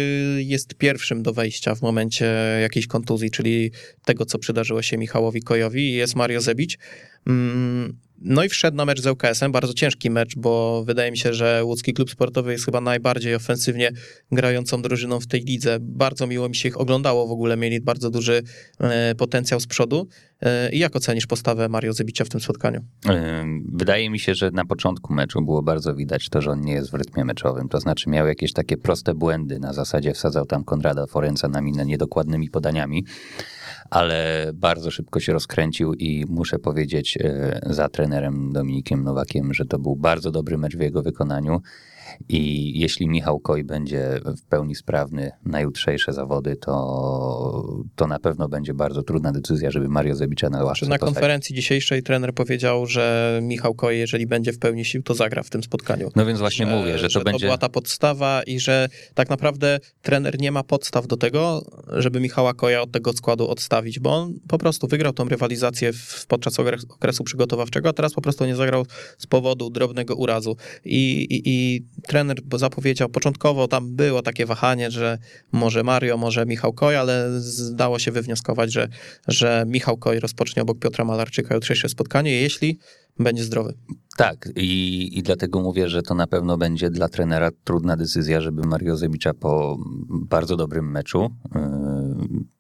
jest 0.47 0.75
pierwszym 0.75 1.23
do 1.23 1.33
wejścia 1.33 1.75
w 1.75 1.83
momencie 1.83 2.27
jakiejś 2.62 2.87
kontuzji, 2.87 3.31
czyli 3.31 3.71
tego, 4.05 4.27
co 4.27 4.39
przydarzyło 4.39 4.83
się 4.83 4.99
Michałowi 4.99 5.43
Kojowi, 5.43 5.93
jest 5.93 6.17
Mario 6.17 6.41
Zebić. 6.41 6.79
No 8.18 8.44
i 8.44 8.48
wszedł 8.48 8.76
na 8.76 8.85
mecz 8.85 9.00
z 9.00 9.07
ŁKS-em, 9.07 9.52
bardzo 9.52 9.74
ciężki 9.74 10.11
mecz, 10.11 10.37
bo 10.37 10.85
wydaje 10.85 11.11
mi 11.11 11.18
się, 11.18 11.35
że 11.35 11.64
łódzki 11.64 11.92
klub 11.92 12.11
sportowy 12.11 12.52
jest 12.52 12.64
chyba 12.64 12.81
najbardziej 12.81 13.35
ofensywnie 13.35 13.90
grającą 14.33 14.83
drużyną 14.83 15.20
w 15.20 15.26
tej 15.26 15.40
lidze. 15.40 15.79
Bardzo 15.81 16.26
miło 16.26 16.48
mi 16.48 16.55
się 16.55 16.68
ich 16.68 16.81
oglądało 16.81 17.26
w 17.26 17.31
ogóle, 17.31 17.57
mieli 17.57 17.81
bardzo 17.81 18.11
duży 18.11 18.42
e, 18.81 19.14
potencjał 19.14 19.61
z 19.61 19.66
przodu. 19.66 20.09
E, 20.40 20.70
I 20.72 20.79
jak 20.79 20.96
ocenisz 20.96 21.26
postawę 21.26 21.68
Mario 21.68 21.92
Zebicia 21.92 22.24
w 22.24 22.29
tym 22.29 22.40
spotkaniu? 22.40 22.81
Wydaje 23.72 24.11
mi 24.11 24.18
się, 24.18 24.35
że 24.35 24.50
na 24.50 24.64
początku 24.64 25.14
meczu 25.14 25.42
było 25.42 25.62
bardzo 25.62 25.94
widać 25.94 26.29
to, 26.29 26.42
że 26.42 26.50
on 26.50 26.61
nie 26.61 26.72
jest 26.72 26.90
w 26.90 26.94
rytmie 26.94 27.24
meczowym. 27.24 27.68
To 27.68 27.81
znaczy 27.81 28.11
miał 28.11 28.26
jakieś 28.26 28.52
takie 28.52 28.76
proste 28.76 29.14
błędy. 29.14 29.59
Na 29.59 29.72
zasadzie 29.72 30.12
wsadzał 30.12 30.46
tam 30.46 30.64
Konrada 30.64 31.07
Forenca 31.07 31.48
na 31.48 31.61
minę 31.61 31.87
niedokładnymi 31.87 32.50
podaniami 32.50 33.05
ale 33.90 34.50
bardzo 34.55 34.90
szybko 34.90 35.20
się 35.20 35.33
rozkręcił 35.33 35.94
i 35.94 36.24
muszę 36.29 36.59
powiedzieć 36.59 37.18
e, 37.20 37.61
za 37.62 37.88
trenerem 37.88 38.52
Dominikiem 38.52 39.05
Nowakiem, 39.05 39.55
że 39.55 39.64
to 39.64 39.79
był 39.79 39.96
bardzo 39.96 40.31
dobry 40.31 40.59
mecz 40.59 40.76
w 40.76 40.81
jego 40.81 41.02
wykonaniu. 41.02 41.61
I 42.29 42.73
jeśli 42.79 43.09
Michał 43.09 43.40
Koj 43.40 43.64
będzie 43.64 44.21
w 44.37 44.42
pełni 44.42 44.75
sprawny 44.75 45.33
na 45.45 45.61
jutrzejsze 45.61 46.12
zawody, 46.12 46.57
to, 46.57 47.85
to 47.97 48.07
na 48.07 48.19
pewno 48.19 48.49
będzie 48.49 48.75
bardzo 48.75 49.03
trudna 49.03 49.33
decyzja, 49.33 49.71
żeby 49.71 49.88
Mario 49.88 50.14
Zebicza 50.14 50.51
na 50.51 50.59
Czy 50.59 50.64
na 50.64 50.73
postawić. 50.73 51.01
konferencji 51.01 51.55
dzisiejszej 51.57 52.03
trener 52.03 52.35
powiedział, 52.35 52.87
że 52.87 53.38
Michał 53.42 53.75
Koj, 53.75 53.99
jeżeli 53.99 54.27
będzie 54.27 54.53
w 54.53 54.59
pełni 54.59 54.85
sił, 54.85 55.03
to 55.03 55.14
zagra 55.14 55.42
w 55.42 55.51
tym 55.51 55.62
spotkaniu. 55.62 56.11
No 56.16 56.27
więc 56.27 56.38
właśnie 56.38 56.66
mówię, 56.66 56.99
że 56.99 57.09
to 57.09 57.21
będzie... 57.21 57.47
była 57.47 57.59
ta 57.59 57.69
podstawa 57.69 58.42
i 58.42 58.61
że 58.61 58.88
tak 59.14 59.31
naprawdę 59.31 59.81
trener 60.03 60.40
nie 60.40 60.53
ma 60.53 60.62
podstaw 60.62 61.07
do 61.07 61.16
tego, 61.16 61.62
żeby 61.88 62.21
Michała 62.21 62.55
Koja 62.55 62.83
od 62.83 62.92
tego 62.92 63.12
składu 63.12 63.49
odstawić, 63.49 64.01
bo 64.01 64.11
on 64.11 64.35
po 64.49 64.59
prostu 64.59 64.87
wygrał 64.87 65.12
tą 65.12 65.29
rywalizację 65.29 65.92
w, 65.92 66.27
podczas 66.29 66.55
okres- 66.59 66.85
okresu 66.90 67.25
przygotowawczego, 67.25 67.88
a 67.88 67.92
teraz 67.92 68.14
po 68.14 68.21
prostu 68.21 68.47
nie 68.47 68.57
zagrał 68.57 68.87
z 69.19 69.27
powodu 69.27 69.71
drobnego 69.71 70.14
urazu. 70.14 70.57
I, 70.85 71.27
i, 71.31 71.42
i 71.45 71.83
trener 72.03 72.39
zapowiedział, 72.57 73.09
początkowo 73.09 73.69
tam 73.69 73.97
było 73.97 74.23
takie 74.23 74.47
wahanie, 74.47 74.91
że 74.91 75.19
może 75.53 75.83
Mario, 75.83 76.17
może 76.17 76.47
Michał 76.47 76.73
Koj, 76.73 76.97
ale 76.97 77.41
zdało 77.41 77.99
się 77.99 78.13
wywnioskować, 78.13 78.73
że, 78.73 78.89
że 79.29 79.65
Michał 79.67 79.97
Koj 79.97 80.21
rozpocznie 80.21 80.63
obok 80.63 80.79
Piotra 80.79 81.05
Malarczyka 81.05 81.55
jutrzejsze 81.55 81.89
spotkanie, 81.89 82.41
jeśli 82.41 82.79
będzie 83.19 83.45
zdrowy. 83.45 83.75
Tak, 84.17 84.49
i, 84.57 85.19
i 85.19 85.23
dlatego 85.23 85.61
mówię, 85.61 85.89
że 85.89 86.03
to 86.03 86.15
na 86.15 86.27
pewno 86.27 86.59
będzie 86.59 86.91
dla 86.91 87.09
trenera 87.09 87.51
trudna 87.65 87.97
decyzja, 87.97 88.41
żeby 88.41 88.67
Mario 88.67 88.97
Zebicza 88.97 89.35
po 89.35 89.79
bardzo 90.09 90.57
dobrym 90.57 90.91
meczu 90.91 91.31
yy, 91.55 91.61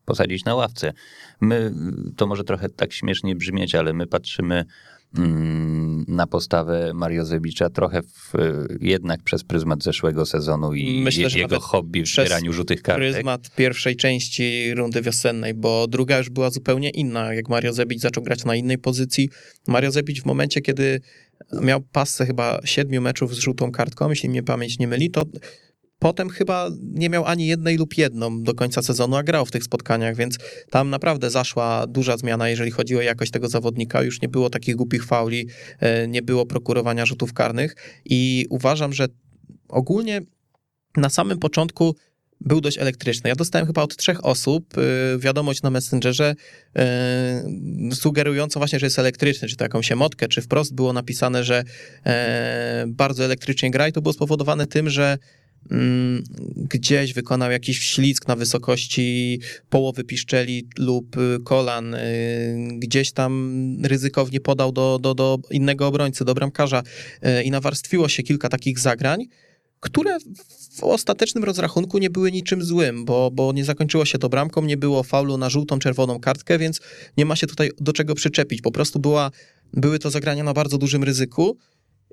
posadzić 0.04 0.44
na 0.44 0.54
ławce. 0.54 0.92
My, 1.40 1.74
to 2.16 2.26
może 2.26 2.44
trochę 2.44 2.68
tak 2.68 2.92
śmiesznie 2.92 3.36
brzmieć, 3.36 3.74
ale 3.74 3.92
my 3.92 4.06
patrzymy 4.06 4.64
na 6.08 6.26
postawę 6.26 6.92
Mario 6.94 7.24
Zebicza 7.24 7.70
trochę 7.70 8.02
w, 8.02 8.32
jednak 8.80 9.22
przez 9.22 9.44
pryzmat 9.44 9.82
zeszłego 9.82 10.26
sezonu 10.26 10.74
i 10.74 11.00
Myślę, 11.00 11.28
je, 11.34 11.38
jego 11.38 11.60
hobby 11.60 12.02
w 12.02 12.06
zbieraniu 12.06 12.52
żółtych 12.52 12.82
kartek. 12.82 13.12
Pryzmat 13.12 13.54
pierwszej 13.56 13.96
części 13.96 14.74
rundy 14.74 15.02
wiosennej, 15.02 15.54
bo 15.54 15.86
druga 15.86 16.18
już 16.18 16.30
była 16.30 16.50
zupełnie 16.50 16.90
inna. 16.90 17.34
Jak 17.34 17.48
Mario 17.48 17.72
Zebic 17.72 18.00
zaczął 18.00 18.24
grać 18.24 18.44
na 18.44 18.56
innej 18.56 18.78
pozycji. 18.78 19.30
Mario 19.66 19.90
Zebic 19.90 20.22
w 20.22 20.26
momencie, 20.26 20.60
kiedy 20.60 21.00
miał 21.62 21.80
pasę 21.80 22.26
chyba 22.26 22.60
siedmiu 22.64 23.02
meczów 23.02 23.34
z 23.34 23.38
żółtą 23.38 23.72
kartką, 23.72 24.10
jeśli 24.10 24.28
mnie 24.28 24.42
pamięć 24.42 24.78
nie 24.78 24.88
myli, 24.88 25.10
to 25.10 25.22
potem 25.98 26.30
chyba 26.30 26.70
nie 26.82 27.10
miał 27.10 27.24
ani 27.24 27.46
jednej 27.46 27.76
lub 27.76 27.98
jedną 27.98 28.42
do 28.42 28.54
końca 28.54 28.82
sezonu, 28.82 29.16
a 29.16 29.22
grał 29.22 29.46
w 29.46 29.50
tych 29.50 29.64
spotkaniach, 29.64 30.16
więc 30.16 30.38
tam 30.70 30.90
naprawdę 30.90 31.30
zaszła 31.30 31.86
duża 31.86 32.16
zmiana, 32.16 32.48
jeżeli 32.48 32.70
chodzi 32.70 32.96
o 32.96 33.00
jakość 33.00 33.30
tego 33.30 33.48
zawodnika. 33.48 34.02
Już 34.02 34.22
nie 34.22 34.28
było 34.28 34.50
takich 34.50 34.76
głupich 34.76 35.04
fauli, 35.04 35.48
e, 35.80 36.08
nie 36.08 36.22
było 36.22 36.46
prokurowania 36.46 37.06
rzutów 37.06 37.32
karnych 37.32 37.76
i 38.04 38.46
uważam, 38.50 38.92
że 38.92 39.08
ogólnie 39.68 40.20
na 40.96 41.08
samym 41.10 41.38
początku 41.38 41.96
był 42.40 42.60
dość 42.60 42.78
elektryczny. 42.78 43.28
Ja 43.28 43.36
dostałem 43.36 43.66
chyba 43.66 43.82
od 43.82 43.96
trzech 43.96 44.24
osób 44.24 44.78
y, 44.78 45.18
wiadomość 45.18 45.62
na 45.62 45.70
Messengerze 45.70 46.34
y, 47.90 47.94
sugerującą 47.94 48.60
właśnie, 48.60 48.78
że 48.78 48.86
jest 48.86 48.98
elektryczny, 48.98 49.48
czy 49.48 49.56
to 49.56 49.64
jakąś 49.64 49.92
emotkę, 49.92 50.28
czy 50.28 50.42
wprost 50.42 50.74
było 50.74 50.92
napisane, 50.92 51.44
że 51.44 51.64
bardzo 52.86 53.24
elektrycznie 53.24 53.70
gra 53.70 53.88
i 53.88 53.92
to 53.92 54.02
było 54.02 54.12
spowodowane 54.12 54.66
tym, 54.66 54.90
że 54.90 55.18
gdzieś 56.56 57.12
wykonał 57.12 57.50
jakiś 57.50 57.78
ślizg 57.78 58.28
na 58.28 58.36
wysokości 58.36 59.40
połowy 59.70 60.04
piszczeli 60.04 60.68
lub 60.78 61.16
y, 61.16 61.38
kolan, 61.44 61.94
y, 61.94 62.78
gdzieś 62.78 63.12
tam 63.12 63.56
ryzykownie 63.82 64.40
podał 64.40 64.72
do, 64.72 64.98
do, 64.98 65.14
do 65.14 65.38
innego 65.50 65.86
obrońcy, 65.86 66.24
do 66.24 66.34
bramkarza 66.34 66.82
y, 66.82 67.42
i 67.42 67.50
nawarstwiło 67.50 68.08
się 68.08 68.22
kilka 68.22 68.48
takich 68.48 68.78
zagrań, 68.78 69.24
które 69.80 70.18
w 70.76 70.84
ostatecznym 70.84 71.44
rozrachunku 71.44 71.98
nie 71.98 72.10
były 72.10 72.32
niczym 72.32 72.62
złym, 72.62 73.04
bo, 73.04 73.30
bo 73.30 73.52
nie 73.52 73.64
zakończyło 73.64 74.04
się 74.04 74.18
to 74.18 74.28
bramką, 74.28 74.62
nie 74.62 74.76
było 74.76 75.02
faulu 75.02 75.38
na 75.38 75.50
żółtą, 75.50 75.78
czerwoną 75.78 76.20
kartkę, 76.20 76.58
więc 76.58 76.80
nie 77.16 77.24
ma 77.24 77.36
się 77.36 77.46
tutaj 77.46 77.70
do 77.80 77.92
czego 77.92 78.14
przyczepić. 78.14 78.60
Po 78.60 78.70
prostu 78.70 78.98
była, 78.98 79.30
były 79.72 79.98
to 79.98 80.10
zagrania 80.10 80.44
na 80.44 80.52
bardzo 80.52 80.78
dużym 80.78 81.04
ryzyku 81.04 81.58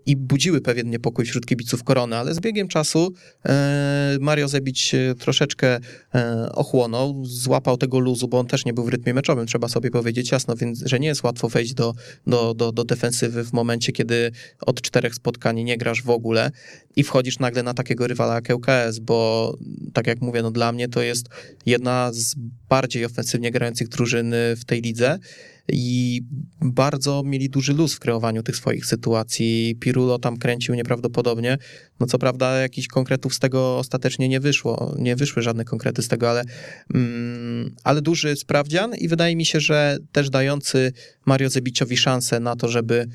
i 0.06 0.16
budziły 0.16 0.62
pewien 0.62 0.90
niepokój 0.90 1.26
wśród 1.26 1.46
kibiców 1.46 1.84
Korony, 1.84 2.16
ale 2.16 2.34
z 2.34 2.40
biegiem 2.40 2.68
czasu 2.68 3.14
e, 3.46 4.18
Mario 4.22 4.48
Zebić 4.48 4.96
e, 4.96 5.16
troszeczkę 5.16 5.80
e, 6.16 6.50
ochłonął, 6.52 7.26
złapał 7.26 7.78
tego 7.78 8.00
luzu, 8.00 8.28
bo 8.28 8.40
on 8.40 8.48
też 8.48 8.66
nie 8.66 8.74
był 8.74 8.84
w 8.84 8.90
rytmie 8.90 9.14
meczowym, 9.14 9.48
trzeba 9.48 9.68
sobie 9.68 9.92
powiedzieć 9.92 10.32
jasno, 10.32 10.56
więc 10.56 10.84
że 10.86 11.00
nie 11.00 11.08
jest 11.08 11.24
łatwo 11.24 11.50
wejść 11.50 11.74
do, 11.74 11.94
do, 12.28 12.54
do, 12.54 12.72
do 12.72 12.84
defensywy 12.84 13.44
w 13.44 13.54
momencie, 13.54 13.92
kiedy 13.92 14.32
od 14.62 14.82
czterech 14.82 15.16
spotkań 15.16 15.64
nie 15.64 15.78
grasz 15.78 16.04
w 16.04 16.10
ogóle 16.10 16.52
i 16.96 17.04
wchodzisz 17.04 17.40
nagle 17.40 17.64
na 17.64 17.74
takiego 17.74 18.08
rywala 18.08 18.36
jak 18.36 18.50
ŁKS, 18.50 19.00
bo 19.00 19.54
tak 19.94 20.08
jak 20.08 20.22
mówię, 20.22 20.42
no 20.42 20.52
dla 20.52 20.72
mnie 20.72 20.90
to 20.90 21.02
jest 21.02 21.26
jedna 21.66 22.12
z 22.14 22.36
bardziej 22.70 23.06
ofensywnie 23.06 23.52
grających 23.52 23.88
drużyn 23.88 24.36
w 24.58 24.66
tej 24.66 24.82
lidze 24.82 25.20
i 25.70 26.22
bardzo 26.62 27.24
mieli 27.26 27.50
duży 27.50 27.74
luz 27.74 27.94
w 27.94 28.00
kreowaniu 28.00 28.44
tych 28.44 28.56
swoich 28.56 28.86
sytuacji. 28.86 29.76
Pirulo 29.80 30.20
tam 30.20 30.38
kręcił 30.38 30.76
nieprawdopodobnie. 30.76 31.58
No 32.00 32.08
co 32.08 32.20
prawda 32.20 32.62
jakichś 32.62 32.88
konkretów 32.88 33.34
z 33.34 33.40
tego 33.40 33.78
ostatecznie 33.78 34.30
nie 34.30 34.40
wyszło, 34.40 34.96
nie 35.00 35.16
wyszły 35.16 35.42
żadne 35.42 35.66
konkrety 35.66 36.02
z 36.02 36.08
tego, 36.08 36.30
ale, 36.30 36.44
mm, 36.94 37.76
ale 37.84 38.02
duży 38.02 38.36
sprawdzian 38.36 38.96
i 38.96 39.08
wydaje 39.08 39.36
mi 39.36 39.46
się, 39.46 39.60
że 39.60 39.98
też 40.12 40.30
dający 40.30 40.92
Mario 41.26 41.50
Zebiciowi 41.50 41.98
szansę 41.98 42.40
na 42.40 42.56
to, 42.56 42.68
żeby 42.68 43.08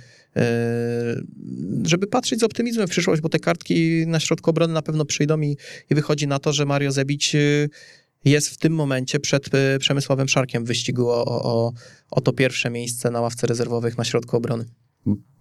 żeby 1.85 2.07
patrzeć 2.07 2.41
z 2.41 2.43
optymizmem 2.43 2.87
w 2.87 2.91
przyszłość, 2.91 3.23
bo 3.23 3.29
te 3.29 3.39
kartki 3.39 4.07
na 4.07 4.21
środku 4.21 4.51
obrony 4.51 4.75
na 4.75 4.83
pewno 4.83 5.05
przyjdą 5.05 5.41
i, 5.41 5.57
i 5.91 5.95
wychodzi 5.95 6.27
na 6.27 6.39
to, 6.39 6.53
że 6.53 6.67
Mario 6.67 6.93
Zebić 6.93 7.37
jest 8.31 8.49
w 8.49 8.59
tym 8.59 8.73
momencie 8.73 9.21
przed 9.21 9.51
Przemysławem 9.79 10.29
Szarkiem 10.29 10.65
w 10.65 10.69
wyścigu 10.69 11.11
o, 11.11 11.25
o, 11.27 11.73
o 12.11 12.21
to 12.21 12.33
pierwsze 12.33 12.71
miejsce 12.71 13.11
na 13.11 13.21
ławce 13.21 13.47
rezerwowych 13.47 13.99
na 13.99 14.05
środku 14.05 14.37
obrony. 14.37 14.65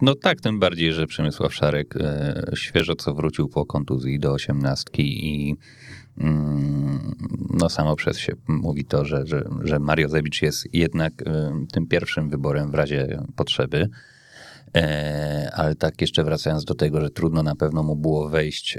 No 0.02 0.14
tak, 0.14 0.40
tym 0.40 0.58
bardziej, 0.58 0.92
że 0.92 1.06
Przemysław 1.06 1.54
Szarek 1.54 1.94
e, 1.96 2.42
świeżo 2.54 2.94
co 2.94 3.14
wrócił 3.14 3.48
po 3.48 3.66
kontuzji 3.66 4.18
do 4.18 4.32
osiemnastki 4.32 5.26
i 5.26 5.56
mm, 6.18 7.14
no 7.50 7.68
samo 7.68 7.96
przez 7.96 8.18
się 8.18 8.32
mówi 8.48 8.84
to, 8.84 9.04
że, 9.04 9.26
że, 9.26 9.44
że 9.64 9.78
Mario 9.78 10.08
Zebicz 10.08 10.42
jest 10.42 10.74
jednak 10.74 11.12
e, 11.26 11.52
tym 11.72 11.86
pierwszym 11.86 12.30
wyborem 12.30 12.70
w 12.70 12.74
razie 12.74 13.22
potrzeby. 13.36 13.88
E, 14.76 15.50
ale 15.54 15.74
tak 15.74 16.00
jeszcze 16.00 16.24
wracając 16.24 16.64
do 16.64 16.74
tego, 16.74 17.00
że 17.00 17.10
trudno 17.10 17.42
na 17.42 17.56
pewno 17.56 17.82
mu 17.82 17.96
było 17.96 18.28
wejść 18.28 18.78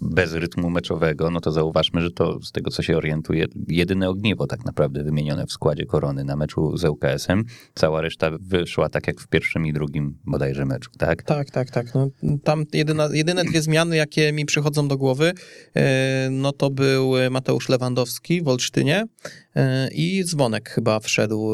bez 0.00 0.32
rytmu 0.32 0.70
meczowego, 0.70 1.30
no 1.30 1.40
to 1.40 1.52
zauważmy, 1.52 2.00
że 2.00 2.10
to 2.10 2.42
z 2.42 2.52
tego 2.52 2.70
co 2.70 2.82
się 2.82 2.96
orientuje, 2.96 3.46
jedyne 3.68 4.08
ogniwo 4.08 4.46
tak 4.46 4.64
naprawdę 4.64 5.04
wymienione 5.04 5.46
w 5.46 5.52
składzie 5.52 5.86
Korony 5.86 6.24
na 6.24 6.36
meczu 6.36 6.76
z 6.76 6.84
ŁKS-em. 6.84 7.44
Cała 7.74 8.00
reszta 8.00 8.30
wyszła 8.40 8.88
tak 8.88 9.06
jak 9.06 9.20
w 9.20 9.28
pierwszym 9.28 9.66
i 9.66 9.72
drugim 9.72 10.18
bodajże 10.24 10.64
meczu, 10.64 10.90
tak? 10.98 11.22
Tak, 11.22 11.50
tak, 11.50 11.70
tak. 11.70 11.94
No, 11.94 12.10
tam 12.44 12.64
jedyna, 12.72 13.08
jedyne 13.12 13.44
dwie 13.44 13.62
zmiany, 13.62 13.96
jakie 13.96 14.32
mi 14.32 14.44
przychodzą 14.44 14.88
do 14.88 14.96
głowy, 14.96 15.32
no 16.30 16.52
to 16.52 16.70
był 16.70 17.12
Mateusz 17.30 17.68
Lewandowski 17.68 18.42
w 18.42 18.48
Olsztynie 18.48 19.04
i 19.92 20.24
Dzwonek 20.24 20.70
chyba 20.70 21.00
wszedł. 21.00 21.52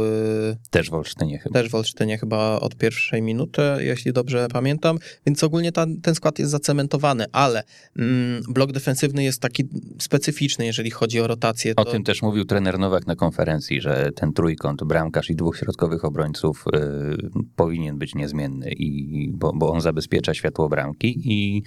Też 0.70 0.90
w 0.90 0.94
Olsztynie 0.94 1.38
chyba. 1.38 1.60
Też 1.60 1.70
w 1.70 1.74
Olsztynie 1.74 2.18
chyba 2.18 2.60
od 2.60 2.76
pierwszej 2.76 3.22
minuty, 3.22 3.62
jeśli 3.78 4.12
dobrze 4.12 4.48
pamiętam, 4.52 4.98
więc 5.26 5.44
ogólnie 5.44 5.72
ta, 5.72 5.86
ten 6.02 6.14
skład 6.14 6.38
jest 6.38 6.50
zacementowany, 6.50 7.24
ale 7.32 7.62
mm, 7.96 8.42
blok 8.48 8.72
defensywny 8.72 9.24
jest 9.24 9.40
taki 9.40 9.64
specyficzny, 9.98 10.66
jeżeli 10.66 10.90
chodzi 10.90 11.20
o 11.20 11.26
rotację. 11.26 11.74
To... 11.74 11.82
O 11.82 11.84
tym 11.84 12.04
też 12.04 12.22
mówił 12.22 12.44
trener 12.44 12.78
Nowak 12.78 13.06
na 13.06 13.16
konferencji, 13.16 13.80
że 13.80 14.10
ten 14.14 14.32
trójkąt, 14.32 14.84
bramkarz 14.84 15.30
i 15.30 15.36
dwóch 15.36 15.58
środkowych 15.58 16.04
obrońców 16.04 16.64
y, 16.74 16.80
powinien 17.56 17.98
być 17.98 18.14
niezmienny, 18.14 18.72
i, 18.72 19.30
bo, 19.32 19.52
bo 19.52 19.72
on 19.72 19.80
zabezpiecza 19.80 20.34
światło 20.34 20.68
bramki 20.68 21.20
i 21.24 21.62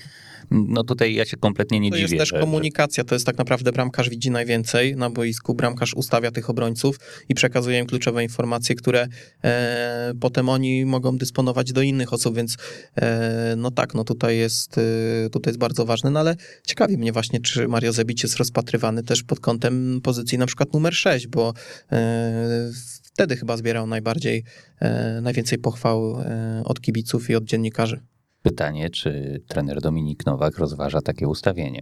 no 0.52 0.84
tutaj 0.84 1.14
ja 1.14 1.26
się 1.26 1.38
kompletnie 1.38 1.80
nie 1.80 1.90
to 1.90 1.98
dziwię. 1.98 2.08
To 2.08 2.14
jest 2.14 2.32
też 2.32 2.40
że, 2.40 2.40
komunikacja, 2.40 3.04
to 3.04 3.16
jest 3.16 3.26
tak 3.26 3.38
naprawdę 3.38 3.72
bramkarz 3.72 4.10
widzi 4.10 4.32
najwięcej 4.32 4.96
na 4.96 5.10
boisku, 5.10 5.54
bramkarz 5.54 5.94
ustawia 5.94 6.19
tych 6.32 6.50
obrońców 6.50 7.00
i 7.30 7.36
przekazuje 7.36 7.80
im 7.80 7.86
kluczowe 7.86 8.24
informacje, 8.24 8.76
które 8.76 9.08
e, 9.44 10.14
potem 10.20 10.50
oni 10.50 10.86
mogą 10.86 11.18
dysponować 11.18 11.74
do 11.74 11.82
innych 11.82 12.14
osób, 12.14 12.36
więc 12.36 12.58
e, 12.96 13.54
no 13.58 13.72
tak, 13.72 13.94
no 13.94 14.04
tutaj 14.04 14.38
jest, 14.38 14.78
e, 14.78 15.30
tutaj 15.30 15.52
jest 15.52 15.60
bardzo 15.60 15.86
ważne, 15.86 16.12
no 16.12 16.20
ale 16.20 16.36
ciekawi 16.68 16.98
mnie 16.98 17.12
właśnie, 17.12 17.40
czy 17.40 17.68
Mario 17.68 17.94
Zebic 17.94 18.24
jest 18.24 18.38
rozpatrywany 18.38 19.04
też 19.04 19.24
pod 19.24 19.40
kątem 19.40 20.02
pozycji 20.04 20.38
na 20.38 20.46
przykład 20.46 20.74
numer 20.74 20.96
6, 20.96 21.28
bo 21.28 21.54
e, 21.92 22.70
wtedy 23.04 23.38
chyba 23.38 23.58
zbierał 23.58 23.88
najbardziej, 23.88 24.44
e, 24.80 25.22
najwięcej 25.22 25.58
pochwał 25.58 26.20
e, 26.20 26.62
od 26.66 26.82
kibiców 26.82 27.30
i 27.30 27.36
od 27.36 27.44
dziennikarzy. 27.44 28.00
Pytanie, 28.42 28.90
czy 28.90 29.42
trener 29.48 29.82
Dominik 29.82 30.26
Nowak 30.26 30.58
rozważa 30.58 31.02
takie 31.02 31.28
ustawienie? 31.28 31.82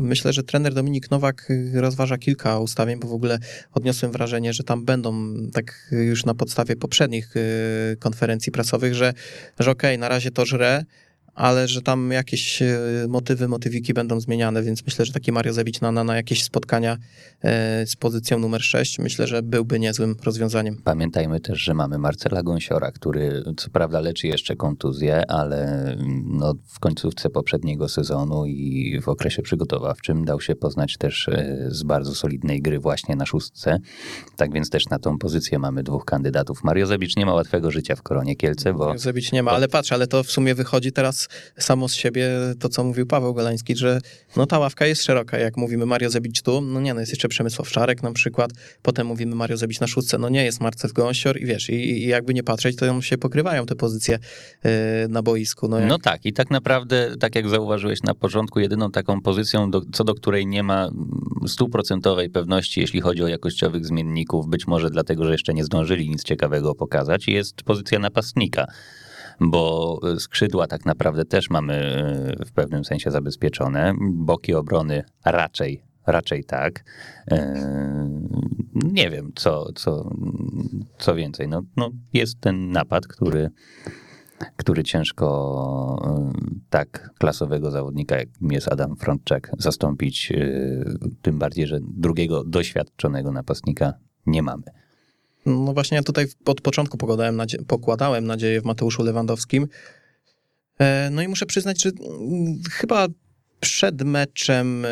Myślę, 0.00 0.32
że 0.32 0.42
trener 0.42 0.74
Dominik 0.74 1.10
Nowak 1.10 1.48
rozważa 1.74 2.18
kilka 2.18 2.58
ustawień, 2.58 3.00
bo 3.00 3.08
w 3.08 3.12
ogóle 3.12 3.38
odniosłem 3.72 4.12
wrażenie, 4.12 4.52
że 4.52 4.64
tam 4.64 4.84
będą, 4.84 5.34
tak 5.52 5.88
już 5.90 6.24
na 6.24 6.34
podstawie 6.34 6.76
poprzednich 6.76 7.34
konferencji 7.98 8.52
prasowych, 8.52 8.94
że, 8.94 9.14
że 9.58 9.70
okej, 9.70 9.90
okay, 9.90 9.98
na 9.98 10.08
razie 10.08 10.30
to 10.30 10.46
żre, 10.46 10.84
ale 11.38 11.68
że 11.68 11.82
tam 11.82 12.10
jakieś 12.10 12.62
e, 12.62 12.78
motywy, 13.08 13.48
motywiki 13.48 13.94
będą 13.94 14.20
zmieniane, 14.20 14.62
więc 14.62 14.84
myślę, 14.86 15.04
że 15.04 15.12
taki 15.12 15.32
Mario 15.32 15.52
Zebić 15.52 15.80
na, 15.80 15.92
na, 15.92 16.16
jakieś 16.16 16.44
spotkania 16.44 16.96
e, 17.42 17.86
z 17.86 17.96
pozycją 17.96 18.38
numer 18.38 18.62
6, 18.62 18.98
myślę, 18.98 19.26
że 19.26 19.42
byłby 19.42 19.78
niezłym 19.80 20.16
rozwiązaniem. 20.24 20.76
Pamiętajmy 20.84 21.40
też, 21.40 21.60
że 21.60 21.74
mamy 21.74 21.98
Marcela 21.98 22.42
Gąsiora, 22.42 22.92
który 22.92 23.42
co 23.56 23.70
prawda 23.70 24.00
leczy 24.00 24.26
jeszcze 24.26 24.56
kontuzję, 24.56 25.30
ale 25.30 25.96
no, 26.24 26.54
w 26.66 26.80
końcówce 26.80 27.30
poprzedniego 27.30 27.88
sezonu 27.88 28.46
i 28.46 29.00
w 29.02 29.08
okresie 29.08 29.42
przygotowawczym 29.42 30.24
dał 30.24 30.40
się 30.40 30.54
poznać 30.56 30.96
też 30.96 31.28
e, 31.28 31.66
z 31.68 31.82
bardzo 31.82 32.14
solidnej 32.14 32.62
gry 32.62 32.78
właśnie 32.78 33.16
na 33.16 33.26
szóstce. 33.26 33.78
Tak 34.36 34.52
więc 34.52 34.70
też 34.70 34.86
na 34.86 34.98
tą 34.98 35.18
pozycję 35.18 35.58
mamy 35.58 35.82
dwóch 35.82 36.04
kandydatów. 36.04 36.64
Mario 36.64 36.86
Zebicz 36.86 37.16
nie 37.16 37.26
ma 37.26 37.34
łatwego 37.34 37.70
życia 37.70 37.96
w 37.96 38.02
Koronie 38.02 38.36
Kielce, 38.36 38.72
bo... 38.72 38.86
Mario 38.86 38.98
Zebić 38.98 39.32
nie 39.32 39.42
ma, 39.42 39.50
ale 39.50 39.68
patrz, 39.68 39.92
ale 39.92 40.06
to 40.06 40.22
w 40.22 40.30
sumie 40.30 40.54
wychodzi 40.54 40.92
teraz 40.92 41.27
samo 41.58 41.88
z 41.88 41.94
siebie 41.94 42.28
to, 42.58 42.68
co 42.68 42.84
mówił 42.84 43.06
Paweł 43.06 43.34
Golański, 43.34 43.76
że 43.76 44.00
no 44.36 44.46
ta 44.46 44.58
ławka 44.58 44.86
jest 44.86 45.02
szeroka, 45.02 45.38
jak 45.38 45.56
mówimy 45.56 45.86
Mario 45.86 46.10
Zebicz 46.10 46.42
tu, 46.42 46.60
no 46.60 46.80
nie, 46.80 46.94
no 46.94 47.00
jest 47.00 47.12
jeszcze 47.12 47.28
Przemysław 47.28 47.68
Szarek 47.68 48.02
na 48.02 48.12
przykład, 48.12 48.50
potem 48.82 49.06
mówimy 49.06 49.34
Mario 49.34 49.56
Zebicz 49.56 49.80
na 49.80 49.86
szóstce, 49.86 50.18
no 50.18 50.28
nie, 50.28 50.44
jest 50.44 50.60
Marcel 50.60 50.92
Gąsior 50.92 51.40
i 51.40 51.46
wiesz, 51.46 51.70
i, 51.70 51.74
i 51.74 52.06
jakby 52.06 52.34
nie 52.34 52.42
patrzeć, 52.42 52.76
to 52.76 53.02
się 53.02 53.18
pokrywają 53.18 53.66
te 53.66 53.74
pozycje 53.74 54.18
yy, 54.64 54.70
na 55.08 55.22
boisku. 55.22 55.68
No, 55.68 55.78
jak... 55.78 55.88
no 55.88 55.98
tak, 55.98 56.26
i 56.26 56.32
tak 56.32 56.50
naprawdę, 56.50 57.14
tak 57.20 57.34
jak 57.34 57.48
zauważyłeś 57.48 58.02
na 58.02 58.14
początku, 58.14 58.60
jedyną 58.60 58.90
taką 58.90 59.20
pozycją, 59.20 59.70
do, 59.70 59.82
co 59.92 60.04
do 60.04 60.14
której 60.14 60.46
nie 60.46 60.62
ma 60.62 60.90
stuprocentowej 61.46 62.30
pewności, 62.30 62.80
jeśli 62.80 63.00
chodzi 63.00 63.22
o 63.22 63.28
jakościowych 63.28 63.86
zmienników, 63.86 64.48
być 64.48 64.66
może 64.66 64.90
dlatego, 64.90 65.24
że 65.24 65.32
jeszcze 65.32 65.54
nie 65.54 65.64
zdążyli 65.64 66.10
nic 66.10 66.24
ciekawego 66.24 66.74
pokazać, 66.74 67.28
jest 67.28 67.62
pozycja 67.62 67.98
napastnika 67.98 68.66
bo 69.40 70.00
skrzydła 70.18 70.66
tak 70.66 70.86
naprawdę 70.86 71.24
też 71.24 71.50
mamy 71.50 71.74
e, 71.74 72.44
w 72.46 72.52
pewnym 72.52 72.84
sensie 72.84 73.10
zabezpieczone. 73.10 73.94
Boki 74.00 74.54
obrony 74.54 75.04
raczej 75.24 75.88
raczej 76.06 76.44
tak. 76.44 76.84
E, 77.30 77.54
nie 78.74 79.10
wiem, 79.10 79.32
co, 79.34 79.72
co, 79.72 80.10
co 80.98 81.14
więcej. 81.14 81.48
No, 81.48 81.62
no 81.76 81.90
jest 82.12 82.40
ten 82.40 82.70
napad, 82.70 83.06
który, 83.06 83.50
który 84.56 84.84
ciężko 84.84 85.28
e, 86.04 86.32
tak 86.70 87.10
klasowego 87.18 87.70
zawodnika, 87.70 88.16
jak 88.16 88.28
jest 88.50 88.72
Adam 88.72 88.96
Frontczek, 88.96 89.50
zastąpić. 89.58 90.32
Tym 91.22 91.38
bardziej, 91.38 91.66
że 91.66 91.78
drugiego 91.82 92.44
doświadczonego 92.44 93.32
napastnika 93.32 93.92
nie 94.26 94.42
mamy. 94.42 94.62
No 95.48 95.72
właśnie 95.72 95.96
ja 95.96 96.02
tutaj 96.02 96.26
od 96.44 96.60
początku 96.60 96.98
pokładałem, 96.98 97.36
nadzie 97.36 97.58
pokładałem 97.58 98.26
nadzieję 98.26 98.60
w 98.60 98.64
Mateuszu 98.64 99.02
Lewandowskim. 99.02 99.68
E, 100.78 101.10
no 101.12 101.22
i 101.22 101.28
muszę 101.28 101.46
przyznać, 101.46 101.82
że 101.82 101.90
mm, 101.90 102.58
chyba 102.70 103.06
przed 103.60 104.02
meczem 104.02 104.84
e, 104.84 104.88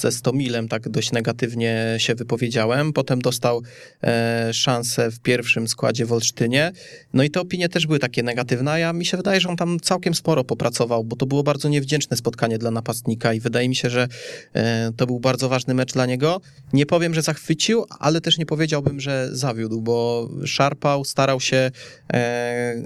ze 0.00 0.12
Stomilem 0.12 0.68
tak 0.68 0.88
dość 0.88 1.12
negatywnie 1.12 1.94
się 1.98 2.14
wypowiedziałem. 2.14 2.92
Potem 2.92 3.20
dostał 3.20 3.62
e, 4.02 4.54
szansę 4.54 5.10
w 5.10 5.20
pierwszym 5.20 5.68
składzie 5.68 6.06
w 6.06 6.12
Olsztynie. 6.12 6.72
No 7.12 7.22
i 7.22 7.30
te 7.30 7.40
opinie 7.40 7.68
też 7.68 7.86
były 7.86 7.98
takie 7.98 8.22
negatywne, 8.22 8.80
ja 8.80 8.92
mi 8.92 9.06
się 9.06 9.16
wydaje, 9.16 9.40
że 9.40 9.48
on 9.48 9.56
tam 9.56 9.80
całkiem 9.80 10.14
sporo 10.14 10.44
popracował, 10.44 11.04
bo 11.04 11.16
to 11.16 11.26
było 11.26 11.42
bardzo 11.42 11.68
niewdzięczne 11.68 12.16
spotkanie 12.16 12.58
dla 12.58 12.70
napastnika 12.70 13.32
i 13.32 13.40
wydaje 13.40 13.68
mi 13.68 13.76
się, 13.76 13.90
że 13.90 14.08
e, 14.54 14.92
to 14.96 15.06
był 15.06 15.20
bardzo 15.20 15.48
ważny 15.48 15.74
mecz 15.74 15.92
dla 15.92 16.06
niego. 16.06 16.40
Nie 16.72 16.86
powiem, 16.86 17.14
że 17.14 17.22
zachwycił, 17.22 17.84
ale 17.98 18.20
też 18.20 18.38
nie 18.38 18.46
powiedziałbym, 18.46 19.00
że 19.00 19.28
zawiódł, 19.32 19.82
bo 19.82 20.28
szarpał, 20.44 21.04
starał 21.04 21.40
się. 21.40 21.70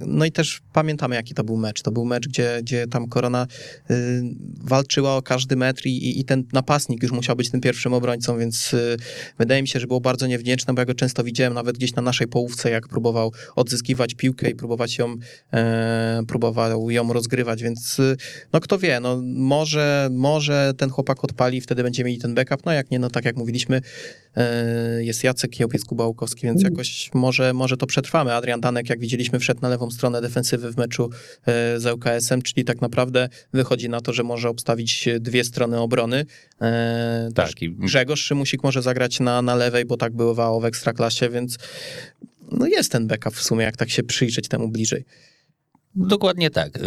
No 0.07 0.25
i 0.25 0.33
też 0.33 0.61
pamiętamy, 0.73 1.15
jaki 1.15 1.35
to 1.35 1.45
był 1.45 1.57
mecz. 1.57 1.83
To 1.83 1.93
był 1.93 2.05
mecz, 2.05 2.29
gdzie, 2.29 2.59
gdzie 2.63 2.87
tam 2.87 3.09
Korona 3.09 3.47
walczyła 4.61 4.90
walczyła 4.91 5.17
o 5.17 5.23
każdy 5.23 5.57
metr 5.57 5.87
i, 5.87 6.21
i, 6.21 6.25
ten 6.25 6.45
napastnik 6.53 7.03
już 7.03 7.13
musiał 7.13 7.37
być 7.37 7.51
tym 7.51 7.61
pierwszym 7.61 7.95
obrońcą, 7.95 8.39
więc 8.39 8.75
y, 8.75 8.97
wydaje 9.39 9.63
mi 9.63 9.69
się, 9.69 9.81
że 9.81 9.87
było 9.87 10.01
bardzo 10.01 10.27
niewdzięczne, 10.27 10.75
bo 10.75 10.81
ja 10.81 10.87
go 10.87 10.95
często 10.95 11.25
widziałem 11.25 11.55
nawet 11.55 11.77
gdzieś 11.77 11.95
na 11.95 12.03
naszej 12.03 12.29
połówce, 12.29 12.71
jak 12.71 12.89
próbował 12.89 13.33
odzyskiwać 13.57 14.15
piłkę 14.15 14.51
i 14.51 14.55
próbować 14.55 14.99
ją, 14.99 15.17
e, 15.53 16.23
próbował 16.29 16.91
ją 16.91 17.13
rozgrywać, 17.13 17.63
więc 17.63 17.99
y, 17.99 18.17
no 18.53 18.61
kto 18.61 18.79
wie, 18.79 19.01
no 19.01 19.23
może, 19.25 20.09
może 20.13 20.73
ten 20.77 20.91
chłopak 20.91 21.25
odpali, 21.25 21.61
wtedy 21.61 21.83
będziemy 21.83 22.11
mieli 22.11 22.21
ten 22.21 22.35
backup, 22.35 22.67
no 22.67 22.73
jak 22.73 22.91
nie, 22.91 22.99
no 22.99 23.11
tak 23.11 23.25
jak 23.25 23.37
mówiliśmy, 23.37 23.81
jest 24.99 25.25
Jacek 25.25 25.51
Kiełpiec, 25.51 25.85
Kuba 25.85 26.07
Łukowski, 26.07 26.43
więc 26.43 26.61
mm. 26.61 26.73
jakoś 26.73 27.11
może, 27.15 27.53
może 27.53 27.77
to 27.77 27.87
przetrwamy. 27.87 28.35
Adrian 28.35 28.61
Danek, 28.61 28.91
jak 28.91 29.01
widzieliśmy, 29.01 29.39
wszedł 29.39 29.61
na 29.61 29.69
lewą 29.69 29.91
stronę 29.91 30.21
defensywy 30.21 30.73
w 30.73 30.77
meczu 30.77 31.11
e, 31.47 31.81
z 31.81 31.87
ŁKS-em, 31.87 32.43
czyli 32.43 32.65
tak 32.65 32.81
naprawdę 32.81 33.29
wychodzi 33.53 33.89
na 33.89 34.01
to, 34.01 34.13
że 34.13 34.23
może 34.23 34.49
obstawić 34.49 35.09
dwie 35.21 35.45
strony 35.45 35.79
obrony. 35.79 36.27
E, 36.61 37.29
tak. 37.35 37.51
Grzegorz 37.63 38.21
Szymusik 38.21 38.63
może 38.63 38.83
zagrać 38.83 39.21
na, 39.21 39.43
na 39.43 39.55
lewej, 39.55 39.85
bo 39.85 39.97
tak 39.97 40.13
bywało 40.13 40.61
w 40.61 40.65
Ekstraklasie, 40.65 41.29
więc 41.29 41.59
no 42.53 42.67
jest 42.67 42.93
ten 42.93 43.07
backup 43.07 43.35
w 43.35 43.43
sumie, 43.43 43.65
jak 43.65 43.77
tak 43.77 43.91
się 43.91 44.03
przyjrzeć 44.03 44.49
temu 44.49 44.69
bliżej. 44.69 45.05
Dokładnie 45.95 46.51
tak. 46.51 46.77
Y, 46.77 46.83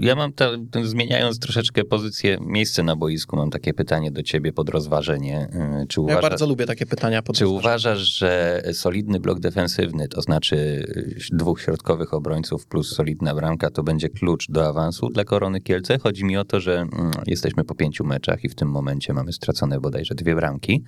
ja 0.00 0.14
mam, 0.14 0.32
ta, 0.32 0.48
zmieniając 0.84 1.38
troszeczkę 1.38 1.84
pozycję, 1.84 2.38
miejsce 2.40 2.82
na 2.82 2.96
boisku, 2.96 3.36
mam 3.36 3.50
takie 3.50 3.74
pytanie 3.74 4.10
do 4.10 4.22
ciebie 4.22 4.52
pod 4.52 4.68
rozważenie. 4.68 5.48
Y, 5.82 5.86
czy 5.86 6.00
uważasz, 6.00 6.22
ja 6.22 6.30
bardzo 6.30 6.46
lubię 6.46 6.66
takie 6.66 6.86
pytania 6.86 7.22
pod 7.22 7.36
Czy 7.36 7.46
uważasz, 7.48 7.98
że 7.98 8.62
solidny 8.72 9.20
blok 9.20 9.40
defensywny, 9.40 10.08
to 10.08 10.22
znaczy 10.22 10.86
dwóch 11.32 11.60
środkowych 11.60 12.14
obrońców 12.14 12.66
plus 12.66 12.96
solidna 12.96 13.34
bramka, 13.34 13.70
to 13.70 13.82
będzie 13.82 14.08
klucz 14.08 14.50
do 14.50 14.66
awansu 14.68 15.08
dla 15.08 15.24
Korony 15.24 15.60
Kielce? 15.60 15.98
Chodzi 15.98 16.24
mi 16.24 16.36
o 16.36 16.44
to, 16.44 16.60
że 16.60 16.78
mm, 16.80 17.10
jesteśmy 17.26 17.64
po 17.64 17.74
pięciu 17.74 18.04
meczach 18.04 18.44
i 18.44 18.48
w 18.48 18.54
tym 18.54 18.68
momencie 18.68 19.12
mamy 19.12 19.32
stracone 19.32 19.80
bodajże 19.80 20.14
dwie 20.14 20.34
bramki. 20.34 20.82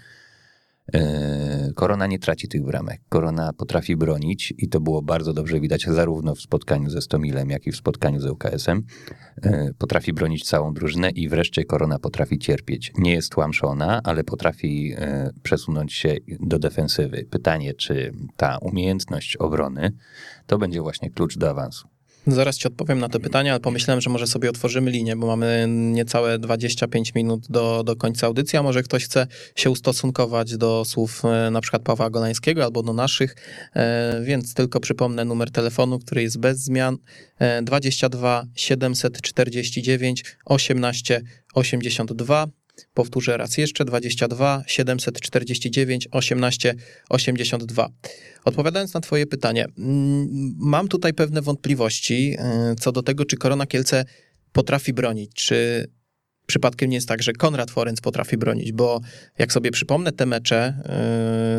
E, 0.93 1.73
Korona 1.75 2.07
nie 2.07 2.19
traci 2.19 2.49
tych 2.49 2.65
bramek. 2.65 3.01
Korona 3.09 3.53
potrafi 3.53 3.97
bronić 3.97 4.55
i 4.59 4.69
to 4.69 4.81
było 4.81 5.03
bardzo 5.03 5.33
dobrze 5.33 5.61
widać 5.61 5.83
zarówno 5.83 6.35
w 6.35 6.41
spotkaniu 6.41 6.91
ze 6.91 7.03
Stomilem, 7.03 7.51
jak 7.51 7.67
i 7.67 7.73
w 7.73 7.77
spotkaniu 7.77 8.21
z 8.21 8.27
UKS-em. 8.27 8.83
E, 9.43 9.71
potrafi 9.79 10.13
bronić 10.13 10.45
całą 10.45 10.75
drużynę 10.75 11.11
i 11.11 11.29
wreszcie 11.29 11.65
Korona 11.65 11.99
potrafi 11.99 12.39
cierpieć. 12.39 12.93
Nie 12.99 13.13
jest 13.13 13.33
tłamszona, 13.33 14.01
ale 14.05 14.25
potrafi 14.25 14.95
e, 14.97 15.31
przesunąć 15.43 15.93
się 15.93 16.17
do 16.41 16.59
defensywy. 16.59 17.27
Pytanie, 17.31 17.75
czy 17.75 18.13
ta 18.37 18.59
umiejętność 18.59 19.37
obrony 19.37 19.93
to 20.47 20.59
będzie 20.59 20.83
właśnie 20.83 21.11
klucz 21.11 21.39
do 21.39 21.51
awansu. 21.51 21.94
Zaraz 22.27 22.57
ci 22.57 22.69
odpowiem 22.69 22.99
na 22.99 23.09
to 23.09 23.21
pytanie, 23.21 23.51
ale 23.51 23.61
pomyślałem, 23.61 24.01
że 24.01 24.11
może 24.11 24.27
sobie 24.27 24.51
otworzymy 24.51 24.91
linię, 24.91 25.17
bo 25.17 25.27
mamy 25.27 25.67
niecałe 25.69 26.39
25 26.39 27.15
minut 27.15 27.47
do, 27.49 27.83
do 27.85 27.97
końca 27.97 28.27
audycji, 28.27 28.59
a 28.59 28.63
może 28.63 28.83
ktoś 28.83 29.05
chce 29.05 29.27
się 29.57 29.71
ustosunkować 29.71 30.57
do 30.57 30.85
słów 30.85 31.23
e, 31.25 31.51
na 31.51 31.61
przykład 31.61 31.83
Pawła 31.83 32.11
Golańskiego 32.11 32.65
albo 32.65 32.83
do 32.83 32.93
naszych, 32.93 33.37
e, 33.75 34.23
więc 34.23 34.55
tylko 34.55 34.81
przypomnę 34.81 35.25
numer 35.25 35.51
telefonu, 35.51 35.99
który 35.99 36.23
jest 36.23 36.39
bez 36.39 36.59
zmian 36.59 36.97
22 37.63 38.47
749 38.55 40.25
18 40.45 41.23
82. 41.55 42.47
Powtórzę 42.95 43.37
raz 43.37 43.59
jeszcze, 43.59 43.85
22 43.85 44.63
749 44.67 46.09
18 46.11 46.75
82. 47.11 47.89
Odpowiadając 48.45 48.95
na 48.95 49.01
twoje 49.01 49.27
pytanie, 49.27 49.67
mm, 49.79 50.55
mam 50.59 50.89
tutaj 50.89 51.15
pewne 51.15 51.43
wątpliwości 51.43 52.37
e, 52.39 52.75
co 52.81 52.93
do 52.93 53.03
tego, 53.03 53.25
czy 53.25 53.37
Korona 53.37 53.67
Kielce 53.67 54.05
potrafi 54.53 54.93
bronić, 54.93 55.33
czy 55.35 55.89
przypadkiem 56.47 56.91
nie 56.91 56.97
jest 56.97 57.09
tak, 57.09 57.23
że 57.23 57.33
Konrad 57.33 57.71
Forenc 57.71 58.01
potrafi 58.01 58.37
bronić, 58.37 58.73
bo 58.73 59.01
jak 59.39 59.53
sobie 59.53 59.71
przypomnę 59.71 60.13
te 60.13 60.27
mecze, 60.27 60.83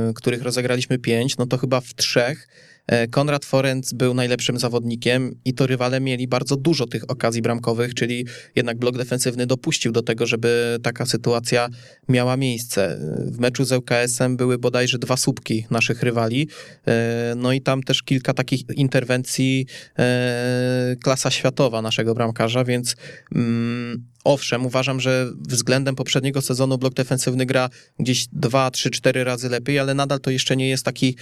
yy, 0.08 0.14
których 0.14 0.42
rozegraliśmy 0.42 1.00
pięć, 1.00 1.38
no 1.38 1.46
to 1.46 1.58
chyba 1.58 1.82
w 1.82 1.94
trzech 1.94 2.48
E, 2.48 2.75
Konrad 3.12 3.46
Forenc 3.46 3.94
był 3.94 4.14
najlepszym 4.14 4.60
zawodnikiem 4.60 5.36
i 5.46 5.54
to 5.54 5.68
rywale 5.68 6.00
mieli 6.00 6.28
bardzo 6.28 6.56
dużo 6.56 6.86
tych 6.86 7.12
okazji 7.12 7.42
bramkowych, 7.42 7.94
czyli 7.94 8.26
jednak 8.56 8.78
blok 8.78 8.98
defensywny 8.98 9.46
dopuścił 9.46 9.92
do 9.92 10.02
tego, 10.02 10.26
żeby 10.26 10.80
taka 10.84 11.06
sytuacja 11.06 11.70
miała 12.10 12.38
miejsce. 12.38 12.98
W 13.26 13.40
meczu 13.40 13.66
z 13.66 13.72
ŁKS-em 13.72 14.38
były 14.38 14.58
bodajże 14.58 15.00
dwa 15.00 15.18
słupki 15.18 15.66
naszych 15.72 16.04
rywali, 16.04 16.50
e, 16.88 17.34
no 17.38 17.54
i 17.54 17.62
tam 17.62 17.84
też 17.84 18.04
kilka 18.04 18.34
takich 18.34 18.62
interwencji 18.76 19.66
e, 20.00 20.96
klasa 21.04 21.32
światowa 21.32 21.82
naszego 21.82 22.14
bramkarza, 22.14 22.64
więc 22.64 22.96
mm, 23.36 24.15
owszem, 24.26 24.66
uważam, 24.66 25.00
że 25.00 25.32
względem 25.40 25.96
poprzedniego 25.96 26.42
sezonu 26.42 26.78
blok 26.78 26.94
defensywny 26.94 27.46
gra 27.46 27.70
gdzieś 28.00 28.28
dwa, 28.32 28.72
trzy, 28.72 28.90
cztery 28.92 29.24
razy 29.24 29.50
lepiej, 29.50 29.80
ale 29.80 29.94
nadal 29.94 30.20
to 30.20 30.32
jeszcze 30.32 30.56
nie 30.58 30.70
jest 30.70 30.86
taki 30.86 31.16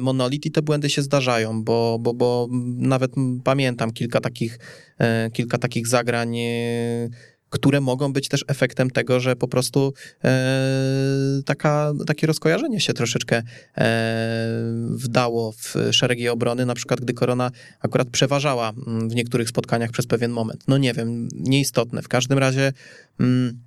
monolit 0.00 0.46
i 0.46 0.50
te 0.50 0.62
błędy 0.62 0.90
się 0.90 1.02
zdarzają, 1.02 1.64
bo, 1.64 1.98
bo, 2.00 2.14
bo 2.14 2.48
nawet 2.76 3.12
pamiętam 3.44 3.92
kilka 3.92 4.20
takich, 4.20 4.58
e, 4.98 5.30
kilka 5.30 5.58
takich 5.58 5.86
zagrań, 5.86 6.38
e, 6.38 7.08
które 7.52 7.80
mogą 7.80 8.12
być 8.12 8.28
też 8.28 8.44
efektem 8.48 8.90
tego, 8.90 9.20
że 9.20 9.36
po 9.36 9.48
prostu 9.48 9.92
e, 10.24 11.42
taka, 11.44 11.92
takie 12.06 12.26
rozkojarzenie 12.26 12.80
się 12.80 12.92
troszeczkę 12.92 13.42
e, 13.76 14.62
wdało 14.90 15.52
w 15.52 15.74
szeregi 15.90 16.28
obrony, 16.28 16.66
na 16.66 16.74
przykład 16.74 17.00
gdy 17.00 17.14
korona 17.14 17.50
akurat 17.80 18.10
przeważała 18.10 18.72
mm, 18.86 19.08
w 19.08 19.14
niektórych 19.14 19.48
spotkaniach 19.48 19.90
przez 19.90 20.06
pewien 20.06 20.30
moment. 20.30 20.64
No 20.68 20.78
nie 20.78 20.92
wiem, 20.92 21.28
nieistotne. 21.34 22.02
W 22.02 22.08
każdym 22.08 22.38
razie. 22.38 22.72
Mm, 23.20 23.60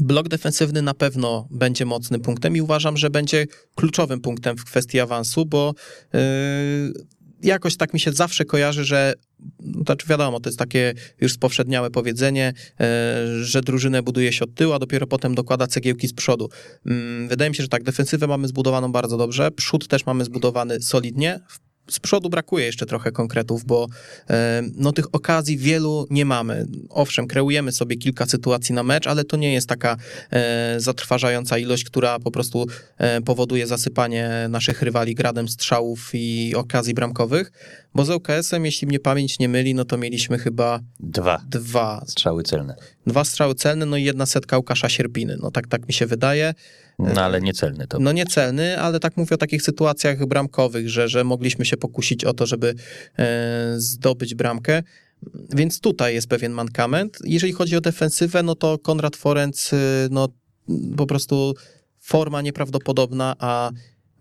Blok 0.00 0.28
defensywny 0.28 0.82
na 0.82 0.94
pewno 0.94 1.48
będzie 1.50 1.84
mocnym 1.84 2.20
punktem 2.20 2.56
i 2.56 2.60
uważam, 2.60 2.96
że 2.96 3.10
będzie 3.10 3.46
kluczowym 3.74 4.20
punktem 4.20 4.56
w 4.56 4.64
kwestii 4.64 5.00
awansu, 5.00 5.46
bo 5.46 5.74
yy, 6.12 6.20
jakoś 7.42 7.76
tak 7.76 7.94
mi 7.94 8.00
się 8.00 8.12
zawsze 8.12 8.44
kojarzy, 8.44 8.84
że 8.84 9.14
no 9.60 9.82
znaczy 9.82 10.06
wiadomo, 10.06 10.40
to 10.40 10.48
jest 10.48 10.58
takie 10.58 10.94
już 11.20 11.32
spowszedniałe 11.32 11.90
powiedzenie, 11.90 12.52
yy, 12.80 13.44
że 13.44 13.60
drużynę 13.60 14.02
buduje 14.02 14.32
się 14.32 14.44
od 14.44 14.54
tyłu, 14.54 14.72
a 14.72 14.78
dopiero 14.78 15.06
potem 15.06 15.34
dokłada 15.34 15.66
cegiełki 15.66 16.08
z 16.08 16.12
przodu. 16.12 16.48
Yy, 16.84 17.28
wydaje 17.28 17.50
mi 17.50 17.56
się, 17.56 17.62
że 17.62 17.68
tak, 17.68 17.82
defensywę 17.82 18.26
mamy 18.26 18.48
zbudowaną 18.48 18.92
bardzo 18.92 19.16
dobrze, 19.16 19.50
przód 19.50 19.88
też 19.88 20.06
mamy 20.06 20.24
zbudowany 20.24 20.80
solidnie, 20.80 21.40
z 21.90 22.00
przodu 22.00 22.30
brakuje 22.30 22.66
jeszcze 22.66 22.86
trochę 22.86 23.12
konkretów, 23.12 23.64
bo 23.64 23.86
e, 24.30 24.62
no, 24.76 24.92
tych 24.92 25.14
okazji 25.14 25.58
wielu 25.58 26.06
nie 26.10 26.24
mamy. 26.24 26.66
Owszem, 26.90 27.26
kreujemy 27.26 27.72
sobie 27.72 27.96
kilka 27.96 28.26
sytuacji 28.26 28.74
na 28.74 28.82
mecz, 28.82 29.06
ale 29.06 29.24
to 29.24 29.36
nie 29.36 29.52
jest 29.52 29.68
taka 29.68 29.96
e, 30.30 30.74
zatrważająca 30.80 31.58
ilość, 31.58 31.84
która 31.84 32.18
po 32.18 32.30
prostu 32.30 32.66
e, 32.98 33.20
powoduje 33.20 33.66
zasypanie 33.66 34.46
naszych 34.48 34.82
rywali 34.82 35.14
gradem 35.14 35.48
strzałów 35.48 36.10
i 36.14 36.54
okazji 36.56 36.94
bramkowych, 36.94 37.52
bo 37.94 38.04
z 38.04 38.10
OKS-em, 38.10 38.64
jeśli 38.64 38.86
mnie 38.86 39.00
pamięć 39.00 39.38
nie 39.38 39.48
myli, 39.48 39.74
no 39.74 39.84
to 39.84 39.98
mieliśmy 39.98 40.38
chyba 40.38 40.80
dwa, 41.00 41.42
dwa 41.48 42.04
strzały 42.06 42.42
celne. 42.42 42.76
Dwa 43.06 43.24
strzały 43.24 43.54
celne, 43.54 43.86
no 43.86 43.96
i 43.96 44.04
jedna 44.04 44.26
setka 44.26 44.56
Łukasza 44.56 44.88
Sierpiny. 44.88 45.36
No 45.40 45.50
tak, 45.50 45.66
tak 45.66 45.88
mi 45.88 45.94
się 45.94 46.06
wydaje. 46.06 46.54
No 46.98 47.22
ale 47.22 47.40
niecelny 47.40 47.86
to. 47.86 47.98
No 47.98 48.12
niecelny, 48.12 48.80
ale 48.80 49.00
tak 49.00 49.16
mówię 49.16 49.34
o 49.34 49.38
takich 49.38 49.62
sytuacjach 49.62 50.26
bramkowych, 50.26 50.88
że, 50.88 51.08
że 51.08 51.24
mogliśmy 51.24 51.64
się 51.64 51.76
pokusić 51.76 52.24
o 52.24 52.34
to, 52.34 52.46
żeby 52.46 52.74
e, 53.18 53.74
zdobyć 53.76 54.34
bramkę. 54.34 54.82
Więc 55.54 55.80
tutaj 55.80 56.14
jest 56.14 56.28
pewien 56.28 56.52
mankament. 56.52 57.18
Jeżeli 57.24 57.52
chodzi 57.52 57.76
o 57.76 57.80
defensywę, 57.80 58.42
no 58.42 58.54
to 58.54 58.78
Konrad 58.78 59.16
Forenc, 59.16 59.72
e, 59.72 59.76
no 60.10 60.28
po 60.96 61.06
prostu 61.06 61.54
forma 62.00 62.42
nieprawdopodobna, 62.42 63.36
a 63.38 63.70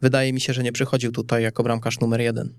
wydaje 0.01 0.33
mi 0.33 0.41
się, 0.41 0.53
że 0.53 0.63
nie 0.63 0.71
przychodził 0.71 1.11
tutaj 1.11 1.43
jako 1.43 1.63
bramkarz 1.63 1.99
numer 1.99 2.21
jeden. 2.21 2.53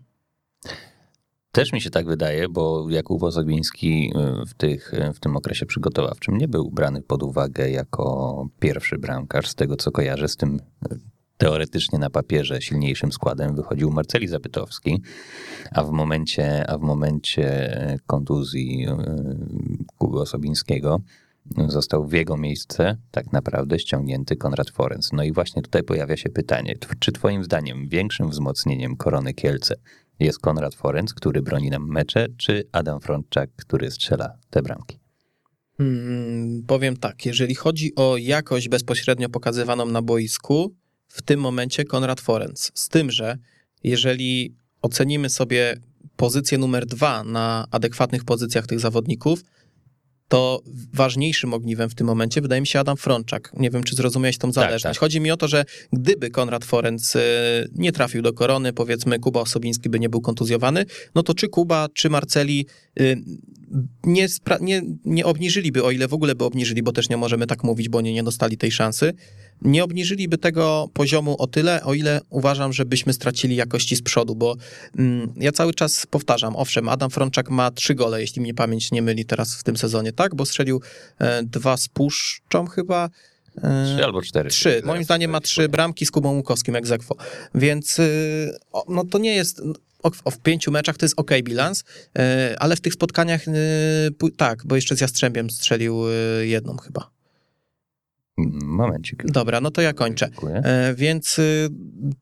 Też 1.53 1.73
mi 1.73 1.81
się 1.81 1.91
tak 1.91 2.07
wydaje, 2.07 2.49
bo 2.49 2.91
Jakub 2.91 3.23
Ozobiński 3.23 4.13
y, 4.43 4.47
w, 4.47 4.55
tych, 4.55 4.95
y, 4.95 5.13
w 5.13 5.21
tym 5.21 5.37
okresie 5.37 5.67
przygotowawczym 5.67 6.39
nie 6.39 6.49
był 6.49 6.71
brany 6.71 7.03
pod 7.03 7.23
uwagę 7.23 7.71
jako 7.71 8.47
pierwszy 8.61 8.99
bramkarz. 8.99 9.49
Z 9.49 9.55
tego 9.55 9.77
co 9.77 9.91
kojarzę, 9.91 10.29
z 10.29 10.37
tym 10.37 10.61
y, 10.93 10.99
teoretycznie 11.37 11.99
na 11.99 12.11
papierze 12.11 12.63
silniejszym 12.63 13.13
składem 13.13 13.57
wychodził 13.57 13.91
Marceli 13.91 14.29
Zapytowski, 14.29 15.03
a 15.73 15.85
w 15.85 15.91
momencie, 15.91 16.71
a 16.71 16.79
w 16.79 16.81
momencie 16.81 17.77
kontuzji 18.07 18.87
Kuby 19.99 20.21
Osobińskiego 20.21 21.01
został 21.69 22.05
w 22.05 22.13
jego 22.13 22.37
miejsce 22.37 22.97
tak 23.11 23.33
naprawdę 23.33 23.79
ściągnięty 23.79 24.37
Konrad 24.37 24.71
Forenc. 24.71 25.13
No 25.13 25.23
i 25.23 25.33
właśnie 25.33 25.63
tutaj 25.63 25.83
pojawia 25.83 26.17
się 26.17 26.31
pytanie, 26.31 26.75
czy 26.99 27.13
twoim 27.13 27.45
zdaniem 27.45 27.89
większym 27.89 28.31
wzmocnieniem 28.31 28.97
Korony 28.97 29.35
Kielce 29.35 29.75
jest 30.21 30.39
Konrad 30.39 30.75
Forenc, 30.75 31.15
który 31.15 31.43
broni 31.43 31.71
nam 31.71 31.89
mecze, 31.89 32.27
czy 32.37 32.69
Adam 32.73 33.01
Frączak, 33.01 33.51
który 33.57 33.91
strzela 33.91 34.39
te 34.51 34.63
bramki? 34.63 34.99
Hmm, 35.79 36.63
powiem 36.67 36.97
tak, 36.97 37.27
jeżeli 37.27 37.55
chodzi 37.55 37.95
o 37.95 38.17
jakość 38.17 38.69
bezpośrednio 38.69 39.29
pokazywaną 39.29 39.87
na 39.87 40.03
boisku, 40.03 40.75
w 41.09 41.23
tym 41.23 41.41
momencie 41.41 41.85
Konrad 41.85 42.21
Forenc. 42.21 42.71
Z 42.75 42.89
tym, 42.89 43.11
że 43.11 43.39
jeżeli 43.85 44.57
ocenimy 44.83 45.31
sobie 45.31 45.77
pozycję 46.17 46.59
numer 46.59 46.87
dwa 46.87 47.25
na 47.25 47.67
adekwatnych 47.71 48.25
pozycjach 48.25 48.67
tych 48.67 48.81
zawodników, 48.81 49.45
to 50.29 50.63
ważniejszym 50.93 51.55
ogniwem 51.55 51.91
w 51.91 51.95
tym 51.95 52.07
momencie 52.07 52.41
wydaje 52.41 52.61
mi 52.61 52.67
się 52.67 52.81
Adam 52.81 52.97
Frączak. 52.97 53.53
Nie 53.57 53.71
wiem, 53.71 53.83
czy 53.83 53.97
zrozumiałeś 53.97 54.39
tą 54.39 54.49
tak, 54.49 54.55
zależność. 54.55 54.83
Tak, 54.83 54.93
tak. 54.95 55.01
Chodzi 55.01 55.21
mi 55.21 55.31
o 55.31 55.37
to, 55.37 55.49
że 55.49 55.65
gdyby 55.93 56.31
Konrad 56.31 56.65
Forenc 56.65 57.17
y, 57.17 57.21
nie 57.75 57.93
trafił 57.93 58.23
do 58.23 58.33
korony, 58.33 58.73
powiedzmy 58.73 59.19
Kuba 59.19 59.41
Osobiński 59.41 59.89
by 59.89 60.01
nie 60.01 60.09
był 60.09 60.21
kontuzjowany, 60.21 60.85
no 61.15 61.23
to 61.23 61.35
czy 61.35 61.49
Kuba, 61.49 61.89
czy 61.95 62.11
Marceli 62.11 62.67
y, 63.01 63.17
nie, 64.05 64.27
nie, 64.61 64.83
nie 65.05 65.27
obniżyliby, 65.27 65.85
o 65.85 65.91
ile 65.91 66.09
w 66.09 66.15
ogóle 66.15 66.35
by 66.35 66.45
obniżyli, 66.45 66.83
bo 66.83 66.93
też 66.93 67.09
nie 67.09 67.17
możemy 67.17 67.47
tak 67.47 67.65
mówić, 67.65 67.89
bo 67.89 67.99
oni 67.99 68.15
nie 68.15 68.23
dostali 68.23 68.57
tej 68.57 68.71
szansy, 68.71 69.13
nie 69.63 69.85
obniżyliby 69.85 70.39
tego 70.39 70.89
poziomu 70.93 71.37
o 71.39 71.47
tyle, 71.47 71.83
o 71.83 71.95
ile 71.95 72.21
uważam, 72.31 72.73
że 72.73 72.85
byśmy 72.85 73.13
stracili 73.13 73.57
jakości 73.57 73.97
z 73.97 74.03
przodu, 74.03 74.35
bo 74.35 74.57
mm, 74.99 75.33
ja 75.37 75.53
cały 75.53 75.75
czas 75.75 76.07
powtarzam, 76.07 76.57
owszem, 76.57 76.89
Adam 76.89 77.11
Frączak 77.11 77.51
ma 77.51 77.71
trzy 77.71 77.95
gole, 77.95 78.21
jeśli 78.21 78.43
mnie 78.43 78.55
pamięć 78.55 78.93
nie 78.93 79.03
myli 79.03 79.25
teraz 79.25 79.55
w 79.55 79.63
tym 79.63 79.77
sezonie, 79.77 80.13
tak? 80.13 80.35
Bo 80.35 80.47
strzelił 80.47 80.83
e, 81.19 81.43
dwa 81.43 81.77
z 81.77 81.89
puszczą 81.89 82.67
chyba, 82.67 83.09
e, 83.63 83.95
Trzy 83.95 84.05
albo 84.05 84.23
cztery. 84.23 84.51
Trzy. 84.51 84.83
Moim 84.85 85.05
zdaniem 85.05 85.31
ma 85.31 85.41
trzy 85.41 85.69
bramki 85.69 86.07
z 86.07 86.11
Kubą 86.11 86.37
Łukowskim 86.37 86.77
egzekwo. 86.77 87.17
Więc 87.55 87.99
y, 87.99 88.59
no 88.89 89.05
to 89.05 89.19
nie 89.19 89.35
jest 89.35 89.63
w 90.33 90.39
pięciu 90.39 90.71
meczach 90.71 90.97
to 90.97 91.05
jest 91.05 91.21
ok 91.21 91.31
bilans, 91.43 91.85
e, 92.19 92.57
ale 92.59 92.77
w 92.77 92.81
tych 92.81 92.93
spotkaniach 92.93 93.49
e, 93.49 93.53
tak, 94.37 94.67
bo 94.67 94.77
jeszcze 94.77 94.97
z 94.97 95.01
Jastrzębiem 95.01 95.51
strzelił 95.51 96.05
e, 96.09 96.47
jedną 96.47 96.77
chyba. 96.77 97.11
Momencik. 98.63 99.27
Dobra, 99.27 99.61
no 99.61 99.71
to 99.71 99.83
ja 99.83 99.93
kończę. 99.93 100.31
E, 100.45 100.95
więc 100.95 101.39
y, 101.39 101.69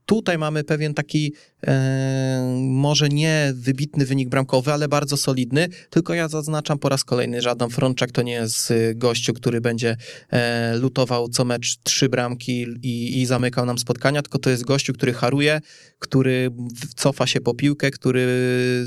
tutaj 0.06 0.38
mamy 0.38 0.64
pewien 0.64 0.94
taki 0.94 1.32
e, 1.66 2.56
może 2.60 3.08
nie 3.08 3.52
wybitny 3.54 4.06
wynik 4.06 4.28
bramkowy, 4.28 4.72
ale 4.72 4.88
bardzo 4.88 5.16
solidny, 5.16 5.68
tylko 5.90 6.14
ja 6.14 6.28
zaznaczam 6.28 6.78
po 6.78 6.88
raz 6.88 7.04
kolejny, 7.04 7.42
że 7.42 7.50
Adam 7.50 7.70
Frączak 7.70 8.12
to 8.12 8.22
nie 8.22 8.32
jest 8.32 8.70
y, 8.70 8.94
gościu, 8.94 9.34
który 9.34 9.60
będzie 9.60 9.96
e, 10.30 10.76
lutował 10.76 11.28
co 11.28 11.44
mecz 11.44 11.76
trzy 11.82 12.08
bramki 12.08 12.66
i, 12.82 13.20
i 13.20 13.26
zamykał 13.26 13.66
nam 13.66 13.78
spotkania, 13.78 14.22
tylko 14.22 14.38
to 14.38 14.50
jest 14.50 14.64
gościu, 14.64 14.92
który 14.92 15.12
haruje, 15.12 15.60
który 15.98 16.50
cofa 16.96 17.26
się 17.26 17.40
po 17.40 17.54
piłkę, 17.54 17.90
który 17.90 18.26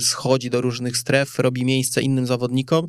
schodzi 0.01 0.49
do 0.49 0.61
różnych 0.61 0.97
stref, 0.97 1.39
robi 1.39 1.65
miejsce 1.65 2.01
innym 2.01 2.25
zawodnikom 2.25 2.87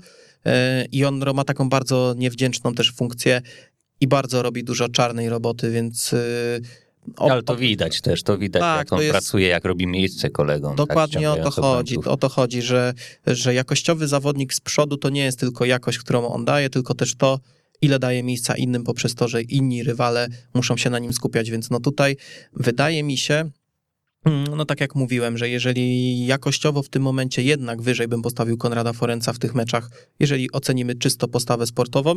i 0.92 1.04
on 1.04 1.24
ma 1.34 1.44
taką 1.44 1.68
bardzo 1.68 2.14
niewdzięczną 2.18 2.74
też 2.74 2.92
funkcję 2.92 3.42
i 4.00 4.08
bardzo 4.08 4.42
robi 4.42 4.64
dużo 4.64 4.88
czarnej 4.88 5.28
roboty, 5.28 5.70
więc. 5.70 6.12
Y, 6.12 6.60
o, 7.16 7.30
Ale 7.30 7.42
to 7.42 7.56
widać 7.56 8.00
też, 8.00 8.22
to 8.22 8.38
widać, 8.38 8.60
tak, 8.60 8.78
jak 8.78 8.92
on 8.92 9.00
jest, 9.00 9.10
pracuje, 9.10 9.48
jak 9.48 9.64
robi 9.64 9.86
miejsce 9.86 10.30
kolegom. 10.30 10.76
Tak, 10.76 10.86
dokładnie 10.86 11.22
tak, 11.22 11.40
o 11.40 11.42
to 11.42 11.50
chodzi. 11.50 11.96
O 11.98 12.16
to 12.16 12.28
chodzi, 12.28 12.62
że, 12.62 12.94
że 13.26 13.54
jakościowy 13.54 14.08
zawodnik 14.08 14.54
z 14.54 14.60
przodu 14.60 14.96
to 14.96 15.10
nie 15.10 15.24
jest 15.24 15.38
tylko 15.38 15.64
jakość, 15.64 15.98
którą 15.98 16.28
on 16.28 16.44
daje, 16.44 16.70
tylko 16.70 16.94
też 16.94 17.14
to, 17.14 17.40
ile 17.82 17.98
daje 17.98 18.22
miejsca 18.22 18.56
innym 18.56 18.84
poprzez 18.84 19.14
to, 19.14 19.28
że 19.28 19.42
inni 19.42 19.82
rywale 19.82 20.28
muszą 20.54 20.76
się 20.76 20.90
na 20.90 20.98
nim 20.98 21.12
skupiać. 21.12 21.50
Więc 21.50 21.70
no 21.70 21.80
tutaj 21.80 22.16
wydaje 22.52 23.02
mi 23.02 23.16
się, 23.16 23.50
no 24.56 24.64
tak 24.64 24.80
jak 24.80 24.94
mówiłem, 24.94 25.38
że 25.38 25.48
jeżeli 25.48 26.26
jakościowo 26.26 26.82
w 26.82 26.88
tym 26.88 27.02
momencie 27.02 27.42
jednak 27.42 27.82
wyżej 27.82 28.08
bym 28.08 28.22
postawił 28.22 28.56
Konrada 28.56 28.92
Forenca 28.92 29.32
w 29.32 29.38
tych 29.38 29.54
meczach, 29.54 29.90
jeżeli 30.20 30.52
ocenimy 30.52 30.94
czysto 30.94 31.28
postawę 31.28 31.66
sportową, 31.66 32.14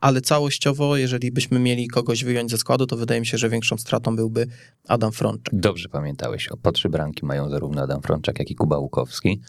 ale 0.00 0.20
całościowo, 0.20 0.96
jeżeli 0.96 1.32
byśmy 1.32 1.58
mieli 1.58 1.88
kogoś 1.88 2.24
wyjąć 2.24 2.50
ze 2.50 2.58
składu, 2.58 2.86
to 2.86 2.96
wydaje 2.96 3.20
mi 3.20 3.26
się, 3.26 3.38
że 3.38 3.48
większą 3.48 3.76
stratą 3.76 4.16
byłby 4.16 4.46
Adam 4.88 5.12
Frączak. 5.12 5.54
Dobrze 5.54 5.88
pamiętałeś. 5.88 6.48
O 6.48 6.56
po 6.56 6.72
trzy 6.72 6.88
bramki 6.88 7.26
mają 7.26 7.50
zarówno 7.50 7.82
Adam 7.82 8.02
Frączak, 8.02 8.38
jak 8.38 8.50
i 8.50 8.54
Kuba 8.54 8.78
Łukowski. 8.78 9.40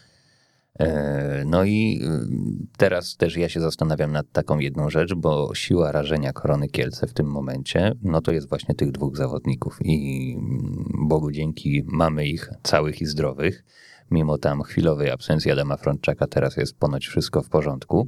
E, 0.79 1.43
no 1.45 1.63
i 1.63 1.99
y, 2.03 2.67
teraz 2.77 3.15
też 3.15 3.37
ja 3.37 3.49
się 3.49 3.59
zastanawiam 3.59 4.11
nad 4.11 4.31
taką 4.31 4.59
jedną 4.59 4.89
rzecz, 4.89 5.13
bo 5.13 5.55
siła 5.55 5.91
rażenia 5.91 6.33
Korony 6.33 6.67
Kielce 6.67 7.07
w 7.07 7.13
tym 7.13 7.27
momencie, 7.27 7.93
no 8.01 8.21
to 8.21 8.31
jest 8.31 8.49
właśnie 8.49 8.75
tych 8.75 8.91
dwóch 8.91 9.17
zawodników 9.17 9.77
i 9.81 10.35
mm, 10.39 11.07
Bogu 11.07 11.31
dzięki 11.31 11.83
mamy 11.87 12.27
ich 12.27 12.49
całych 12.63 13.01
i 13.01 13.05
zdrowych. 13.05 13.63
Mimo 14.11 14.37
tam 14.37 14.61
chwilowej 14.61 15.11
absencji 15.11 15.51
Adama 15.51 15.77
Frączaka 15.77 16.27
teraz 16.27 16.57
jest 16.57 16.77
ponoć 16.77 17.07
wszystko 17.07 17.41
w 17.41 17.49
porządku. 17.49 18.07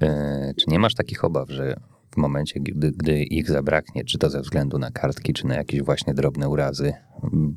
E, 0.00 0.54
czy 0.56 0.70
nie 0.70 0.78
masz 0.78 0.94
takich 0.94 1.24
obaw, 1.24 1.50
że 1.50 1.80
w 2.10 2.16
momencie, 2.16 2.60
gdy, 2.60 2.92
gdy 2.92 3.22
ich 3.22 3.50
zabraknie, 3.50 4.04
czy 4.04 4.18
to 4.18 4.30
ze 4.30 4.40
względu 4.40 4.78
na 4.78 4.90
kartki, 4.90 5.32
czy 5.32 5.46
na 5.46 5.54
jakieś 5.54 5.82
właśnie 5.82 6.14
drobne 6.14 6.48
urazy, 6.48 6.92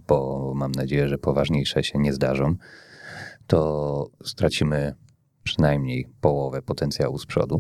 bo 0.08 0.52
mam 0.56 0.72
nadzieję, 0.72 1.08
że 1.08 1.18
poważniejsze 1.18 1.84
się 1.84 2.00
nie 2.00 2.14
zdarzą, 2.14 2.56
to 3.52 4.10
stracimy 4.24 4.94
przynajmniej 5.44 6.08
połowę 6.22 6.62
potencjału 6.62 7.18
z 7.18 7.26
przodu. 7.26 7.60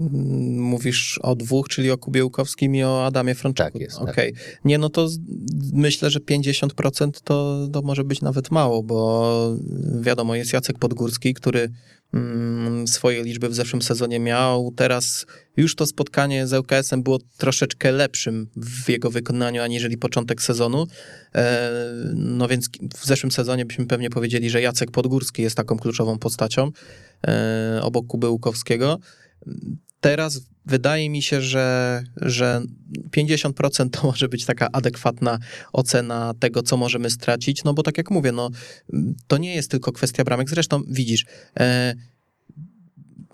Mm, 0.00 0.60
mówisz 0.60 1.18
o 1.22 1.36
dwóch, 1.36 1.68
czyli 1.68 1.90
o 1.90 1.98
Kubie 1.98 2.24
Łukowskim 2.24 2.74
i 2.74 2.82
o 2.84 3.06
Adamie 3.06 3.34
Frączaku. 3.34 3.72
Tak 3.72 3.82
jest, 3.82 3.98
tak. 3.98 4.08
Okej. 4.08 4.34
Nie, 4.64 4.78
no 4.78 4.88
to 4.88 5.08
myślę, 5.72 6.10
że 6.10 6.20
50% 6.20 7.10
to, 7.24 7.68
to 7.72 7.82
może 7.82 8.04
być 8.04 8.20
nawet 8.20 8.50
mało, 8.50 8.82
bo 8.82 9.56
wiadomo, 10.00 10.34
jest 10.34 10.52
Jacek 10.52 10.78
Podgórski, 10.78 11.34
który 11.34 11.68
swoje 12.86 13.22
liczby 13.22 13.48
w 13.48 13.54
zeszłym 13.54 13.82
sezonie 13.82 14.20
miał. 14.20 14.72
Teraz 14.76 15.26
już 15.56 15.74
to 15.74 15.86
spotkanie 15.86 16.46
z 16.46 16.52
ŁKS-em 16.52 17.02
było 17.02 17.18
troszeczkę 17.38 17.92
lepszym 17.92 18.46
w 18.56 18.88
jego 18.88 19.10
wykonaniu, 19.10 19.62
aniżeli 19.62 19.98
początek 19.98 20.42
sezonu. 20.42 20.86
E, 21.34 21.70
no 22.14 22.48
więc 22.48 22.68
w 22.96 23.06
zeszłym 23.06 23.30
sezonie 23.32 23.66
byśmy 23.66 23.86
pewnie 23.86 24.10
powiedzieli, 24.10 24.50
że 24.50 24.62
Jacek 24.62 24.90
Podgórski 24.90 25.42
jest 25.42 25.56
taką 25.56 25.78
kluczową 25.78 26.18
postacią 26.18 26.70
e, 27.26 27.80
obok 27.82 28.06
Kuby 28.06 28.28
Łukowskiego. 28.28 28.98
Teraz 30.00 30.40
wydaje 30.66 31.10
mi 31.10 31.22
się, 31.22 31.40
że, 31.40 32.02
że 32.16 32.62
50% 33.16 33.90
to 33.90 34.06
może 34.06 34.28
być 34.28 34.44
taka 34.44 34.68
adekwatna 34.72 35.38
ocena 35.72 36.34
tego, 36.40 36.62
co 36.62 36.76
możemy 36.76 37.10
stracić, 37.10 37.64
no 37.64 37.74
bo 37.74 37.82
tak 37.82 37.98
jak 37.98 38.10
mówię, 38.10 38.32
no, 38.32 38.50
to 39.26 39.38
nie 39.38 39.54
jest 39.54 39.70
tylko 39.70 39.92
kwestia 39.92 40.24
bramek. 40.24 40.50
Zresztą 40.50 40.82
widzisz, 40.88 41.24
e, 41.60 41.94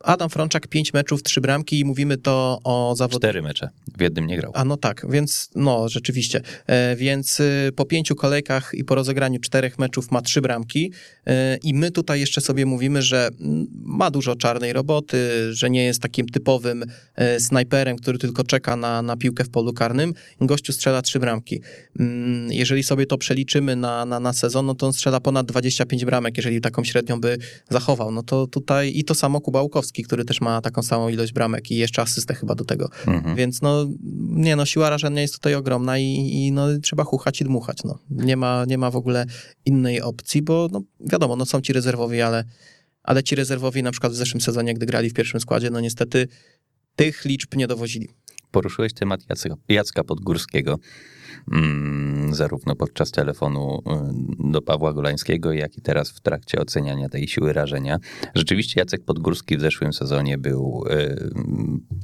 Adam 0.02 0.30
Frączak, 0.30 0.66
5 0.66 0.92
meczów, 0.92 1.22
3 1.22 1.40
bramki 1.40 1.80
i 1.80 1.84
mówimy 1.84 2.16
to 2.16 2.60
o 2.64 2.94
zawodniku. 2.96 3.20
Cztery 3.20 3.42
mecze, 3.42 3.68
w 3.96 4.00
jednym 4.00 4.26
nie 4.26 4.36
grał. 4.36 4.52
A 4.54 4.64
no 4.64 4.76
tak, 4.76 5.06
więc 5.10 5.50
no 5.54 5.88
rzeczywiście. 5.88 6.40
E, 6.66 6.96
więc 6.96 7.40
y, 7.40 7.72
po 7.76 7.84
pięciu 7.84 8.14
kolejkach 8.14 8.70
i 8.74 8.84
po 8.84 8.94
rozegraniu 8.94 9.40
czterech 9.40 9.78
meczów 9.78 10.10
ma 10.10 10.22
trzy 10.22 10.40
bramki 10.40 10.92
e, 11.26 11.56
i 11.56 11.74
my 11.74 11.90
tutaj 11.90 12.20
jeszcze 12.20 12.40
sobie 12.40 12.66
mówimy, 12.66 13.02
że 13.02 13.28
mm, 13.40 13.66
ma 13.72 14.10
dużo 14.10 14.36
czarnej 14.36 14.72
roboty, 14.72 15.18
że 15.54 15.70
nie 15.70 15.84
jest 15.84 16.02
takim 16.02 16.26
typowym 16.26 16.84
e, 17.14 17.40
snajperem, 17.40 17.96
który 17.96 18.18
tylko 18.18 18.44
czeka 18.44 18.76
na, 18.76 19.02
na 19.02 19.16
piłkę 19.16 19.44
w 19.44 19.50
polu 19.50 19.72
karnym. 19.72 20.14
Gościu 20.40 20.72
strzela 20.72 21.02
trzy 21.02 21.18
bramki. 21.18 21.60
Mm, 21.98 22.52
Jeżeli 22.52 22.82
sobie 22.82 23.06
to 23.06 23.18
przeliczymy 23.18 23.76
na, 23.76 24.04
na, 24.04 24.20
na 24.20 24.32
sezon, 24.32 24.66
no 24.66 24.74
to 24.74 24.86
on 24.86 24.92
strzela 24.92 25.20
ponad 25.20 25.46
25 25.46 26.04
bramek, 26.04 26.36
jeżeli 26.36 26.60
taką 26.60 26.84
średnią 26.84 27.20
by 27.20 27.38
zachował. 27.70 28.10
No 28.10 28.22
to 28.22 28.46
tutaj 28.46 28.92
i 28.94 29.04
to 29.04 29.14
samo 29.14 29.40
Kuba 29.40 29.62
Łukowski, 29.62 29.97
który 30.04 30.24
też 30.24 30.40
ma 30.40 30.60
taką 30.60 30.82
samą 30.82 31.08
ilość 31.08 31.32
bramek 31.32 31.70
i 31.70 31.76
jeszcze 31.76 32.02
asystę 32.02 32.34
chyba 32.34 32.54
do 32.54 32.64
tego. 32.64 32.90
Mhm. 33.06 33.36
Więc 33.36 33.62
no, 33.62 33.86
nie 34.18 34.56
no, 34.56 34.66
siła 34.66 34.90
rażenia 34.90 35.22
jest 35.22 35.34
tutaj 35.34 35.54
ogromna 35.54 35.98
i, 35.98 36.04
i 36.04 36.52
no, 36.52 36.66
trzeba 36.82 37.04
chuchać 37.04 37.40
i 37.40 37.44
dmuchać, 37.44 37.84
no. 37.84 37.98
Nie 38.10 38.36
ma, 38.36 38.64
nie 38.64 38.78
ma 38.78 38.90
w 38.90 38.96
ogóle 38.96 39.26
innej 39.64 40.02
opcji, 40.02 40.42
bo 40.42 40.68
no, 40.72 40.82
wiadomo, 41.00 41.36
no 41.36 41.46
są 41.46 41.60
ci 41.60 41.72
rezerwowi, 41.72 42.20
ale, 42.20 42.44
ale 43.02 43.22
ci 43.22 43.34
rezerwowi 43.34 43.82
na 43.82 43.90
przykład 43.90 44.12
w 44.12 44.16
zeszłym 44.16 44.40
sezonie, 44.40 44.74
gdy 44.74 44.86
grali 44.86 45.10
w 45.10 45.14
pierwszym 45.14 45.40
składzie, 45.40 45.70
no 45.70 45.80
niestety 45.80 46.28
tych 46.96 47.24
liczb 47.24 47.54
nie 47.56 47.66
dowozili. 47.66 48.08
Poruszyłeś 48.50 48.92
temat 48.92 49.20
Jacka, 49.30 49.54
Jacka 49.68 50.04
Podgórskiego, 50.04 50.78
mm, 51.52 52.34
zarówno 52.34 52.76
podczas 52.76 53.10
telefonu 53.10 53.82
y, 54.46 54.52
do 54.52 54.62
Pawła 54.62 54.92
Golańskiego, 54.92 55.52
jak 55.52 55.78
i 55.78 55.82
teraz 55.82 56.10
w 56.10 56.20
trakcie 56.20 56.60
oceniania 56.60 57.08
tej 57.08 57.28
siły 57.28 57.52
rażenia. 57.52 57.98
Rzeczywiście 58.34 58.80
Jacek 58.80 59.04
Podgórski 59.04 59.56
w 59.56 59.60
zeszłym 59.60 59.92
sezonie 59.92 60.38
był 60.38 60.84
y, 60.90 61.30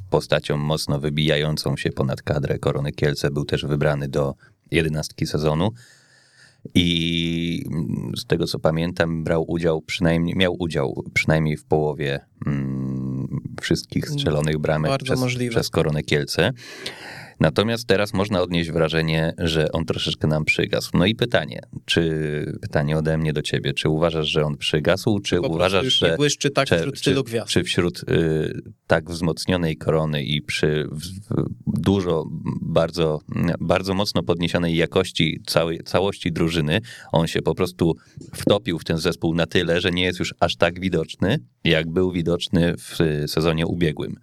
postacią 0.09 0.57
mocno 0.57 0.99
wybijającą 0.99 1.77
się 1.77 1.91
ponad 1.91 2.21
kadrę 2.21 2.59
Korony 2.59 2.91
Kielce. 2.91 3.31
Był 3.31 3.45
też 3.45 3.65
wybrany 3.65 4.09
do 4.09 4.33
jedenastki 4.71 5.25
sezonu. 5.25 5.71
I 6.73 7.63
mm, 7.67 8.11
z 8.17 8.25
tego 8.25 8.45
co 8.45 8.59
pamiętam, 8.59 9.23
brał 9.23 9.45
udział 9.47 9.81
przynajmniej, 9.81 10.35
miał 10.35 10.55
udział 10.59 11.03
przynajmniej 11.13 11.57
w 11.57 11.65
połowie 11.65 12.19
mm, 12.45 12.94
wszystkich 13.61 14.09
strzelonych 14.09 14.57
bramek 14.57 14.89
Bardzo 14.91 15.05
przez, 15.05 15.19
możliwe. 15.19 15.51
przez 15.51 15.69
Koronę 15.69 16.03
Kielce. 16.03 16.53
Natomiast 17.39 17.87
teraz 17.87 18.13
można 18.13 18.41
odnieść 18.41 18.71
wrażenie, 18.71 19.33
że 19.37 19.71
on 19.71 19.85
troszeczkę 19.85 20.27
nam 20.27 20.45
przygasł. 20.45 20.89
No 20.93 21.05
i 21.05 21.15
pytanie, 21.15 21.59
czy 21.85 22.01
pytanie 22.61 22.97
ode 22.97 23.17
mnie 23.17 23.33
do 23.33 23.41
ciebie, 23.41 23.73
czy 23.73 23.89
uważasz, 23.89 24.27
że 24.27 24.45
on 24.45 24.57
przygasł, 24.57 25.19
czy 25.19 25.35
Po 25.35 25.41
prostu 25.41 25.55
uważasz, 25.55 25.93
że 25.93 26.15
błyszczy 26.17 26.49
tak 26.49 26.67
czy, 26.67 26.77
wśród 26.77 27.01
tylu 27.01 27.23
gwiazd. 27.23 27.51
czy 27.51 27.63
wśród 27.63 28.09
y, 28.09 28.61
tak 28.87 29.09
wzmocnionej 29.09 29.77
korony 29.77 30.23
i 30.23 30.41
przy 30.41 30.87
w, 30.91 31.01
dużo, 31.67 32.25
bardzo, 32.61 33.19
bardzo 33.59 33.93
mocno 33.93 34.23
podniesionej 34.23 34.75
jakości 34.75 35.41
całej, 35.45 35.79
całości 35.83 36.31
drużyny, 36.31 36.81
on 37.11 37.27
się 37.27 37.41
po 37.41 37.55
prostu 37.55 37.95
wtopił 38.33 38.79
w 38.79 38.83
ten 38.83 38.97
zespół 38.97 39.35
na 39.35 39.45
tyle, 39.45 39.81
że 39.81 39.91
nie 39.91 40.03
jest 40.03 40.19
już 40.19 40.33
aż 40.39 40.55
tak 40.55 40.79
widoczny, 40.79 41.39
jak 41.63 41.89
był 41.89 42.11
widoczny 42.11 42.73
w 42.77 42.99
sezonie 43.27 43.67
ubiegłym. 43.67 44.15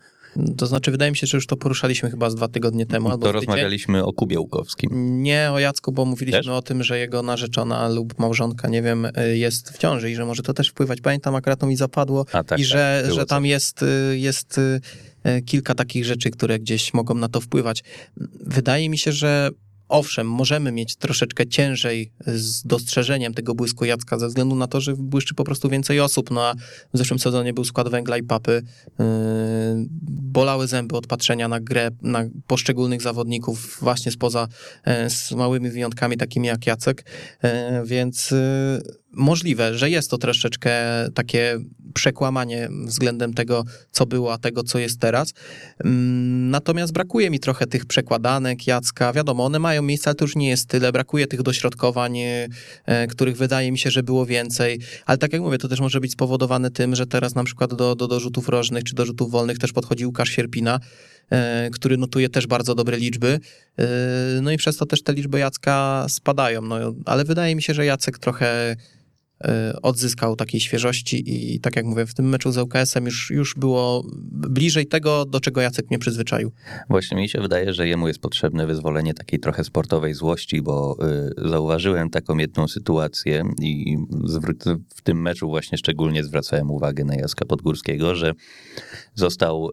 To 0.57 0.67
znaczy, 0.67 0.91
wydaje 0.91 1.11
mi 1.11 1.17
się, 1.17 1.27
że 1.27 1.37
już 1.37 1.47
to 1.47 1.57
poruszaliśmy 1.57 2.11
chyba 2.11 2.31
z 2.31 2.35
dwa 2.35 2.49
tygodnie 2.49 2.87
temu. 2.87 3.11
albo 3.11 3.27
To 3.27 3.33
tydzień. 3.33 3.47
rozmawialiśmy 3.47 4.05
o 4.05 4.13
Kubie 4.13 4.41
Łukowskim. 4.41 5.23
Nie 5.23 5.51
o 5.53 5.59
Jacku, 5.59 5.93
bo 5.93 6.05
mówiliśmy 6.05 6.39
Też? 6.39 6.49
o 6.49 6.63
tym, 6.63 6.83
że 6.83 6.99
jego 6.99 7.23
narzeczona 7.23 7.89
lub 7.89 8.19
małżonka, 8.19 8.69
nie 8.69 8.83
wiem, 8.83 9.05
y, 9.05 9.39
jest 9.39 9.71
w 9.71 9.79
ciąży 9.79 10.11
i 10.11 10.15
że 10.15 10.25
może 10.25 10.43
to 10.43 10.55
też 10.55 10.69
wpływać. 10.69 11.01
Pamiętam, 11.01 11.35
akurat 11.35 11.61
to 11.61 11.67
mi 11.67 11.77
zapadło 11.77 12.25
A 12.33 12.45
tak, 12.45 12.59
i 12.59 12.65
że, 12.65 13.03
tak, 13.07 13.15
że 13.15 13.27
tam 13.27 13.43
coś. 13.43 13.51
jest, 13.51 13.83
y, 13.83 14.19
jest 14.19 14.59
y, 14.59 15.43
kilka 15.43 15.75
takich 15.75 16.05
rzeczy, 16.05 16.31
które 16.31 16.59
gdzieś 16.59 16.95
mogą 16.95 17.15
na 17.15 17.29
to 17.29 17.41
wpływać. 17.41 17.85
Wydaje 18.47 18.89
mi 18.89 18.99
się, 18.99 19.13
że 19.13 19.51
owszem, 19.89 20.31
możemy 20.31 20.73
mieć 20.73 20.97
troszeczkę 20.97 21.47
ciężej 21.47 22.13
z 22.27 22.63
dostrzeżeniem 22.63 23.35
tego 23.35 23.55
błysku 23.55 23.85
Jacka 23.85 24.19
ze 24.19 24.29
względu 24.29 24.57
na 24.57 24.67
to, 24.67 24.81
że 24.81 24.95
błyszczy 24.97 25.35
po 25.35 25.45
prostu 25.45 25.69
więcej 25.69 26.01
osób. 26.01 26.31
No 26.31 26.43
a 26.47 26.55
w 26.95 26.99
zeszłym 26.99 27.19
sezonie 27.19 27.53
był 27.53 27.65
skład 27.65 27.89
węgla 27.89 28.17
i 28.19 28.23
papy. 28.23 28.63
Bolały 30.33 30.67
zęby 30.67 30.97
od 30.97 31.07
patrzenia 31.07 31.49
na 31.49 31.61
grę, 31.61 31.91
na 32.03 32.25
poszczególnych 32.47 33.03
zawodników 33.03 33.79
właśnie 33.81 34.13
spoza, 34.13 34.49
e, 34.85 35.11
z 35.11 35.33
małymi 35.33 35.71
wyjątkami 35.71 36.17
takimi 36.17 36.49
jak 36.49 36.67
Jacek, 36.67 37.05
E, 37.43 37.83
więc 37.87 38.33
e, 38.33 38.81
możliwe, 39.13 39.79
że 39.79 39.91
jest 39.91 40.11
to 40.11 40.19
troszeczkę 40.19 40.73
takie 41.15 41.59
przekłamanie 41.95 42.69
względem 42.85 43.35
tego, 43.35 43.65
co 43.91 44.07
było, 44.07 44.33
a 44.33 44.39
tego, 44.39 44.63
co 44.63 44.79
jest 44.79 45.01
teraz. 45.01 45.33
Mm, 45.85 46.51
Natomiast 46.51 46.93
brakuje 46.93 47.31
mi 47.31 47.41
trochę 47.41 47.67
tych 47.67 47.87
przekładanek 47.87 48.67
Jacka. 48.67 49.13
Wiadomo, 49.13 49.45
one 49.45 49.59
mają 49.59 49.83
miejsce, 49.83 50.11
ale 50.11 50.15
to 50.15 50.25
już 50.25 50.37
nie 50.37 50.49
jest 50.49 50.69
tyle. 50.69 50.93
Brakuje 50.93 51.27
tych 51.27 51.43
dośrodkowań, 51.43 52.19
których 53.11 53.37
wydaje 53.37 53.73
mi 53.73 53.79
się, 53.79 53.91
że 53.91 54.03
było 54.03 54.27
więcej. 54.27 54.81
Ale 55.07 55.19
tak 55.19 55.33
jak 55.33 55.43
mówię, 55.43 55.59
to 55.59 55.69
też 55.69 55.81
może 55.81 56.01
być 56.01 56.13
spowodowane 56.13 56.71
tym, 56.71 56.95
że 56.95 57.07
teraz 57.07 57.35
na 57.35 57.45
przykład 57.45 57.75
do, 57.75 57.95
do, 57.95 58.09
do 58.09 58.21
rzutów 58.21 58.49
rożnych 58.49 58.85
czy 58.85 58.95
do 58.95 59.07
rzutów 59.07 59.31
wolnych 59.31 59.59
też 59.63 59.73
podchodzi 59.73 60.07
Łukasz 60.07 60.29
Sierpina, 60.29 60.81
e, 61.31 61.71
który 61.73 61.97
notuje 61.97 62.29
też 62.29 62.47
bardzo 62.47 62.75
dobre 62.75 62.97
liczby. 62.97 63.41
E, 63.79 63.87
No 64.43 64.51
i 64.51 64.57
przez 64.57 64.77
to 64.77 64.87
też 64.87 65.03
te 65.03 65.13
liczby 65.13 65.39
Jacka 65.39 66.07
spadają. 66.09 66.63
No, 66.63 66.77
ale 67.05 67.25
wydaje 67.25 67.55
mi 67.57 67.63
się, 67.63 67.75
że 67.75 67.85
Jacek 67.87 68.19
trochę 68.19 68.77
odzyskał 69.83 70.37
takiej 70.37 70.61
świeżości 70.61 71.55
i 71.55 71.61
tak 71.61 71.77
jak 71.77 71.85
mówię, 71.85 72.07
w 72.07 72.15
tym 72.15 72.29
meczu 72.29 72.53
z 72.53 72.59
ŁKS-em 72.59 73.05
już, 73.05 73.31
już 73.31 73.55
było 73.55 74.05
bliżej 74.33 74.87
tego, 74.87 75.25
do 75.25 75.41
czego 75.41 75.61
Jacek 75.61 75.91
mnie 75.91 75.99
przyzwyczaił. 75.99 76.53
Właśnie 76.89 77.17
mi 77.17 77.29
się 77.29 77.41
wydaje, 77.41 77.73
że 77.73 77.89
jemu 77.89 78.09
jest 78.09 78.21
potrzebne 78.21 78.67
wyzwolenie 78.67 79.15
takiej 79.15 79.41
trochę 79.41 79.65
sportowej 79.65 80.15
złości, 80.15 80.63
bo 80.63 80.97
y, 81.45 81.49
zauważyłem 81.49 82.11
taką 82.11 82.39
jedną 82.39 82.69
sytuację 82.69 83.45
i 83.61 83.97
w 84.95 85.01
tym 85.03 85.23
meczu 85.23 85.49
właśnie 85.49 85.79
szczególnie 85.79 86.25
zwracałem 86.25 86.71
uwagę 86.71 87.05
na 87.05 87.15
Jacka 87.15 87.45
Podgórskiego, 87.45 88.15
że 88.15 88.33
został 89.15 89.69
y, 89.69 89.73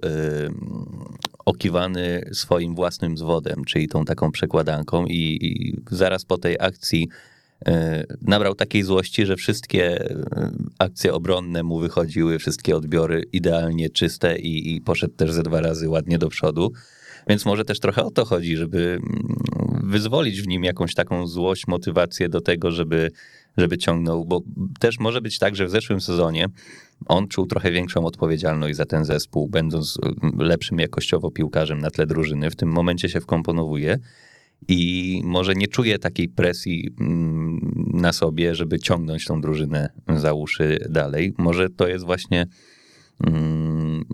okiwany 1.45 2.29
swoim 2.33 2.75
własnym 2.75 3.17
zwodem, 3.17 3.65
czyli 3.65 3.87
tą 3.87 4.05
taką 4.05 4.31
przekładanką 4.31 5.05
i, 5.05 5.37
i 5.41 5.77
zaraz 5.91 6.25
po 6.25 6.37
tej 6.37 6.55
akcji 6.59 7.07
y, 7.07 7.28
nabrał 8.21 8.55
takiej 8.55 8.83
złości, 8.83 9.25
że 9.25 9.35
wszystkie 9.35 10.11
y, 10.11 10.15
akcje 10.79 11.13
obronne 11.13 11.63
mu 11.63 11.79
wychodziły, 11.79 12.39
wszystkie 12.39 12.75
odbiory 12.75 13.23
idealnie 13.33 13.89
czyste 13.89 14.39
i, 14.39 14.75
i 14.75 14.81
poszedł 14.81 15.13
też 15.13 15.31
ze 15.31 15.43
dwa 15.43 15.61
razy 15.61 15.89
ładnie 15.89 16.17
do 16.17 16.29
przodu. 16.29 16.71
Więc 17.29 17.45
może 17.45 17.65
też 17.65 17.79
trochę 17.79 18.03
o 18.03 18.11
to 18.11 18.25
chodzi, 18.25 18.57
żeby 18.57 18.79
mm, 18.79 19.89
wyzwolić 19.89 20.41
w 20.41 20.47
nim 20.47 20.63
jakąś 20.63 20.93
taką 20.93 21.27
złość, 21.27 21.67
motywację 21.67 22.29
do 22.29 22.41
tego, 22.41 22.71
żeby, 22.71 23.11
żeby 23.57 23.77
ciągnął, 23.77 24.25
bo 24.25 24.41
też 24.79 24.99
może 24.99 25.21
być 25.21 25.39
tak, 25.39 25.55
że 25.55 25.65
w 25.65 25.69
zeszłym 25.69 26.01
sezonie 26.01 26.47
on 27.05 27.27
czuł 27.27 27.45
trochę 27.45 27.71
większą 27.71 28.05
odpowiedzialność 28.05 28.77
za 28.77 28.85
ten 28.85 29.05
zespół, 29.05 29.47
będąc 29.47 29.97
mm, 30.03 30.39
lepszym 30.39 30.79
jakościowo 30.79 31.31
piłkarzem 31.31 31.79
na 31.79 31.89
tle 31.89 32.05
drużyny. 32.07 32.51
W 32.51 32.55
tym 32.55 32.69
momencie 32.69 33.09
się 33.09 33.21
wkomponowuje 33.21 33.99
i 34.67 35.21
może 35.25 35.53
nie 35.53 35.67
czuje 35.67 35.99
takiej 35.99 36.29
presji 36.29 36.89
mm, 36.99 37.89
na 37.93 38.13
sobie, 38.13 38.55
żeby 38.55 38.79
ciągnąć 38.79 39.25
tą 39.25 39.41
drużynę 39.41 39.89
za 40.15 40.33
uszy 40.33 40.87
dalej. 40.89 41.33
Może 41.37 41.69
to 41.69 41.87
jest 41.87 42.05
właśnie 42.05 42.45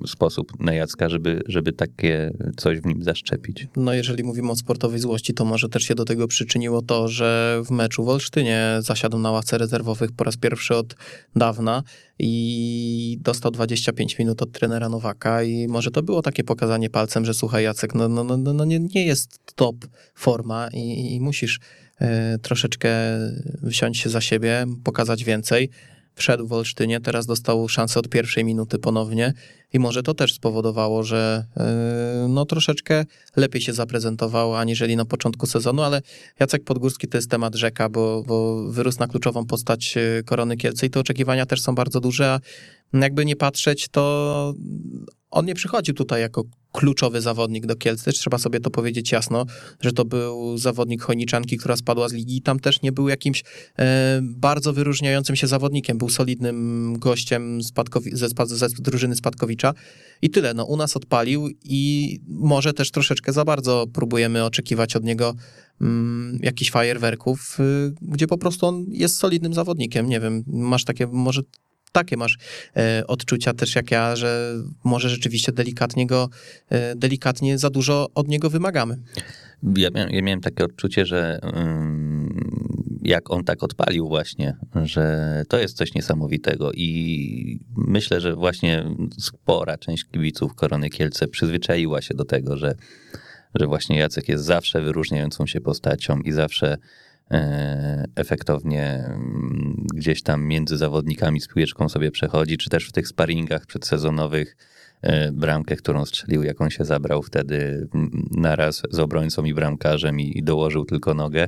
sposób 0.07 0.59
na 0.59 0.73
Jacka, 0.73 1.09
żeby, 1.09 1.41
żeby 1.47 1.73
takie 1.73 2.31
coś 2.57 2.79
w 2.79 2.85
nim 2.85 3.03
zaszczepić. 3.03 3.67
No 3.75 3.93
jeżeli 3.93 4.23
mówimy 4.23 4.51
o 4.51 4.55
sportowej 4.55 4.99
złości, 4.99 5.33
to 5.33 5.45
może 5.45 5.69
też 5.69 5.83
się 5.83 5.95
do 5.95 6.05
tego 6.05 6.27
przyczyniło 6.27 6.81
to, 6.81 7.07
że 7.07 7.61
w 7.65 7.71
meczu 7.71 8.03
w 8.03 8.09
Olsztynie 8.09 8.77
zasiadł 8.79 9.17
na 9.17 9.31
ławce 9.31 9.57
rezerwowych 9.57 10.11
po 10.11 10.23
raz 10.23 10.37
pierwszy 10.37 10.75
od 10.75 10.95
dawna 11.35 11.83
i 12.19 13.17
dostał 13.21 13.51
25 13.51 14.19
minut 14.19 14.41
od 14.41 14.51
trenera 14.51 14.89
Nowaka 14.89 15.43
i 15.43 15.67
może 15.67 15.91
to 15.91 16.03
było 16.03 16.21
takie 16.21 16.43
pokazanie 16.43 16.89
palcem, 16.89 17.25
że 17.25 17.33
słuchaj 17.33 17.63
Jacek, 17.63 17.95
no, 17.95 18.09
no, 18.09 18.23
no, 18.23 18.37
no 18.37 18.65
nie, 18.65 18.79
nie 18.79 19.05
jest 19.05 19.39
top 19.55 19.75
forma 20.15 20.67
i, 20.73 21.15
i 21.15 21.21
musisz 21.21 21.59
e, 21.99 22.37
troszeczkę 22.39 22.89
wsiąść 23.69 24.01
się 24.01 24.09
za 24.09 24.21
siebie, 24.21 24.65
pokazać 24.83 25.23
więcej 25.23 25.69
wszedł 26.15 26.47
w 26.47 26.53
Olsztynie, 26.53 27.01
teraz 27.01 27.25
dostał 27.25 27.69
szansę 27.69 27.99
od 27.99 28.09
pierwszej 28.09 28.43
minuty 28.43 28.79
ponownie 28.79 29.33
i 29.73 29.79
może 29.79 30.03
to 30.03 30.13
też 30.13 30.33
spowodowało, 30.33 31.03
że 31.03 31.45
yy, 31.57 31.63
no 32.29 32.45
troszeczkę 32.45 33.05
lepiej 33.35 33.61
się 33.61 33.73
zaprezentował 33.73 34.55
aniżeli 34.55 34.95
na 34.95 35.05
początku 35.05 35.45
sezonu, 35.45 35.81
ale 35.81 36.01
Jacek 36.39 36.63
Podgórski 36.63 37.07
to 37.07 37.17
jest 37.17 37.31
temat 37.31 37.55
rzeka, 37.55 37.89
bo, 37.89 38.23
bo 38.27 38.63
wyrósł 38.71 38.99
na 38.99 39.07
kluczową 39.07 39.45
postać 39.45 39.95
yy, 39.95 40.23
Korony 40.25 40.57
Kielce 40.57 40.85
i 40.85 40.89
te 40.89 40.99
oczekiwania 40.99 41.45
też 41.45 41.61
są 41.61 41.75
bardzo 41.75 41.99
duże, 41.99 42.33
a 42.33 42.39
jakby 43.01 43.25
nie 43.25 43.35
patrzeć, 43.35 43.87
to 43.91 44.53
on 45.31 45.45
nie 45.45 45.55
przychodził 45.55 45.93
tutaj 45.93 46.21
jako 46.21 46.43
kluczowy 46.71 47.21
zawodnik 47.21 47.65
do 47.65 47.75
Kielc, 47.75 48.03
też 48.03 48.15
trzeba 48.15 48.37
sobie 48.37 48.59
to 48.59 48.69
powiedzieć 48.69 49.11
jasno, 49.11 49.45
że 49.81 49.91
to 49.91 50.05
był 50.05 50.57
zawodnik 50.57 51.01
Chojniczanki, 51.01 51.57
która 51.57 51.75
spadła 51.75 52.09
z 52.09 52.13
ligi. 52.13 52.41
Tam 52.41 52.59
też 52.59 52.81
nie 52.81 52.91
był 52.91 53.09
jakimś 53.09 53.43
e, 53.79 54.19
bardzo 54.23 54.73
wyróżniającym 54.73 55.35
się 55.35 55.47
zawodnikiem, 55.47 55.97
był 55.97 56.09
solidnym 56.09 56.99
gościem 56.99 57.59
spadkowi- 57.59 58.15
ze, 58.15 58.27
ze 58.57 58.67
drużyny 58.69 59.15
Spadkowicza. 59.15 59.73
I 60.21 60.29
tyle, 60.29 60.53
no 60.53 60.65
u 60.65 60.77
nas 60.77 60.97
odpalił 60.97 61.49
i 61.63 62.19
może 62.27 62.73
też 62.73 62.91
troszeczkę 62.91 63.33
za 63.33 63.45
bardzo 63.45 63.85
próbujemy 63.93 64.43
oczekiwać 64.43 64.95
od 64.95 65.03
niego 65.03 65.35
mm, 65.81 66.39
jakichś 66.43 66.71
fajerwerków, 66.71 67.57
y, 67.59 67.93
gdzie 68.01 68.27
po 68.27 68.37
prostu 68.37 68.65
on 68.65 68.85
jest 68.89 69.17
solidnym 69.17 69.53
zawodnikiem, 69.53 70.09
nie 70.09 70.19
wiem, 70.19 70.43
masz 70.47 70.83
takie, 70.83 71.07
może 71.07 71.41
takie 71.95 72.17
masz 72.17 72.37
e, 72.77 73.07
odczucia 73.07 73.53
też 73.53 73.75
jak 73.75 73.91
ja, 73.91 74.15
że 74.15 74.53
może 74.83 75.09
rzeczywiście 75.09 75.51
delikatnie 75.51 76.07
go, 76.07 76.29
e, 76.69 76.95
delikatnie 76.95 77.57
za 77.57 77.69
dużo 77.69 78.09
od 78.15 78.27
niego 78.27 78.49
wymagamy. 78.49 78.97
Ja 79.77 79.89
miałem, 79.89 80.09
ja 80.09 80.21
miałem 80.21 80.41
takie 80.41 80.65
odczucie, 80.65 81.05
że 81.05 81.39
um, 81.43 82.39
jak 83.01 83.31
on 83.31 83.43
tak 83.43 83.63
odpalił 83.63 84.07
właśnie, 84.07 84.57
że 84.83 85.43
to 85.49 85.59
jest 85.59 85.77
coś 85.77 85.93
niesamowitego 85.93 86.71
i 86.71 87.59
myślę, 87.77 88.21
że 88.21 88.35
właśnie 88.35 88.85
spora 89.19 89.77
część 89.77 90.05
kibiców 90.05 90.55
Korony 90.55 90.89
Kielce 90.89 91.27
przyzwyczaiła 91.27 92.01
się 92.01 92.13
do 92.13 92.25
tego, 92.25 92.57
że, 92.57 92.75
że 93.55 93.67
właśnie 93.67 93.97
Jacek 93.97 94.29
jest 94.29 94.43
zawsze 94.43 94.81
wyróżniającą 94.81 95.47
się 95.47 95.61
postacią 95.61 96.19
i 96.19 96.31
zawsze 96.31 96.77
efektownie 98.15 99.03
mm, 99.07 99.85
gdzieś 99.93 100.23
tam 100.23 100.43
między 100.43 100.77
zawodnikami 100.77 101.41
z 101.41 101.47
piłeczką 101.47 101.89
sobie 101.89 102.11
przechodzi, 102.11 102.57
czy 102.57 102.69
też 102.69 102.87
w 102.87 102.91
tych 102.91 103.07
sparingach 103.07 103.65
przedsezonowych 103.65 104.57
e, 105.01 105.31
bramkę, 105.31 105.75
którą 105.75 106.05
strzelił, 106.05 106.43
jaką 106.43 106.69
się 106.69 106.85
zabrał 106.85 107.23
wtedy 107.23 107.87
mm, 107.93 108.29
naraz 108.31 108.81
z 108.91 108.99
obrońcą 108.99 109.43
i 109.43 109.53
bramkarzem 109.53 110.19
i 110.19 110.43
dołożył 110.43 110.85
tylko 110.85 111.13
nogę. 111.13 111.47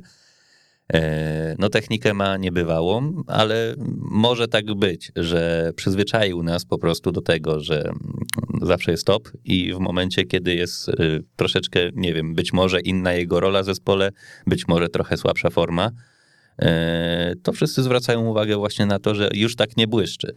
E, 0.94 1.56
no 1.60 1.70
technikę 1.70 2.14
ma 2.14 2.38
niebywałą, 2.38 3.24
ale 3.28 3.76
może 4.00 4.48
tak 4.48 4.74
być, 4.74 5.12
że 5.16 5.72
przyzwyczaił 5.76 6.44
nas 6.44 6.66
po 6.66 6.78
prostu 6.78 7.12
do 7.12 7.22
tego, 7.22 7.60
że 7.60 7.92
zawsze 8.62 8.92
jest 8.92 9.06
top 9.06 9.30
i 9.46 9.74
w 9.74 9.80
momencie, 9.80 10.24
kiedy 10.24 10.56
jest 10.56 10.90
y, 10.90 11.24
troszeczkę, 11.36 11.80
nie 11.96 12.14
wiem, 12.14 12.36
być 12.36 12.54
może 12.54 12.80
inna 12.80 13.14
jego 13.14 13.40
rola 13.40 13.64
w 13.64 13.66
zespole, 13.66 14.12
być 14.48 14.68
może 14.68 14.90
trochę 14.90 15.18
słabsza 15.18 15.50
forma, 15.50 15.92
e, 16.62 17.34
to 17.44 17.54
wszyscy 17.54 17.84
zwracają 17.84 18.26
uwagę 18.26 18.56
właśnie 18.58 18.86
na 18.86 19.00
to, 19.00 19.16
że 19.16 19.30
już 19.34 19.56
tak 19.56 19.78
nie 19.78 19.88
błyszczy. 19.88 20.34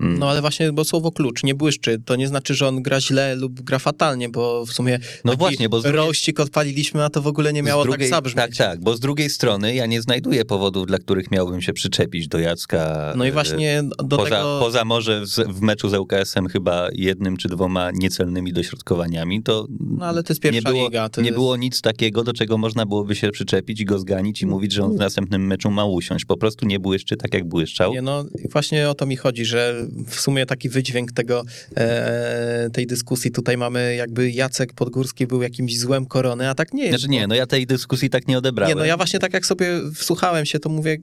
Mm. 0.00 0.18
No 0.18 0.30
ale 0.30 0.40
właśnie, 0.40 0.72
bo 0.72 0.84
słowo 0.84 1.12
klucz 1.12 1.42
nie 1.42 1.54
błyszczy, 1.54 1.98
to 2.04 2.16
nie 2.16 2.28
znaczy, 2.28 2.54
że 2.54 2.68
on 2.68 2.82
gra 2.82 3.00
źle 3.00 3.34
lub 3.34 3.60
gra 3.60 3.78
fatalnie, 3.78 4.28
bo 4.28 4.66
w 4.66 4.72
sumie 4.72 4.98
no 5.24 5.36
właśnie, 5.36 5.68
bo 5.68 5.80
drugiej... 5.80 5.96
rościk 5.96 6.40
odpaliliśmy, 6.40 7.04
a 7.04 7.10
to 7.10 7.22
w 7.22 7.26
ogóle 7.26 7.52
nie 7.52 7.62
miało 7.62 7.82
tak 7.82 7.90
drugiej, 7.90 8.10
tak 8.10 8.16
zabrzmieć. 8.16 8.56
Tak, 8.56 8.56
tak, 8.56 8.80
bo 8.80 8.96
z 8.96 9.00
drugiej 9.00 9.30
strony 9.30 9.74
ja 9.74 9.86
nie 9.86 10.02
znajduję 10.02 10.44
powodów, 10.44 10.86
dla 10.86 10.98
których 10.98 11.30
miałbym 11.30 11.62
się 11.62 11.72
przyczepić 11.72 12.28
do 12.28 12.38
Jacka. 12.38 13.12
No 13.16 13.24
i 13.24 13.32
właśnie 13.32 13.82
do 14.04 14.16
poza, 14.16 14.30
tego... 14.30 14.58
Poza 14.60 14.84
może 14.84 15.22
w 15.48 15.60
meczu 15.60 15.88
z 15.88 15.94
ŁKS-em 15.94 16.48
chyba 16.48 16.88
jednym 16.92 17.36
czy 17.36 17.48
dwoma 17.48 17.90
niecelnymi 17.94 18.52
dośrodkowaniami, 18.52 19.42
to 19.42 19.66
no 19.80 20.06
ale 20.06 20.22
to 20.22 20.32
jest 20.32 20.40
pierwsza 20.40 20.68
nie 20.68 20.74
było, 20.74 20.84
liga. 20.84 21.08
nie 21.18 21.24
jest... 21.24 21.34
było 21.34 21.56
nic 21.56 21.80
takiego, 21.80 22.24
do 22.24 22.32
czego 22.32 22.58
można 22.58 22.86
byłoby 22.86 23.16
się 23.16 23.30
przyczepić 23.30 23.80
i 23.80 23.84
go 23.84 23.98
zganić 23.98 24.42
i 24.42 24.46
mówić, 24.46 24.72
że 24.72 24.84
on 24.84 24.92
w 24.92 24.98
następnym 24.98 25.46
meczu 25.46 25.70
ma 25.70 25.84
usiąść. 25.84 26.24
Po 26.24 26.36
prostu 26.36 26.66
nie 26.66 26.80
błyszczy 26.80 27.16
tak, 27.16 27.34
jak 27.34 27.48
błyszczał. 27.48 27.92
Nie, 27.92 28.02
no 28.02 28.24
właśnie 28.52 28.88
o 28.88 28.94
to 28.94 29.06
mi 29.06 29.16
chodzi, 29.16 29.44
że 29.44 29.86
w 30.06 30.20
sumie 30.20 30.46
taki 30.46 30.68
wydźwięk 30.68 31.12
tego, 31.12 31.44
e, 31.76 32.70
tej 32.72 32.86
dyskusji. 32.86 33.30
Tutaj 33.30 33.56
mamy 33.56 33.94
jakby 33.94 34.30
Jacek 34.30 34.72
Podgórski 34.72 35.26
był 35.26 35.42
jakimś 35.42 35.78
złem 35.78 36.06
korony, 36.06 36.48
a 36.48 36.54
tak 36.54 36.74
nie 36.74 36.84
jest. 36.84 36.98
Znaczy 36.98 37.10
nie, 37.10 37.26
no 37.26 37.34
ja 37.34 37.46
tej 37.46 37.66
dyskusji 37.66 38.10
tak 38.10 38.28
nie 38.28 38.38
odebrałem. 38.38 38.76
Nie, 38.76 38.80
no 38.80 38.84
ja 38.84 38.96
właśnie 38.96 39.18
tak 39.18 39.34
jak 39.34 39.46
sobie 39.46 39.68
wsłuchałem 39.94 40.46
się, 40.46 40.58
to 40.58 40.68
mówię, 40.68 40.96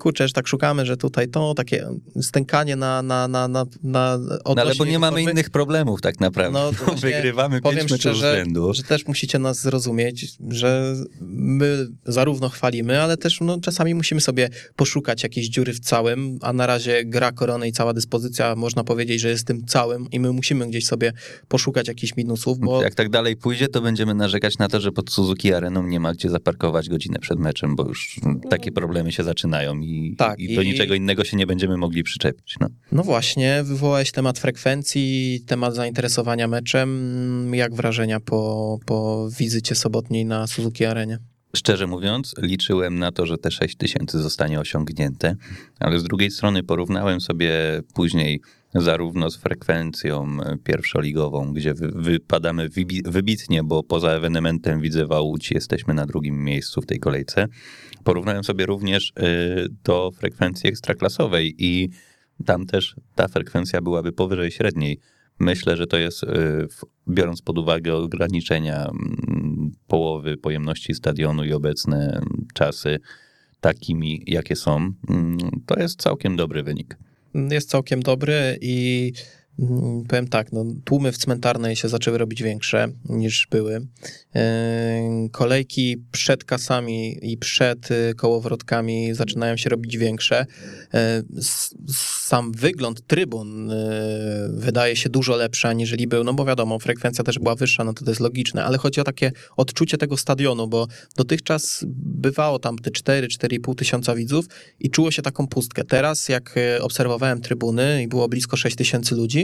kurczę, 0.00 0.28
że 0.28 0.34
tak 0.34 0.48
szukamy, 0.48 0.86
że 0.86 0.96
tutaj 0.96 1.28
to 1.28 1.54
takie 1.54 1.88
stękanie 2.20 2.76
na, 2.76 3.02
na, 3.02 3.28
na, 3.28 3.48
na, 3.48 3.66
na 3.82 4.18
no 4.44 4.54
ale 4.56 4.74
bo 4.74 4.84
nie 4.84 4.98
mamy 4.98 5.16
formy. 5.16 5.30
innych 5.30 5.50
problemów 5.50 6.00
tak 6.00 6.20
naprawdę. 6.20 6.58
No, 6.58 6.72
to 6.86 6.94
Wygrywamy 6.94 7.60
powiem 7.60 7.86
pięć 7.86 8.00
szczerze, 8.00 8.36
rzędu. 8.36 8.74
że 8.74 8.82
też 8.82 9.06
musicie 9.06 9.38
nas 9.38 9.60
zrozumieć, 9.60 10.36
że 10.48 10.94
my 11.20 11.86
zarówno 12.06 12.48
chwalimy, 12.48 13.00
ale 13.00 13.16
też 13.16 13.40
no, 13.40 13.60
czasami 13.60 13.94
musimy 13.94 14.20
sobie 14.20 14.48
poszukać 14.76 15.22
jakiejś 15.22 15.48
dziury 15.48 15.72
w 15.72 15.80
całym, 15.80 16.38
a 16.42 16.52
na 16.52 16.66
razie 16.66 17.04
gra 17.04 17.32
korony 17.32 17.68
i 17.68 17.72
cała 17.72 17.92
dyspozycja, 17.92 18.33
można 18.56 18.84
powiedzieć, 18.84 18.94
powiedzieć, 19.04 19.22
że 19.22 19.28
jest 19.28 19.46
tym 19.46 19.64
całym 19.66 20.10
i 20.10 20.20
my 20.20 20.32
musimy 20.32 20.68
gdzieś 20.68 20.86
sobie 20.86 21.12
poszukać 21.48 21.88
jakichś 21.88 22.16
minusów, 22.16 22.58
bo... 22.58 22.82
Jak 22.82 22.94
tak 22.94 23.08
dalej 23.08 23.36
pójdzie, 23.36 23.68
to 23.68 23.80
będziemy 23.80 24.14
narzekać 24.14 24.58
na 24.58 24.68
to, 24.68 24.80
że 24.80 24.92
pod 24.92 25.10
Suzuki 25.10 25.54
Areną 25.54 25.86
nie 25.86 26.00
ma 26.00 26.12
gdzie 26.12 26.30
zaparkować 26.30 26.88
godzinę 26.88 27.18
przed 27.18 27.38
meczem, 27.38 27.76
bo 27.76 27.88
już 27.88 28.20
takie 28.50 28.72
problemy 28.72 29.12
się 29.12 29.24
zaczynają 29.24 29.80
i, 29.80 30.14
tak, 30.18 30.38
i 30.38 30.54
do 30.54 30.62
i... 30.62 30.66
niczego 30.66 30.94
innego 30.94 31.24
się 31.24 31.36
nie 31.36 31.46
będziemy 31.46 31.76
mogli 31.76 32.02
przyczepić. 32.02 32.56
No. 32.60 32.68
no 32.92 33.02
właśnie, 33.02 33.62
wywołałeś 33.64 34.12
temat 34.12 34.38
frekwencji, 34.38 35.40
temat 35.46 35.74
zainteresowania 35.74 36.48
meczem. 36.48 37.54
Jak 37.54 37.74
wrażenia 37.74 38.20
po, 38.20 38.78
po 38.86 39.28
wizycie 39.38 39.74
sobotniej 39.74 40.24
na 40.24 40.46
Suzuki 40.46 40.84
Arenie? 40.84 41.18
Szczerze 41.56 41.86
mówiąc, 41.86 42.34
liczyłem 42.42 42.98
na 42.98 43.12
to, 43.12 43.26
że 43.26 43.38
te 43.38 43.50
6 43.50 43.76
tysięcy 43.76 44.22
zostanie 44.22 44.60
osiągnięte, 44.60 45.36
ale 45.80 45.98
z 45.98 46.04
drugiej 46.04 46.30
strony 46.30 46.62
porównałem 46.62 47.20
sobie 47.20 47.52
później 47.94 48.40
zarówno 48.74 49.30
z 49.30 49.36
frekwencją 49.36 50.36
pierwszoligową, 50.64 51.52
gdzie 51.52 51.74
wypadamy 51.94 52.68
wybitnie, 53.04 53.62
bo 53.64 53.82
poza 53.82 54.10
ewenementem 54.10 54.80
Widzewa 54.80 55.20
Łódź 55.20 55.50
jesteśmy 55.50 55.94
na 55.94 56.06
drugim 56.06 56.44
miejscu 56.44 56.80
w 56.80 56.86
tej 56.86 56.98
kolejce. 56.98 57.46
Porównałem 58.04 58.44
sobie 58.44 58.66
również 58.66 59.10
y, 59.10 59.66
do 59.84 60.10
frekwencji 60.18 60.68
ekstraklasowej 60.68 61.54
i 61.58 61.90
tam 62.46 62.66
też 62.66 62.96
ta 63.14 63.28
frekwencja 63.28 63.80
byłaby 63.80 64.12
powyżej 64.12 64.50
średniej. 64.50 65.00
Myślę, 65.38 65.76
że 65.76 65.86
to 65.86 65.96
jest, 65.96 66.22
y, 66.22 66.26
biorąc 67.08 67.42
pod 67.42 67.58
uwagę 67.58 67.94
ograniczenia 67.94 68.76
mm, 68.76 69.53
połowy 69.86 70.36
pojemności 70.36 70.94
stadionu 70.94 71.44
i 71.44 71.52
obecne 71.52 72.20
czasy 72.54 73.00
takimi, 73.60 74.22
jakie 74.26 74.56
są, 74.56 74.92
mm, 75.10 75.38
to 75.66 75.80
jest 75.80 76.02
całkiem 76.02 76.36
dobry 76.36 76.62
wynik. 76.62 76.96
Jest 77.34 77.70
całkiem 77.70 78.02
dobry 78.02 78.58
i 78.60 79.12
powiem 80.08 80.28
tak, 80.28 80.52
no, 80.52 80.64
tłumy 80.84 81.12
w 81.12 81.18
cmentarnej 81.18 81.76
się 81.76 81.88
zaczęły 81.88 82.18
robić 82.18 82.42
większe 82.42 82.88
niż 83.08 83.46
były. 83.50 83.86
E, 84.34 85.28
kolejki 85.32 85.96
przed 86.12 86.44
kasami 86.44 87.18
i 87.22 87.36
przed 87.36 87.90
y, 87.90 88.14
kołowrotkami 88.16 89.14
zaczynają 89.14 89.56
się 89.56 89.70
robić 89.70 89.98
większe. 89.98 90.46
E, 90.94 91.22
sam 92.28 92.52
wygląd 92.52 93.06
trybun 93.06 93.72
wydaje 94.48 94.96
się 94.96 95.08
dużo 95.08 95.36
lepszy 95.36 95.68
aniżeli 95.68 96.06
był, 96.06 96.24
no 96.24 96.34
bo 96.34 96.44
wiadomo, 96.44 96.78
frekwencja 96.78 97.24
też 97.24 97.38
była 97.38 97.54
wyższa, 97.54 97.84
no 97.84 97.92
to, 97.92 98.04
to 98.04 98.10
jest 98.10 98.20
logiczne, 98.20 98.64
ale 98.64 98.78
chodzi 98.78 99.00
o 99.00 99.04
takie 99.04 99.32
odczucie 99.56 99.98
tego 99.98 100.16
stadionu, 100.16 100.68
bo 100.68 100.86
dotychczas 101.16 101.84
bywało 101.96 102.58
tam 102.58 102.78
te 102.78 102.90
4-4,5 102.90 103.74
tysiąca 103.74 104.14
widzów 104.14 104.46
i 104.80 104.90
czuło 104.90 105.10
się 105.10 105.22
taką 105.22 105.46
pustkę. 105.46 105.84
Teraz, 105.84 106.28
jak 106.28 106.54
obserwowałem 106.80 107.40
trybuny 107.40 108.02
i 108.02 108.08
było 108.08 108.28
blisko 108.28 108.56
6 108.56 108.76
tysięcy 108.76 109.14
ludzi, 109.14 109.43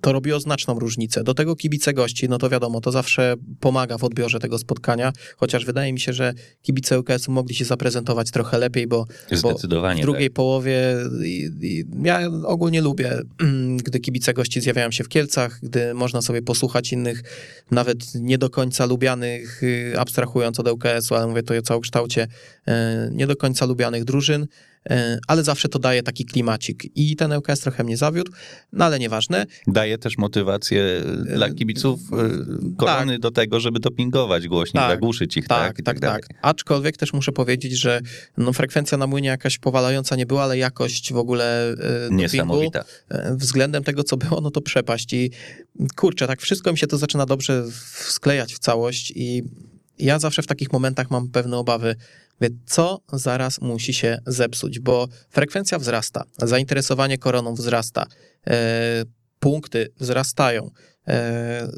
to 0.00 0.12
robiło 0.12 0.40
znaczną 0.40 0.78
różnicę. 0.78 1.24
Do 1.24 1.34
tego 1.34 1.56
kibice 1.56 1.94
gości, 1.94 2.28
no 2.28 2.38
to 2.38 2.48
wiadomo, 2.48 2.80
to 2.80 2.92
zawsze 2.92 3.34
pomaga 3.60 3.98
w 3.98 4.04
odbiorze 4.04 4.38
tego 4.38 4.58
spotkania, 4.58 5.12
chociaż 5.36 5.64
wydaje 5.64 5.92
mi 5.92 6.00
się, 6.00 6.12
że 6.12 6.34
kibice 6.62 7.00
UKS-u 7.00 7.32
mogli 7.32 7.54
się 7.54 7.64
zaprezentować 7.64 8.30
trochę 8.30 8.58
lepiej, 8.58 8.86
bo, 8.86 9.06
bo 9.42 9.54
w 9.58 10.00
drugiej 10.00 10.28
tak. 10.28 10.34
połowie 10.34 10.96
i, 11.24 11.50
i 11.60 11.84
ja 12.02 12.20
ogólnie 12.44 12.80
lubię 12.80 13.18
gdy 13.84 14.00
kibice 14.00 14.34
gości 14.34 14.60
zjawiają 14.60 14.90
się 14.90 15.04
w 15.04 15.08
Kielcach, 15.08 15.58
gdy 15.62 15.94
można 15.94 16.22
sobie 16.22 16.42
posłuchać 16.42 16.92
innych, 16.92 17.22
nawet 17.70 18.14
nie 18.14 18.38
do 18.38 18.50
końca 18.50 18.86
lubianych, 18.86 19.62
y, 19.62 19.94
abstrahując 19.98 20.60
od 20.60 20.68
ŁKS-u, 20.68 21.14
ale 21.14 21.26
mówię 21.26 21.42
to 21.42 21.54
o 21.54 21.62
całokształcie, 21.62 22.26
e, 22.66 23.10
nie 23.12 23.26
do 23.26 23.36
końca 23.36 23.66
lubianych 23.66 24.04
drużyn, 24.04 24.42
e, 24.42 24.69
ale 25.26 25.44
zawsze 25.44 25.68
to 25.68 25.78
daje 25.78 26.02
taki 26.02 26.24
klimacik. 26.24 26.84
I 26.96 27.16
ten 27.16 27.32
ŁKS 27.32 27.60
trochę 27.60 27.84
mnie 27.84 27.96
zawiódł, 27.96 28.32
no 28.72 28.84
ale 28.84 28.98
nieważne. 28.98 29.46
Daje 29.66 29.98
też 29.98 30.18
motywację 30.18 31.02
dla 31.36 31.50
kibiców 31.50 32.00
e, 32.12 32.16
korony 32.76 33.12
tak. 33.12 33.20
do 33.20 33.30
tego, 33.30 33.60
żeby 33.60 33.80
dopingować 33.80 34.48
głośniej, 34.48 34.80
Tak, 34.82 34.90
zagłuszyć 34.90 35.36
ich, 35.36 35.48
tak? 35.48 35.76
Tak, 35.76 35.84
tak, 35.84 36.00
dalej. 36.00 36.22
tak. 36.28 36.38
Aczkolwiek 36.42 36.96
też 36.96 37.12
muszę 37.12 37.32
powiedzieć, 37.32 37.72
że 37.72 38.00
no, 38.36 38.52
frekwencja 38.52 38.98
na 38.98 39.06
młynie 39.06 39.28
jakaś 39.28 39.58
powalająca 39.58 40.16
nie 40.16 40.26
była, 40.26 40.42
ale 40.42 40.58
jakość 40.58 41.12
w 41.12 41.16
ogóle 41.16 41.70
e, 41.72 41.76
dopingu, 42.02 42.22
Niesamowita. 42.22 42.84
e, 43.08 43.36
względem 43.36 43.84
tego, 43.84 44.04
co 44.04 44.16
było, 44.16 44.40
no 44.40 44.50
to 44.50 44.60
przepaść. 44.60 45.12
I 45.12 45.30
kurczę, 45.96 46.26
tak 46.26 46.40
wszystko 46.40 46.72
mi 46.72 46.78
się 46.78 46.86
to 46.86 46.98
zaczyna 46.98 47.26
dobrze 47.26 47.64
sklejać 47.92 48.54
w 48.54 48.58
całość 48.58 49.12
i 49.16 49.42
ja 49.98 50.18
zawsze 50.18 50.42
w 50.42 50.46
takich 50.46 50.72
momentach 50.72 51.10
mam 51.10 51.28
pewne 51.28 51.56
obawy, 51.56 51.96
Mówię, 52.40 52.54
co 52.66 53.00
zaraz 53.12 53.60
musi 53.60 53.94
się 53.94 54.18
zepsuć, 54.26 54.80
bo 54.80 55.08
frekwencja 55.30 55.78
wzrasta, 55.78 56.24
zainteresowanie 56.38 57.18
koroną 57.18 57.54
wzrasta, 57.54 58.06
e, 58.46 59.04
punkty 59.40 59.92
wzrastają. 60.00 60.70
E, 61.08 61.68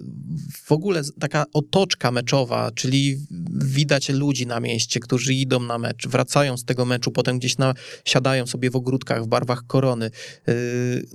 w 0.64 0.72
ogóle 0.72 1.02
taka 1.20 1.44
otoczka 1.52 2.10
meczowa, 2.10 2.70
czyli 2.74 3.16
widać 3.52 4.08
ludzi 4.08 4.46
na 4.46 4.60
mieście, 4.60 5.00
którzy 5.00 5.34
idą 5.34 5.60
na 5.60 5.78
mecz, 5.78 6.08
wracają 6.08 6.56
z 6.56 6.64
tego 6.64 6.84
meczu, 6.84 7.10
potem 7.10 7.38
gdzieś 7.38 7.58
na, 7.58 7.74
siadają 8.04 8.46
sobie 8.46 8.70
w 8.70 8.76
ogródkach 8.76 9.24
w 9.24 9.26
barwach 9.26 9.66
korony. 9.66 10.06
E, 10.48 10.52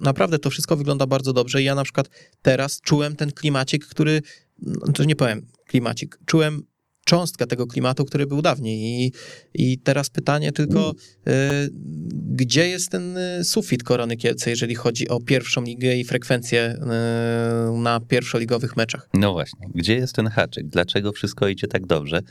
naprawdę 0.02 0.40
to 0.40 0.50
wszystko 0.50 0.78
wygląda 0.78 1.06
bardzo 1.06 1.34
dobrze. 1.34 1.64
Ja 1.64 1.76
na 1.76 1.84
przykład 1.84 2.10
teraz 2.42 2.82
czułem 2.82 3.16
ten 3.16 3.32
klimacik, 3.32 3.86
który, 3.86 4.22
no, 4.62 4.94
to 4.94 5.04
nie 5.04 5.16
powiem 5.16 5.48
klimacik, 5.66 6.20
czułem 6.26 6.64
cząstkę 7.08 7.48
tego 7.48 7.68
klimatu, 7.68 8.06
który 8.06 8.28
był 8.28 8.42
dawniej. 8.42 8.78
I, 9.06 9.12
i 9.54 9.80
teraz 9.80 10.10
pytanie 10.10 10.52
tylko, 10.52 10.94
e, 11.28 11.68
gdzie 12.12 12.68
jest 12.68 12.92
ten 12.92 13.18
e, 13.18 13.44
sufit 13.44 13.84
Korony 13.84 14.18
Kielce, 14.18 14.50
jeżeli 14.50 14.76
chodzi 14.76 15.10
o 15.10 15.20
pierwszą 15.20 15.64
ligę 15.64 15.96
i 15.96 16.04
frekwencję 16.04 16.62
e, 16.62 17.72
na 17.78 18.00
pierwszoligowych 18.00 18.78
meczach? 18.78 19.10
No 19.14 19.32
właśnie, 19.34 19.68
gdzie 19.76 19.96
jest 19.96 20.16
ten 20.16 20.28
haczyk? 20.28 20.68
Dlaczego 20.68 21.12
wszystko 21.12 21.48
idzie 21.48 21.68
tak 21.68 21.86
dobrze? 21.86 22.22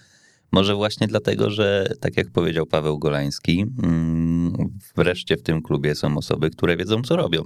Może 0.52 0.74
właśnie 0.74 1.06
dlatego, 1.06 1.50
że 1.50 1.92
tak 2.00 2.16
jak 2.16 2.30
powiedział 2.30 2.66
Paweł 2.66 2.98
Golański, 2.98 3.66
mm, 3.82 4.52
wreszcie 4.96 5.36
w 5.36 5.42
tym 5.42 5.62
klubie 5.62 5.94
są 5.94 6.16
osoby, 6.16 6.50
które 6.50 6.76
wiedzą, 6.76 7.02
co 7.02 7.16
robią. 7.16 7.42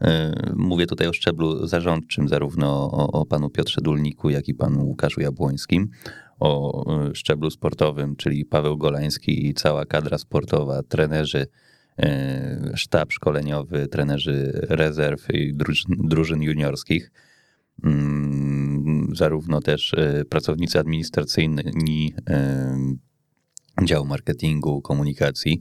Yy, 0.00 0.08
Mówię 0.56 0.86
tutaj 0.86 1.08
o 1.08 1.12
szczeblu 1.12 1.66
zarządczym, 1.66 2.28
zarówno 2.28 2.90
o, 2.92 3.12
o 3.12 3.26
panu 3.26 3.50
Piotrze 3.50 3.80
Dulniku, 3.80 4.30
jak 4.30 4.48
i 4.48 4.54
panu 4.54 4.84
Łukaszu 4.84 5.20
Jabłońskim, 5.20 5.88
o 6.40 6.84
yy, 7.04 7.14
szczeblu 7.14 7.50
sportowym, 7.50 8.16
czyli 8.16 8.44
Paweł 8.44 8.78
Golański 8.78 9.46
i 9.46 9.54
cała 9.54 9.86
kadra 9.86 10.18
sportowa, 10.18 10.82
trenerzy, 10.82 11.46
yy, 11.98 12.06
sztab 12.74 13.12
szkoleniowy, 13.12 13.88
trenerzy 13.88 14.66
rezerw 14.68 15.30
i 15.34 15.54
drużyn, 15.54 15.96
drużyn 15.98 16.42
juniorskich 16.42 17.10
mm, 17.84 19.08
zarówno 19.14 19.60
też 19.60 19.94
e, 19.94 20.24
pracownicy 20.24 20.78
administracyjni 20.78 22.14
e, 22.30 22.76
działu 23.84 24.06
marketingu, 24.06 24.82
komunikacji. 24.82 25.60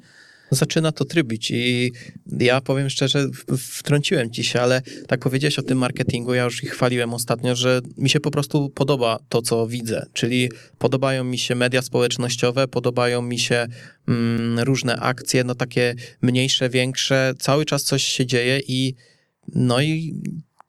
Zaczyna 0.52 0.92
to 0.92 1.06
trybić. 1.06 1.52
I 1.52 1.92
ja 2.40 2.62
powiem 2.62 2.90
szczerze, 2.90 3.28
wtrąciłem 3.58 4.32
ci 4.32 4.44
się, 4.44 4.62
ale 4.62 4.82
tak 5.08 5.20
powiedziałeś 5.20 5.60
o 5.60 5.64
tym 5.64 5.78
marketingu, 5.78 6.34
ja 6.34 6.44
już 6.44 6.64
ich 6.64 6.72
chwaliłem 6.72 7.14
ostatnio, 7.14 7.56
że 7.56 7.82
mi 7.98 8.10
się 8.10 8.20
po 8.20 8.32
prostu 8.32 8.70
podoba 8.70 9.20
to, 9.30 9.42
co 9.42 9.68
widzę, 9.68 10.06
czyli 10.14 10.52
podobają 10.78 11.24
mi 11.24 11.38
się 11.38 11.56
media 11.56 11.82
społecznościowe, 11.82 12.68
podobają 12.68 13.22
mi 13.22 13.40
się 13.40 13.68
mm, 14.08 14.60
różne 14.60 14.96
akcje, 14.96 15.44
no 15.44 15.56
takie 15.56 15.96
mniejsze, 16.22 16.70
większe, 16.70 17.34
cały 17.40 17.66
czas 17.66 17.84
coś 17.84 18.04
się 18.04 18.26
dzieje 18.26 18.62
i 18.68 18.96
no 19.56 19.82
i 19.82 20.22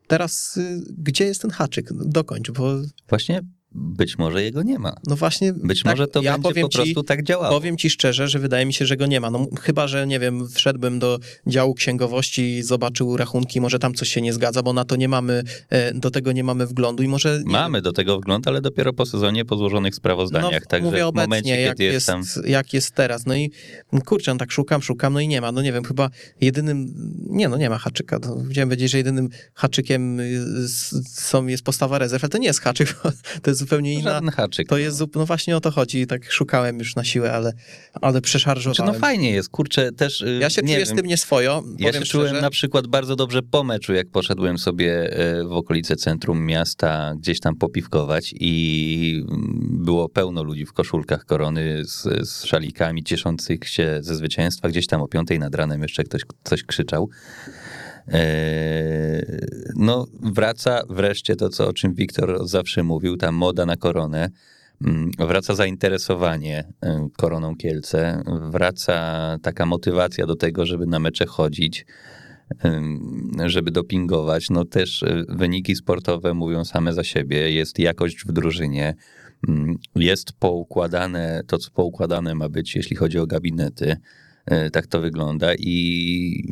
teraz 0.06 0.56
y, 0.56 0.80
gdzie 0.98 1.24
jest 1.24 1.42
ten 1.42 1.50
haczyk? 1.50 1.88
Dokończ, 1.92 2.50
bo 2.50 2.76
Właśnie 3.08 3.42
być 3.72 4.18
może 4.18 4.42
jego 4.42 4.62
nie 4.62 4.78
ma. 4.78 4.96
no 5.06 5.16
właśnie... 5.16 5.52
Być 5.52 5.82
tak, 5.82 5.92
może 5.92 6.08
to 6.08 6.22
ja 6.22 6.32
będzie 6.32 6.48
powiem 6.48 6.62
po 6.62 6.68
ci, 6.68 6.78
prostu 6.78 7.02
tak 7.02 7.22
działało. 7.22 7.54
Powiem 7.54 7.76
ci 7.76 7.90
szczerze, 7.90 8.28
że 8.28 8.38
wydaje 8.38 8.66
mi 8.66 8.72
się, 8.72 8.86
że 8.86 8.96
go 8.96 9.06
nie 9.06 9.20
ma. 9.20 9.30
No, 9.30 9.46
chyba, 9.60 9.88
że 9.88 10.06
nie 10.06 10.18
wiem, 10.18 10.48
wszedłbym 10.48 10.98
do 10.98 11.18
działu 11.46 11.74
księgowości 11.74 12.42
i 12.42 12.62
zobaczył 12.62 13.16
rachunki, 13.16 13.60
może 13.60 13.78
tam 13.78 13.94
coś 13.94 14.08
się 14.08 14.20
nie 14.20 14.32
zgadza, 14.32 14.62
bo 14.62 14.72
na 14.72 14.84
to 14.84 14.96
nie 14.96 15.08
mamy, 15.08 15.42
e, 15.68 15.94
do 15.94 16.10
tego 16.10 16.32
nie 16.32 16.44
mamy 16.44 16.66
wglądu 16.66 17.02
i 17.02 17.08
może... 17.08 17.42
Mamy 17.44 17.82
do 17.82 17.92
tego 17.92 18.16
wgląd, 18.18 18.48
ale 18.48 18.60
dopiero 18.60 18.92
po 18.92 19.06
sezonie, 19.06 19.44
po 19.44 19.56
złożonych 19.56 19.94
sprawozdaniach. 19.94 20.66
Także 20.66 20.84
No, 20.84 20.90
mówię 20.90 21.04
w 21.04 21.06
obecnie, 21.06 21.26
momencie, 21.26 21.60
jak 21.60 21.78
jest, 21.78 21.94
jest 21.94 22.06
tam... 22.06 22.22
jak 22.46 22.74
jest 22.74 22.94
teraz. 22.94 23.26
No 23.26 23.34
i 23.34 23.50
kurczę, 24.04 24.32
no 24.34 24.38
tak 24.38 24.52
szukam, 24.52 24.82
szukam, 24.82 25.12
no 25.12 25.20
i 25.20 25.28
nie 25.28 25.40
ma. 25.40 25.52
No 25.52 25.62
nie 25.62 25.72
wiem, 25.72 25.84
chyba 25.84 26.10
jedynym, 26.40 26.94
nie 27.26 27.48
no, 27.48 27.56
nie 27.56 27.70
ma 27.70 27.78
haczyka. 27.78 28.18
No, 28.22 28.36
chciałem 28.50 28.68
powiedzieć, 28.68 28.90
że 28.90 28.98
jedynym 28.98 29.28
haczykiem 29.54 30.20
y, 30.20 30.68
są, 31.08 31.46
jest 31.46 31.62
postawa 31.62 31.98
rezerw, 31.98 32.24
ale 32.24 32.30
to 32.30 32.38
nie 32.38 32.46
jest 32.46 32.60
haczyk, 32.60 32.94
to 33.42 33.50
jest 33.50 33.59
zupełnie 33.60 33.94
inna... 33.94 34.02
Żaden 34.10 34.30
haczyk. 34.30 34.68
To 34.68 34.78
jest, 34.78 34.98
zup- 34.98 35.16
no 35.16 35.26
właśnie 35.26 35.56
o 35.56 35.60
to 35.60 35.70
chodzi. 35.70 36.06
Tak 36.06 36.32
szukałem 36.32 36.78
już 36.78 36.96
na 36.96 37.04
siłę, 37.04 37.32
ale, 37.32 37.52
ale 38.00 38.12
Znaczy, 38.12 38.20
przeszarżowałem. 38.24 38.94
no 38.94 39.00
fajnie 39.00 39.30
jest, 39.30 39.48
kurczę, 39.48 39.92
też... 39.92 40.20
y, 40.20 40.38
Ja 40.40 40.50
się 40.50 40.62
nie 40.62 40.68
czuję 40.74 40.86
wiem, 40.86 40.96
z 40.96 40.98
tym 41.00 41.06
nieswojo. 41.06 41.62
Ja 41.78 41.92
się 41.92 42.00
czułem 42.00 42.26
szczerze. 42.26 42.42
na 42.42 42.50
przykład 42.50 42.86
bardzo 42.86 43.16
dobrze 43.16 43.42
po 43.42 43.64
meczu, 43.64 43.92
jak 43.92 44.08
poszedłem 44.10 44.58
sobie 44.58 45.16
e, 45.16 45.44
w 45.44 45.52
okolice 45.52 45.96
centrum 45.96 46.46
miasta 46.46 47.14
gdzieś 47.18 47.40
tam 47.40 47.56
popiwkować 47.56 48.34
i 48.40 49.24
było 49.62 50.08
pełno 50.08 50.42
ludzi 50.42 50.66
w 50.66 50.72
koszulkach 50.72 51.24
korony 51.24 51.84
z, 51.84 52.28
z 52.28 52.44
szalikami 52.44 53.04
cieszących 53.04 53.68
się 53.68 53.98
ze 54.02 54.14
zwycięstwa. 54.16 54.68
Gdzieś 54.68 54.86
tam 54.86 55.02
o 55.02 55.08
piątej 55.08 55.38
nad 55.38 55.54
ranem 55.54 55.82
jeszcze 55.82 56.04
ktoś 56.04 56.22
coś 56.44 56.64
krzyczał. 56.64 57.08
E, 58.08 59.40
No, 59.76 60.06
wraca 60.22 60.82
wreszcie 60.90 61.36
to, 61.36 61.48
co, 61.48 61.68
o 61.68 61.72
czym 61.72 61.94
Wiktor 61.94 62.48
zawsze 62.48 62.82
mówił, 62.82 63.16
ta 63.16 63.32
moda 63.32 63.66
na 63.66 63.76
koronę. 63.76 64.30
Mm, 64.84 65.10
Wraca 65.18 65.54
zainteresowanie 65.54 66.64
e, 66.82 67.08
koroną 67.16 67.56
Kielce, 67.56 68.22
wraca 68.50 69.36
taka 69.42 69.66
motywacja 69.66 70.26
do 70.26 70.36
tego, 70.36 70.66
żeby 70.66 70.86
na 70.86 70.98
mecze 70.98 71.26
chodzić, 71.26 71.86
em, 72.58 73.00
żeby 73.46 73.70
dopingować. 73.70 74.50
No 74.50 74.64
też 74.64 75.04
wyniki 75.28 75.76
sportowe 75.76 76.34
mówią 76.34 76.64
same 76.64 76.92
za 76.92 77.04
siebie, 77.04 77.52
jest 77.52 77.78
jakość 77.78 78.24
w 78.24 78.32
drużynie, 78.32 78.94
mm, 79.48 79.76
jest 79.96 80.32
poukładane 80.32 81.42
to, 81.46 81.58
co 81.58 81.70
poukładane 81.70 82.34
ma 82.34 82.48
być, 82.48 82.76
jeśli 82.76 82.96
chodzi 82.96 83.18
o 83.18 83.26
gabinety. 83.26 83.96
E, 84.50 84.70
Tak 84.70 84.86
to 84.86 85.00
wygląda 85.00 85.54
i 85.54 86.44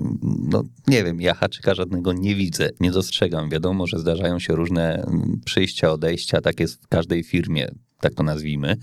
no 0.51 0.65
nie 0.87 1.05
wiem, 1.05 1.21
ja 1.21 1.35
haczyka 1.35 1.75
żadnego 1.75 2.13
nie 2.13 2.35
widzę, 2.35 2.71
nie 2.81 2.91
dostrzegam. 2.91 3.51
Wiadomo, 3.51 3.87
że 3.87 3.99
zdarzają 3.99 4.39
się 4.39 4.53
różne 4.57 4.95
mm, 4.95 5.41
przyjścia, 5.45 5.93
odejścia, 5.93 6.41
tak 6.41 6.61
jest 6.61 6.83
w 6.85 6.89
każdej 6.89 7.25
firmie, 7.25 7.69
tak 8.01 8.15
to 8.15 8.23
nazwijmy. 8.23 8.77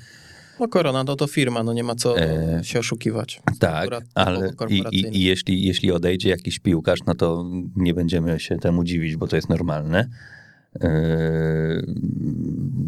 No 0.59 0.67
korona 0.67 1.03
no 1.03 1.15
to 1.15 1.27
firma, 1.27 1.63
no 1.63 1.73
nie 1.73 1.83
ma 1.83 1.95
co 1.95 2.19
E, 2.19 2.59
się 2.63 2.79
oszukiwać. 2.79 3.41
Tak, 3.59 3.89
ale 4.15 4.51
i, 4.69 4.83
i, 4.91 5.17
i 5.17 5.23
jeśli, 5.23 5.65
jeśli 5.65 5.91
odejdzie 5.91 6.29
jakiś 6.29 6.59
piłkarz, 6.59 6.99
no 7.07 7.15
to 7.15 7.45
nie 7.75 7.93
będziemy 7.93 8.39
się 8.39 8.57
temu 8.57 8.83
dziwić, 8.83 9.15
bo 9.15 9.27
to 9.27 9.35
jest 9.35 9.49
normalne. 9.49 10.09
Yy, 10.81 11.93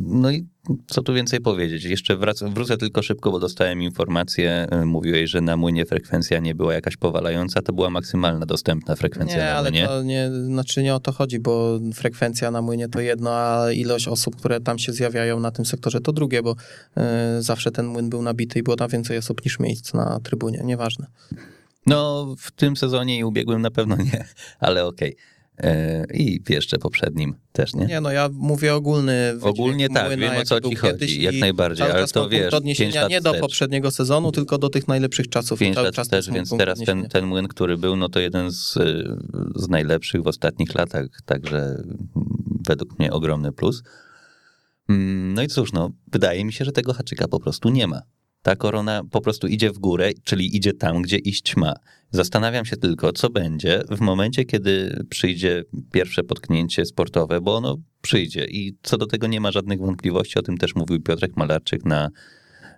No 0.10 0.32
i 0.32 0.48
co 0.88 1.02
tu 1.02 1.14
więcej 1.14 1.42
powiedzieć? 1.42 1.84
Jeszcze 1.84 2.18
wracam, 2.18 2.54
wrócę 2.54 2.78
tylko 2.78 3.04
szybko, 3.04 3.32
bo 3.32 3.40
dostałem 3.40 3.82
informację, 3.82 4.68
yy, 4.72 4.86
mówiłeś, 4.86 5.30
że 5.30 5.42
na 5.42 5.58
młynie 5.58 5.86
frekwencja 5.86 6.40
nie 6.40 6.56
była 6.56 6.74
jakaś 6.74 6.98
powalająca, 6.98 7.62
to 7.62 7.74
była 7.74 7.90
maksymalna 7.90 8.46
dostępna 8.46 8.96
frekwencja 8.96 9.38
Nie, 9.38 9.44
na 9.44 9.52
ale 9.52 9.72
to 9.72 10.04
nie, 10.04 10.30
znaczy 10.46 10.84
nie 10.84 10.96
o 10.96 11.00
to 11.00 11.12
chodzi, 11.12 11.40
bo 11.40 11.80
frekwencja 11.94 12.52
na 12.52 12.62
młynie 12.62 12.90
to 12.90 13.00
jedno, 13.00 13.30
a 13.32 13.72
ilość 13.72 14.08
osób, 14.08 14.36
które 14.36 14.60
tam 14.62 14.80
się 14.80 14.94
zjawiają 14.94 15.40
na 15.40 15.52
tym 15.52 15.66
sektorze 15.66 16.02
to 16.02 16.14
drugie, 16.14 16.44
bo 16.44 16.56
e, 16.98 17.38
zawsze 17.42 17.72
ten 17.72 17.86
młyn 17.86 18.10
był 18.10 18.22
nabity 18.22 18.60
i 18.60 18.64
było 18.64 18.76
tam 18.76 18.90
więcej 18.90 19.18
osób 19.18 19.46
niż 19.46 19.60
miejsc 19.60 19.94
na 19.94 20.20
trybunie, 20.20 20.62
nieważne. 20.64 21.08
No, 21.86 22.28
w 22.40 22.52
tym 22.52 22.78
sezonie 22.78 23.18
i 23.20 23.24
ubiegłym 23.24 23.62
na 23.62 23.72
pewno 23.72 23.96
nie, 23.96 24.26
ale 24.60 24.86
okej. 24.86 25.10
Yy, 25.10 25.37
I 26.14 26.42
w 26.46 26.50
jeszcze 26.50 26.78
poprzednim 26.78 27.36
też, 27.52 27.74
nie? 27.74 27.86
Nie, 27.86 28.02
no 28.02 28.12
ja 28.12 28.30
mówię 28.34 28.76
ogólny 28.76 29.38
Ogólnie 29.42 29.90
tak, 29.90 30.20
wiem, 30.20 30.38
o 30.38 30.44
co 30.44 30.62
ci 30.62 30.76
chodzi, 30.76 31.22
jak 31.22 31.36
i 31.36 31.40
najbardziej, 31.40 31.92
ale 31.92 32.08
to 32.08 32.30
wiesz, 32.30 32.54
odniesienia 32.54 33.08
nie 33.08 33.22
do 33.22 33.34
poprzedniego 33.34 33.92
sezonu, 33.92 34.32
tylko 34.32 34.58
do 34.58 34.70
tych 34.70 34.88
najlepszych 34.88 35.30
czasów. 35.30 35.62
i 35.62 35.66
Pięć 35.66 35.78
lat 35.78 35.96
czas 35.96 36.08
też, 36.08 36.30
więc 36.32 36.58
teraz 36.58 36.80
ten, 36.80 37.10
ten 37.10 37.26
młyn, 37.26 37.48
który 37.48 37.78
był, 37.78 37.96
no 37.96 38.10
to 38.10 38.20
jeden 38.20 38.52
z, 38.52 38.78
y, 38.78 39.18
z 39.56 39.70
najlepszych 39.70 40.24
w 40.24 40.28
ostatnich 40.28 40.76
latach, 40.76 41.06
także 41.26 41.84
według 42.68 43.00
mnie 43.00 43.12
ogromny 43.12 43.52
plus. 43.52 43.84
Mm, 44.90 45.34
No 45.34 45.42
i 45.44 45.48
cóż, 45.48 45.74
no, 45.74 45.92
wydaje 46.12 46.46
mi 46.46 46.54
się, 46.54 46.66
że 46.66 46.72
tego 46.72 46.94
haczyka 46.94 47.28
po 47.28 47.40
prostu 47.40 47.70
nie 47.70 47.88
ma. 47.88 48.02
Ta 48.48 48.56
korona 48.56 49.02
po 49.12 49.22
prostu 49.22 49.48
idzie 49.48 49.72
w 49.72 49.80
górę, 49.80 50.12
czyli 50.24 50.58
idzie 50.58 50.74
tam, 50.74 51.02
gdzie 51.02 51.18
iść 51.18 51.56
ma. 51.56 51.74
Zastanawiam 52.12 52.66
się 52.66 52.78
tylko, 52.78 53.12
co 53.12 53.30
będzie 53.30 53.82
w 53.92 54.00
momencie, 54.00 54.46
kiedy 54.46 55.04
przyjdzie 55.10 55.64
pierwsze 55.92 56.24
potknięcie 56.24 56.86
sportowe, 56.86 57.42
bo 57.42 57.56
ono 57.56 57.78
przyjdzie 58.02 58.46
i 58.46 58.78
co 58.84 58.98
do 58.98 59.06
tego 59.06 59.28
nie 59.28 59.42
ma 59.42 59.52
żadnych 59.52 59.80
wątpliwości. 59.80 60.40
O 60.40 60.42
tym 60.42 60.58
też 60.58 60.76
mówił 60.76 61.02
Piotrek 61.02 61.38
Malarczyk 61.38 61.86
na 61.86 62.10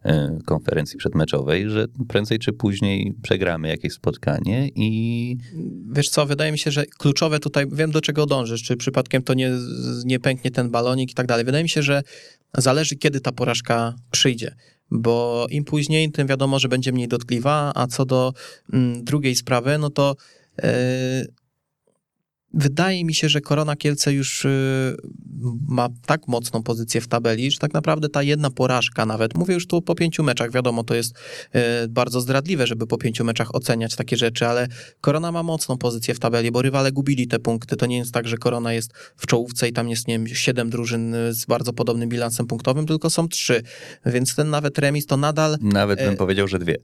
e, 0.04 0.38
konferencji 0.46 0.98
przedmeczowej, 0.98 1.70
że 1.70 1.86
prędzej 2.08 2.40
czy 2.40 2.54
później 2.54 3.14
przegramy 3.22 3.68
jakieś 3.68 3.94
spotkanie 3.94 4.70
i 4.76 5.38
Wiesz 5.92 6.10
co, 6.10 6.26
wydaje 6.26 6.52
mi 6.52 6.60
się, 6.60 6.72
że 6.72 6.86
kluczowe 6.86 7.40
tutaj, 7.40 7.66
wiem 7.72 7.92
do 7.92 8.02
czego 8.02 8.26
dążysz, 8.26 8.64
czy 8.64 8.78
przypadkiem 8.78 9.24
to 9.24 9.34
nie, 9.34 9.52
nie 10.06 10.20
pęknie 10.20 10.52
ten 10.52 10.70
balonik 10.70 11.12
i 11.12 11.14
tak 11.14 11.28
dalej. 11.28 11.46
Wydaje 11.46 11.64
mi 11.64 11.70
się, 11.70 11.84
że 11.84 12.02
zależy 12.58 12.96
kiedy 12.96 13.20
ta 13.20 13.32
porażka 13.32 13.96
przyjdzie, 14.12 14.56
bo 14.92 15.48
im 15.50 15.64
później, 15.64 16.12
tym 16.12 16.28
wiadomo, 16.28 16.60
że 16.60 16.70
będzie 16.70 16.92
mniej 16.92 17.08
dotkliwa, 17.08 17.72
a 17.76 17.88
co 17.88 18.06
do 18.06 18.34
mm, 18.74 19.04
drugiej 19.04 19.36
sprawy, 19.36 19.78
no 19.78 19.90
to 19.90 20.16
yy, 20.64 20.70
wydaje 22.54 23.06
mi 23.06 23.14
się, 23.14 23.30
że 23.30 23.42
Korona 23.42 23.76
Kielce 23.76 24.14
już 24.14 24.44
yy, 24.44 24.98
ma 25.68 25.90
tak 26.06 26.28
mocną 26.28 26.64
pozycję 26.64 27.02
w 27.02 27.08
tabeli, 27.08 27.52
że 27.52 27.58
tak 27.58 27.74
naprawdę 27.74 28.10
ta 28.10 28.24
jedna 28.24 28.50
porażka 28.50 29.06
nawet, 29.06 29.38
mówię 29.38 29.54
już 29.54 29.68
tu 29.68 29.82
po 29.82 29.96
pięciu 29.96 30.24
meczach, 30.24 30.52
wiadomo, 30.52 30.84
to 30.84 30.96
jest 30.96 31.16
yy, 31.54 31.62
bardzo 31.90 32.22
zdradliwe, 32.22 32.68
żeby 32.68 32.88
po 32.88 32.98
pięciu 32.98 33.26
meczach 33.26 33.56
oceniać 33.56 33.96
takie 33.96 34.18
rzeczy, 34.18 34.48
ale 34.48 34.68
Korona 35.02 35.32
ma 35.32 35.44
mocną 35.44 35.78
pozycję 35.78 36.14
w 36.14 36.20
tabeli, 36.20 36.52
bo 36.52 36.62
rywale 36.62 36.92
gubili 36.92 37.28
te 37.28 37.40
punkty. 37.40 37.76
To 37.76 37.86
nie 37.86 37.98
jest 37.98 38.12
tak, 38.12 38.28
że 38.28 38.38
Korona 38.38 38.74
jest 38.74 38.94
w 39.16 39.28
czołówce 39.28 39.68
i 39.68 39.74
tam 39.74 39.90
jest, 39.90 40.08
nie 40.08 40.14
wiem, 40.14 40.28
siedem 40.28 40.70
drużyn 40.70 41.16
z 41.32 41.46
bardzo 41.46 41.74
podobnym 41.74 42.10
bilansem 42.10 42.48
punktowym, 42.48 42.86
tylko 42.86 43.10
są 43.10 43.28
trzy. 43.28 43.64
Więc 44.06 44.36
ten 44.36 44.50
nawet 44.50 44.80
remis 44.80 45.06
to 45.06 45.18
nadal. 45.18 45.58
nawet 45.62 46.00
bym 46.00 46.18
powiedział, 46.18 46.48
że 46.48 46.60
dwie. 46.60 46.76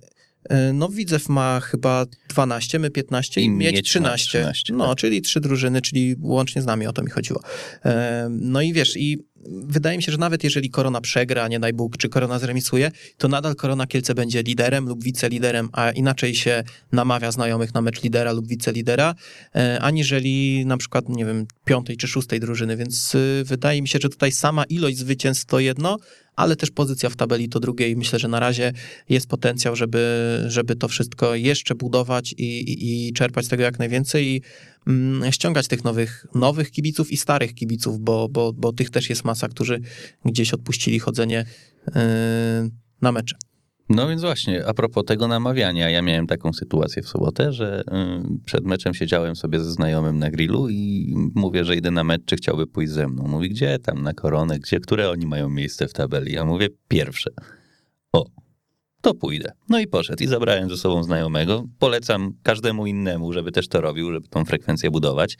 E, 0.50 0.74
No, 0.74 0.90
Widzew 0.90 1.30
ma 1.30 1.60
chyba 1.60 2.06
12, 2.30 2.80
my 2.80 2.90
15 2.90 3.42
i, 3.42 3.44
I 3.44 3.50
mieć 3.50 3.76
Miedź 3.76 3.90
13. 3.90 4.28
13, 4.28 4.74
no, 4.74 4.88
tak. 4.88 4.98
czyli 4.98 5.22
trzy 5.22 5.42
drużyny, 5.42 5.82
czyli 5.82 6.16
łącznie 6.22 6.62
z 6.62 6.66
nami 6.66 6.88
o 6.88 6.94
to 6.94 7.04
mi 7.04 7.10
chodziło. 7.10 7.40
E, 7.86 8.28
No 8.32 8.62
i 8.62 8.74
wiesz, 8.74 8.98
i 8.98 9.18
wydaje 9.50 9.98
mi 9.98 10.04
się, 10.04 10.12
że 10.12 10.18
nawet 10.18 10.44
jeżeli 10.44 10.70
Korona 10.70 11.02
przegra, 11.02 11.48
nie 11.48 11.60
daj 11.60 11.74
Bóg, 11.74 11.98
czy 11.98 12.10
Korona 12.10 12.40
zremisuje, 12.40 12.92
to 13.18 13.28
nadal 13.28 13.56
Korona 13.56 13.88
Kielce 13.88 14.16
będzie 14.16 14.44
liderem 14.44 14.86
lub 14.88 15.04
wiceliderem, 15.04 15.70
a 15.72 15.92
inaczej 15.92 16.36
się 16.36 16.64
namawia 16.92 17.32
znajomych 17.32 17.74
na 17.74 17.82
mecz 17.82 18.04
lidera 18.04 18.32
lub 18.32 18.48
wicelidera, 18.48 19.16
e, 19.56 19.80
aniżeli 19.82 20.66
na 20.66 20.78
przykład, 20.78 21.10
nie 21.10 21.26
wiem, 21.26 21.46
piątej 21.66 21.98
czy 21.98 22.08
szóstej 22.08 22.40
drużyny, 22.40 22.78
więc 22.78 23.16
y, 23.16 23.44
wydaje 23.46 23.82
mi 23.82 23.88
się, 23.88 24.00
że 24.02 24.10
tutaj 24.10 24.32
sama 24.32 24.64
ilość 24.64 24.98
zwycięstw 24.98 25.46
to 25.46 25.60
jedno, 25.60 25.98
ale 26.36 26.56
też 26.56 26.72
pozycja 26.72 27.10
w 27.10 27.16
tabeli 27.16 27.50
to 27.50 27.60
drugie 27.60 27.90
i 27.90 27.96
myślę, 27.96 28.20
że 28.20 28.28
na 28.28 28.40
razie 28.40 28.74
jest 29.10 29.28
potencjał, 29.28 29.76
żeby, 29.76 30.44
żeby 30.48 30.76
to 30.76 30.88
wszystko 30.88 31.36
jeszcze 31.36 31.76
budować 31.76 32.34
i, 32.38 32.44
i, 32.44 33.08
i 33.08 33.14
czerpać 33.14 33.46
z 33.46 33.48
tego 33.50 33.64
jak 33.64 33.80
najwięcej. 33.80 34.28
I 34.28 34.42
ściągać 35.32 35.68
tych 35.68 35.84
nowych, 35.84 36.26
nowych 36.36 36.72
kibiców 36.72 37.12
i 37.12 37.18
starych 37.18 37.54
kibiców, 37.54 38.00
bo, 38.00 38.30
bo, 38.30 38.54
bo 38.54 38.74
tych 38.74 38.90
też 38.90 39.10
jest 39.10 39.24
masa, 39.24 39.48
którzy 39.48 39.82
gdzieś 40.26 40.54
odpuścili 40.54 41.00
chodzenie 41.00 41.46
yy, 41.88 41.94
na 43.02 43.12
mecze. 43.12 43.36
No 43.90 44.08
więc 44.08 44.22
właśnie, 44.22 44.66
a 44.68 44.74
propos 44.74 45.06
tego 45.06 45.28
namawiania, 45.28 45.90
ja 45.90 46.02
miałem 46.02 46.28
taką 46.28 46.54
sytuację 46.54 47.02
w 47.02 47.08
sobotę, 47.08 47.54
że 47.54 47.82
y, 47.82 48.44
przed 48.46 48.66
meczem 48.66 48.94
siedziałem 48.94 49.36
sobie 49.36 49.60
ze 49.60 49.72
znajomym 49.72 50.20
na 50.20 50.32
grillu 50.32 50.70
i 50.70 51.14
mówię, 51.36 51.66
że 51.66 51.76
idę 51.76 51.92
na 51.92 52.04
mecz, 52.04 52.22
czy 52.26 52.36
chciałby 52.36 52.68
pójść 52.68 52.92
ze 52.92 53.08
mną. 53.08 53.28
Mówi, 53.28 53.50
gdzie 53.50 53.80
tam, 53.80 54.02
na 54.02 54.14
koronę, 54.14 54.60
gdzie, 54.60 54.80
które 54.80 55.10
oni 55.10 55.26
mają 55.26 55.50
miejsce 55.50 55.88
w 55.88 55.94
tabeli? 55.94 56.34
Ja 56.34 56.46
mówię, 56.46 56.68
pierwsze. 56.88 57.32
O, 58.14 58.26
to 59.06 59.14
pójdę. 59.14 59.52
No 59.70 59.80
i 59.80 59.88
poszedł 59.88 60.24
i 60.24 60.28
zabrałem 60.28 60.70
ze 60.70 60.78
sobą 60.78 61.04
znajomego. 61.04 61.66
Polecam 61.80 62.34
każdemu 62.44 62.86
innemu, 62.86 63.34
żeby 63.34 63.52
też 63.52 63.68
to 63.68 63.82
robił, 63.82 64.12
żeby 64.12 64.28
tą 64.28 64.46
frekwencję 64.46 64.92
budować. 64.92 65.38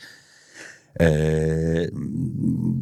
Eee, 1.00 1.90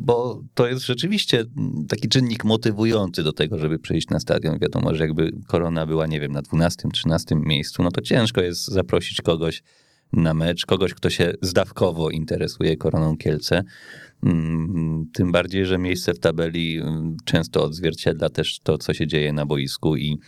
bo 0.05 0.41
to 0.53 0.67
jest 0.67 0.86
rzeczywiście 0.86 1.45
taki 1.88 2.09
czynnik 2.09 2.43
motywujący 2.43 3.23
do 3.23 3.34
tego, 3.34 3.59
żeby 3.59 3.79
przyjść 3.79 4.09
na 4.09 4.19
stadion. 4.19 4.59
Wiadomo, 4.59 4.95
że 4.95 5.03
jakby 5.03 5.31
korona 5.47 5.86
była, 5.86 6.07
nie 6.07 6.19
wiem, 6.19 6.31
na 6.31 6.41
12, 6.41 6.89
13 6.93 7.36
miejscu, 7.36 7.84
no 7.84 7.91
to 7.91 8.01
ciężko 8.01 8.41
jest 8.41 8.65
zaprosić 8.65 9.21
kogoś 9.21 9.63
na 10.13 10.34
mecz, 10.34 10.65
kogoś, 10.65 10.93
kto 10.93 11.09
się 11.09 11.34
zdawkowo 11.41 12.09
interesuje 12.09 12.77
koroną 12.77 13.17
Kielce. 13.17 13.63
Mm, 14.23 15.05
Tym 15.13 15.31
bardziej, 15.31 15.65
że 15.65 15.77
miejsce 15.77 16.13
w 16.13 16.19
tabeli 16.19 16.77
mm, 16.77 17.17
często 17.25 17.63
odzwierciedla 17.63 18.29
też 18.29 18.59
to, 18.59 18.77
co 18.77 18.93
się 18.93 19.07
dzieje 19.07 19.34
na 19.34 19.45
boisku 19.45 19.95
i 19.95 20.19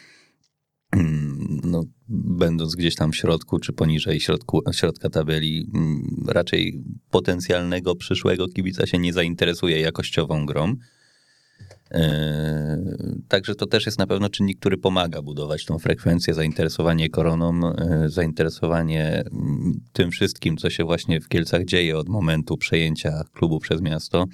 no, 1.63 1.83
będąc 2.09 2.75
gdzieś 2.75 2.95
tam 2.95 3.11
w 3.11 3.15
środku 3.15 3.59
czy 3.59 3.73
poniżej 3.73 4.19
środku, 4.19 4.61
środka 4.71 5.09
tabeli, 5.09 5.71
mm, 5.73 6.25
raczej 6.27 6.83
potencjalnego 7.09 7.95
przyszłego 7.95 8.47
kibica 8.47 8.85
się 8.87 8.97
nie 8.97 9.13
zainteresuje 9.13 9.79
jakościową 9.79 10.45
grą. 10.45 10.75
Eee, 11.91 12.55
Także 13.27 13.55
to 13.55 13.65
też 13.65 13.85
jest 13.85 13.99
na 13.99 14.07
pewno 14.07 14.29
czynnik, 14.29 14.59
który 14.59 14.77
pomaga 14.77 15.21
budować 15.21 15.65
tą 15.65 15.79
frekwencję, 15.79 16.33
zainteresowanie 16.33 17.09
koroną, 17.09 17.73
e, 17.75 18.09
zainteresowanie 18.09 19.23
mm, 19.31 19.73
tym 19.93 20.11
wszystkim, 20.11 20.57
co 20.57 20.69
się 20.69 20.83
właśnie 20.83 21.21
w 21.21 21.27
Kielcach 21.27 21.65
dzieje 21.65 21.97
od 21.97 22.09
momentu 22.09 22.57
przejęcia 22.57 23.23
klubu 23.33 23.59
przez 23.59 23.81
miasto. 23.81 24.25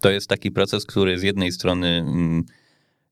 To 0.00 0.10
jest 0.10 0.28
taki 0.28 0.50
proces, 0.50 0.86
który 0.86 1.18
z 1.18 1.22
jednej 1.22 1.52
strony 1.52 1.86
mm, 1.86 2.44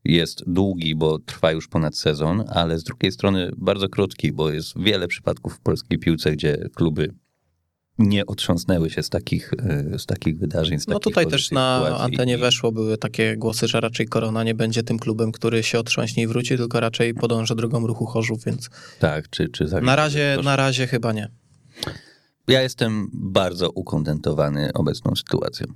jest 0.05 0.44
długi, 0.46 0.94
bo 0.94 1.18
trwa 1.18 1.53
już 1.53 1.68
ponad 1.68 1.96
sezon, 1.96 2.44
ale 2.49 2.78
z 2.78 2.84
drugiej 2.84 3.12
strony 3.12 3.51
bardzo 3.57 3.88
krótki, 3.88 4.32
bo 4.32 4.51
jest 4.51 4.80
wiele 4.80 5.09
przypadków 5.09 5.55
w 5.55 5.61
polskiej 5.61 5.99
piłce, 5.99 6.32
gdzie 6.32 6.68
kluby 6.74 7.14
nie 7.99 8.26
otrząsnęły 8.26 8.90
się 8.90 9.03
z 9.03 9.09
takich, 9.09 9.53
e, 9.59 9.99
z 9.99 10.07
takich 10.07 10.38
wydarzeń. 10.38 10.80
Z 10.80 10.86
No 10.86 10.94
takich 10.94 11.05
tutaj 11.05 11.26
też 11.26 11.51
na 11.51 11.80
sytuacji. 11.84 12.05
antenie 12.05 12.38
weszło, 12.38 12.72
były 12.72 12.99
takie 12.99 13.36
głosy, 13.36 13.68
że 13.68 13.80
raczej 13.80 14.07
Korona 14.07 14.44
nie 14.44 14.55
będzie 14.55 14.82
tym 14.82 14.99
klubem, 14.99 15.32
który 15.32 15.62
się 15.62 15.78
otrząśnie 15.78 16.22
i 16.22 16.26
wróci, 16.26 16.57
tylko 16.57 16.80
raczej 16.80 17.14
podąży 17.14 17.55
drogą 17.55 17.86
ruchu 17.86 18.07
Chorzów, 18.07 18.44
więc 18.44 18.70
Tak, 18.99 19.30
czy, 19.30 19.49
czy 19.49 19.64
na 19.82 19.96
razie, 19.96 20.38
na 20.44 20.57
razie 20.57 20.86
chyba 20.86 21.12
nie. 21.12 21.28
Ja 22.49 22.62
jestem 22.62 23.09
bardzo 23.12 23.70
ukontentowany 23.70 24.70
obecną 24.74 25.16
sytuacją. 25.16 25.66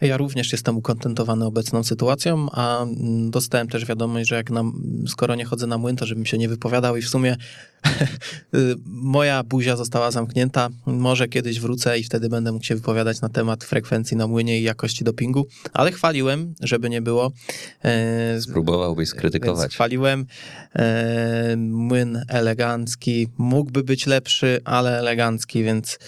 Ja 0.00 0.16
również 0.16 0.52
jestem 0.52 0.76
ukontentowany 0.76 1.44
obecną 1.44 1.84
sytuacją, 1.84 2.46
a 2.52 2.82
mm, 2.82 3.30
dostałem 3.30 3.68
też 3.68 3.84
wiadomość, 3.84 4.28
że 4.28 4.34
jak 4.34 4.50
na, 4.50 4.64
skoro 5.06 5.34
nie 5.34 5.44
chodzę 5.44 5.66
na 5.66 5.78
młyn, 5.78 5.96
to 5.96 6.06
żebym 6.06 6.26
się 6.26 6.38
nie 6.38 6.48
wypowiadał 6.48 6.96
i 6.96 7.02
w 7.02 7.08
sumie 7.08 7.36
y, 8.54 8.74
moja 8.86 9.42
buzia 9.42 9.76
została 9.76 10.10
zamknięta. 10.10 10.68
Może 10.86 11.28
kiedyś 11.28 11.60
wrócę 11.60 11.98
i 11.98 12.04
wtedy 12.04 12.28
będę 12.28 12.52
mógł 12.52 12.64
się 12.64 12.74
wypowiadać 12.74 13.20
na 13.20 13.28
temat 13.28 13.64
frekwencji 13.64 14.16
na 14.16 14.26
młynie 14.26 14.60
i 14.60 14.62
jakości 14.62 15.04
dopingu, 15.04 15.46
ale 15.72 15.92
chwaliłem, 15.92 16.54
żeby 16.60 16.90
nie 16.90 17.02
było. 17.02 17.32
E, 17.84 18.40
Spróbowałbyś 18.40 19.08
skrytykować. 19.08 19.74
chwaliłem. 19.74 20.26
E, 20.76 21.56
młyn 21.56 22.24
elegancki, 22.28 23.28
mógłby 23.38 23.82
być 23.84 24.06
lepszy, 24.06 24.60
ale 24.64 24.98
elegancki, 24.98 25.64
więc 25.64 25.98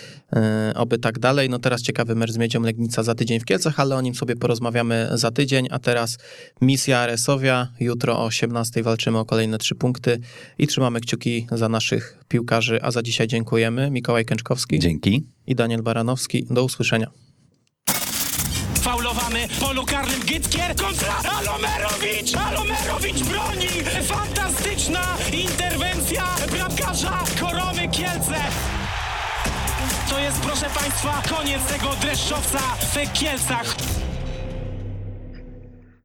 oby 0.74 0.98
tak 0.98 1.18
dalej. 1.18 1.50
No 1.50 1.58
teraz 1.58 1.82
ciekawy 1.82 2.14
mecz 2.14 2.32
z 2.32 2.36
Miedzią 2.36 2.62
Legnica 2.62 3.02
za 3.02 3.14
tydzień 3.14 3.40
w 3.40 3.44
Kielcach, 3.44 3.80
ale 3.80 3.96
o 3.96 4.00
nim 4.00 4.14
sobie 4.14 4.36
porozmawiamy 4.36 5.08
za 5.12 5.30
tydzień, 5.30 5.68
a 5.70 5.78
teraz 5.78 6.18
misja 6.60 7.06
Resowia. 7.06 7.68
Jutro 7.80 8.18
o 8.18 8.24
18 8.24 8.82
walczymy 8.82 9.18
o 9.18 9.24
kolejne 9.24 9.58
trzy 9.58 9.74
punkty 9.74 10.20
i 10.58 10.66
trzymamy 10.66 11.00
kciuki 11.00 11.46
za 11.52 11.68
naszych 11.68 12.18
piłkarzy, 12.28 12.82
a 12.82 12.90
za 12.90 13.02
dzisiaj 13.02 13.26
dziękujemy. 13.26 13.90
Mikołaj 13.90 14.24
Kęczkowski 14.24 14.78
Dzięki. 14.78 15.26
i 15.46 15.54
Daniel 15.54 15.82
Baranowski. 15.82 16.46
Do 16.50 16.64
usłyszenia. 16.64 17.10
Faulowany 18.80 19.48
w 19.48 19.60
polu 19.60 19.84
karnym 19.84 20.20
Gytkier 20.20 20.76
kontra 20.76 21.14
Alomerowicz! 21.38 22.36
Alomerowicz 22.36 23.22
broni! 23.22 23.68
Fantastyczna 24.02 25.16
interwencja 25.32 26.24
bramkarza 26.52 27.24
Korony 27.40 27.88
Kielce! 27.88 28.79
To 30.10 30.18
jest, 30.18 30.40
proszę 30.40 30.66
Państwa, 30.70 31.22
koniec 31.36 31.66
tego 31.66 31.88
dreszczowca 32.00 32.58
w 32.58 33.12
Kielcach. 33.12 33.74